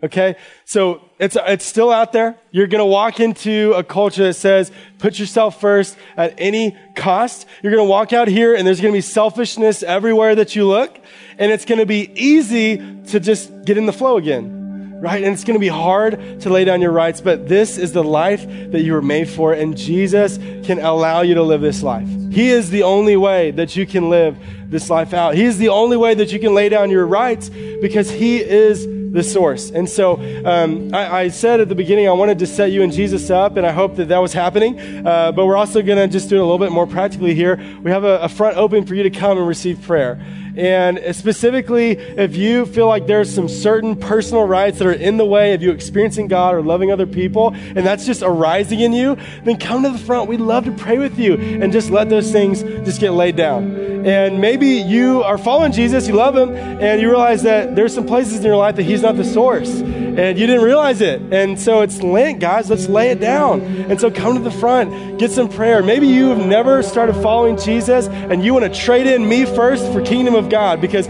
Okay? 0.04 0.36
So 0.66 1.02
it's, 1.20 1.38
it's 1.48 1.66
still 1.66 1.92
out 1.92 2.12
there. 2.12 2.38
You're 2.52 2.68
going 2.68 2.80
to 2.80 2.86
walk 2.86 3.20
into 3.20 3.74
a 3.76 3.84
culture 3.84 4.24
that 4.24 4.36
says, 4.36 4.72
put 5.00 5.20
yourself 5.20 5.60
first 5.60 5.98
at 6.16 6.36
any 6.38 6.78
cost. 6.96 7.48
You're 7.62 7.74
going 7.74 7.86
to 7.86 7.90
walk 7.90 8.14
out 8.14 8.28
here 8.28 8.56
and 8.56 8.66
there's 8.66 8.82
going 8.82 8.94
to 8.94 8.98
be 8.98 9.02
selfishness 9.02 9.84
everywhere 9.84 10.36
that 10.36 10.56
you 10.56 10.68
look. 10.68 10.98
And 11.38 11.52
it's 11.52 11.66
going 11.66 11.80
to 11.80 11.86
be 11.86 12.12
easy 12.16 12.78
to 13.08 13.20
just 13.20 13.66
get 13.66 13.78
in 13.78 13.86
the 13.86 13.94
flow 13.94 14.18
again 14.18 14.55
right? 15.02 15.24
And 15.24 15.34
it's 15.34 15.44
going 15.44 15.56
to 15.56 15.60
be 15.60 15.68
hard 15.68 16.42
to 16.42 16.50
lay 16.50 16.66
down 16.66 16.82
your 16.82 16.92
rights, 16.92 17.22
but 17.22 17.48
this 17.48 17.78
is 17.78 17.92
the 17.92 18.04
life 18.04 18.46
that 18.72 18.82
you 18.82 18.94
were 18.94 19.02
made 19.02 19.30
for, 19.30 19.54
and 19.54 19.78
Jesus 19.78 20.38
can 20.66 20.80
allow 20.80 21.22
you 21.22 21.36
to 21.36 21.44
live 21.44 21.62
this 21.62 21.84
life. 21.84 22.08
He 22.32 22.50
is 22.50 22.70
the 22.70 22.84
only 22.84 23.16
way 23.18 23.52
that 23.52 23.76
you 23.76 23.86
can 23.86 24.10
live 24.10 24.38
this 24.70 24.90
life 24.90 25.14
out. 25.14 25.36
He 25.36 25.44
is 25.44 25.58
the 25.58 25.70
only 25.70 25.98
way 25.98 26.14
that 26.16 26.32
you 26.32 26.40
can 26.40 26.54
lay 26.54 26.70
down 26.70 26.90
your 26.90 27.06
rights 27.06 27.50
because 27.50 28.10
He 28.10 28.42
is 28.42 28.86
the 29.16 29.24
source. 29.24 29.72
And 29.72 29.90
so 29.90 30.16
um, 30.46 30.94
I, 30.94 31.20
I, 31.20 31.28
said 31.30 31.62
at 31.62 31.70
the 31.70 31.76
beginning, 31.76 32.08
I 32.08 32.12
wanted 32.12 32.38
to 32.40 32.48
set 32.48 32.72
you 32.72 32.84
and 32.84 32.92
Jesus 32.92 33.30
up, 33.30 33.56
and 33.56 33.66
I 33.66 33.72
hope 33.72 33.96
that 33.96 34.10
that 34.10 34.18
was 34.18 34.34
happening. 34.34 34.78
Uh, 35.08 35.32
but 35.32 35.46
we're 35.46 35.56
also 35.56 35.82
going 35.82 35.98
to 35.98 36.08
just 36.12 36.30
do 36.30 36.36
it 36.36 36.40
a 36.40 36.44
little 36.44 36.60
bit 36.60 36.72
more 36.72 36.86
practically 36.86 37.34
here. 37.34 37.56
We 37.82 37.92
have 37.92 38.04
a, 38.04 38.20
a 38.20 38.30
front 38.30 38.58
open 38.58 38.86
for 38.86 38.94
you 38.94 39.04
to 39.04 39.10
come 39.10 39.38
and 39.38 39.48
receive 39.48 39.82
prayer. 39.82 40.22
And 40.58 41.16
specifically, 41.16 41.92
if 41.92 42.36
you 42.36 42.66
feel 42.66 42.88
like 42.88 43.08
there's 43.08 43.34
some 43.34 43.48
certain 43.48 43.96
personal 43.96 44.46
rights 44.46 44.80
that 44.80 44.88
are 44.88 44.94
in 44.94 45.18
the 45.18 45.26
way 45.26 45.54
of 45.54 45.62
you 45.62 45.72
experiencing 45.72 46.28
God 46.28 46.56
or 46.56 46.62
loving 46.62 46.92
other 46.92 47.06
people, 47.06 47.54
and 47.54 47.86
that's 47.86 48.06
just 48.06 48.24
arising 48.24 48.80
in 48.80 48.94
you, 48.94 49.18
then 49.44 49.58
come 49.58 49.84
to 49.84 49.90
the 49.90 49.98
front. 49.98 50.30
We'd 50.30 50.42
love 50.42 50.66
to 50.66 50.72
pray 50.72 50.98
with 50.98 51.20
you 51.20 51.36
and 51.36 51.72
just 51.72 51.90
let 51.90 52.10
those 52.10 52.32
things 52.32 52.64
just 52.64 53.00
get 53.00 53.12
laid 53.12 53.36
down. 53.36 54.06
And 54.06 54.40
maybe 54.40 54.68
you 54.68 55.24
are 55.24 55.38
following 55.38 55.72
Jesus, 55.72 56.08
you 56.08 56.14
love 56.14 56.38
him, 56.38 56.56
and 56.56 57.02
you 57.02 57.10
realize 57.10 57.42
that 57.44 57.76
there's 57.76 57.94
some 57.94 58.06
places 58.06 58.38
in 58.38 58.44
your 58.44 58.56
life 58.56 58.76
that 58.76 58.84
he's 58.84 59.02
not 59.02 59.18
the 59.18 59.26
source. 59.26 59.82
And 59.82 60.40
you 60.40 60.48
didn't 60.48 60.64
realize 60.64 61.02
it. 61.02 61.22
And 61.34 61.60
so 61.60 61.82
it's 61.82 62.02
Lent, 62.02 62.40
guys. 62.40 62.70
Let's 62.70 62.88
lay 62.88 63.10
it 63.10 63.20
down. 63.20 63.62
And 63.62 64.00
so 64.00 64.10
come 64.10 64.36
to 64.36 64.42
the 64.42 64.52
front, 64.52 65.20
get 65.20 65.32
some 65.32 65.50
prayer. 65.50 65.84
Maybe 65.84 66.08
you 66.08 66.30
have 66.30 66.46
never 66.46 66.84
started 66.84 67.16
following 67.16 67.58
Jesus 67.58 68.08
and 68.08 68.46
you 68.46 68.54
want 68.54 68.72
to 68.72 68.80
trade 68.80 69.08
in 69.08 69.28
me 69.28 69.44
first 69.44 69.92
for 69.92 70.02
kingdom 70.02 70.36
of 70.46 70.50
God 70.52 70.80
because 70.82 71.08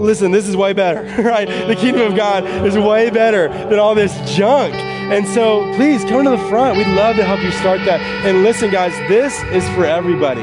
listen, 0.00 0.30
this 0.30 0.46
is 0.46 0.56
way 0.56 0.72
better, 0.72 1.02
right? 1.22 1.48
The 1.66 1.76
kingdom 1.76 2.10
of 2.10 2.16
God 2.16 2.44
is 2.66 2.76
way 2.76 3.10
better 3.10 3.48
than 3.48 3.78
all 3.78 3.94
this 3.94 4.14
junk. 4.36 4.74
And 4.74 5.26
so 5.28 5.72
please 5.74 6.02
come 6.04 6.24
to 6.24 6.30
the 6.30 6.48
front. 6.48 6.78
We'd 6.78 6.86
love 6.88 7.16
to 7.16 7.24
help 7.24 7.42
you 7.42 7.50
start 7.52 7.80
that. 7.84 8.00
And 8.24 8.42
listen, 8.42 8.70
guys, 8.70 8.92
this 9.08 9.42
is 9.52 9.68
for 9.74 9.84
everybody. 9.84 10.42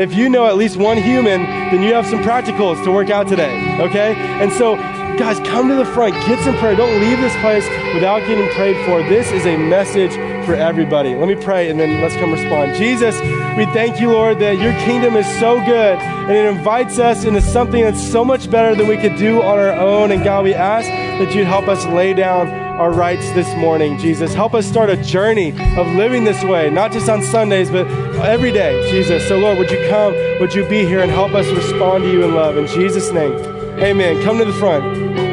If 0.00 0.14
you 0.14 0.30
know 0.30 0.46
at 0.46 0.56
least 0.56 0.76
one 0.76 0.96
human, 0.96 1.42
then 1.42 1.82
you 1.82 1.92
have 1.92 2.06
some 2.06 2.20
practicals 2.20 2.82
to 2.84 2.92
work 2.92 3.10
out 3.10 3.28
today, 3.28 3.78
okay? 3.80 4.14
And 4.14 4.50
so 4.52 4.76
Guys, 5.20 5.38
come 5.40 5.68
to 5.68 5.74
the 5.74 5.84
front, 5.84 6.14
get 6.26 6.42
some 6.42 6.56
prayer. 6.56 6.74
Don't 6.74 6.98
leave 6.98 7.20
this 7.20 7.36
place 7.42 7.68
without 7.92 8.20
getting 8.20 8.48
prayed 8.54 8.74
for. 8.86 9.02
This 9.02 9.30
is 9.32 9.44
a 9.44 9.54
message 9.54 10.14
for 10.46 10.54
everybody. 10.54 11.14
Let 11.14 11.28
me 11.28 11.34
pray 11.34 11.68
and 11.68 11.78
then 11.78 12.00
let's 12.00 12.14
come 12.14 12.32
respond. 12.32 12.74
Jesus, 12.74 13.20
we 13.54 13.66
thank 13.66 14.00
you, 14.00 14.12
Lord, 14.12 14.38
that 14.38 14.58
your 14.58 14.72
kingdom 14.86 15.16
is 15.16 15.26
so 15.38 15.62
good 15.66 15.98
and 15.98 16.32
it 16.32 16.46
invites 16.46 16.98
us 16.98 17.26
into 17.26 17.42
something 17.42 17.82
that's 17.82 18.02
so 18.10 18.24
much 18.24 18.50
better 18.50 18.74
than 18.74 18.88
we 18.88 18.96
could 18.96 19.16
do 19.16 19.42
on 19.42 19.58
our 19.58 19.72
own. 19.72 20.10
And 20.10 20.24
God, 20.24 20.42
we 20.44 20.54
ask 20.54 20.88
that 20.88 21.34
you'd 21.34 21.46
help 21.46 21.68
us 21.68 21.84
lay 21.88 22.14
down 22.14 22.48
our 22.48 22.90
rights 22.90 23.30
this 23.32 23.54
morning, 23.58 23.98
Jesus. 23.98 24.32
Help 24.32 24.54
us 24.54 24.66
start 24.66 24.88
a 24.88 24.96
journey 24.96 25.50
of 25.76 25.86
living 25.96 26.24
this 26.24 26.42
way, 26.44 26.70
not 26.70 26.92
just 26.92 27.10
on 27.10 27.22
Sundays, 27.22 27.70
but 27.70 27.86
every 28.24 28.52
day, 28.52 28.90
Jesus. 28.90 29.28
So, 29.28 29.36
Lord, 29.36 29.58
would 29.58 29.70
you 29.70 29.86
come? 29.90 30.14
Would 30.40 30.54
you 30.54 30.66
be 30.66 30.86
here 30.86 31.00
and 31.00 31.10
help 31.10 31.34
us 31.34 31.46
respond 31.48 32.04
to 32.04 32.10
you 32.10 32.24
in 32.24 32.34
love? 32.34 32.56
In 32.56 32.66
Jesus' 32.66 33.12
name. 33.12 33.59
Amen. 33.82 34.22
Come 34.22 34.36
to 34.36 34.44
the 34.44 34.52
front. 34.52 35.29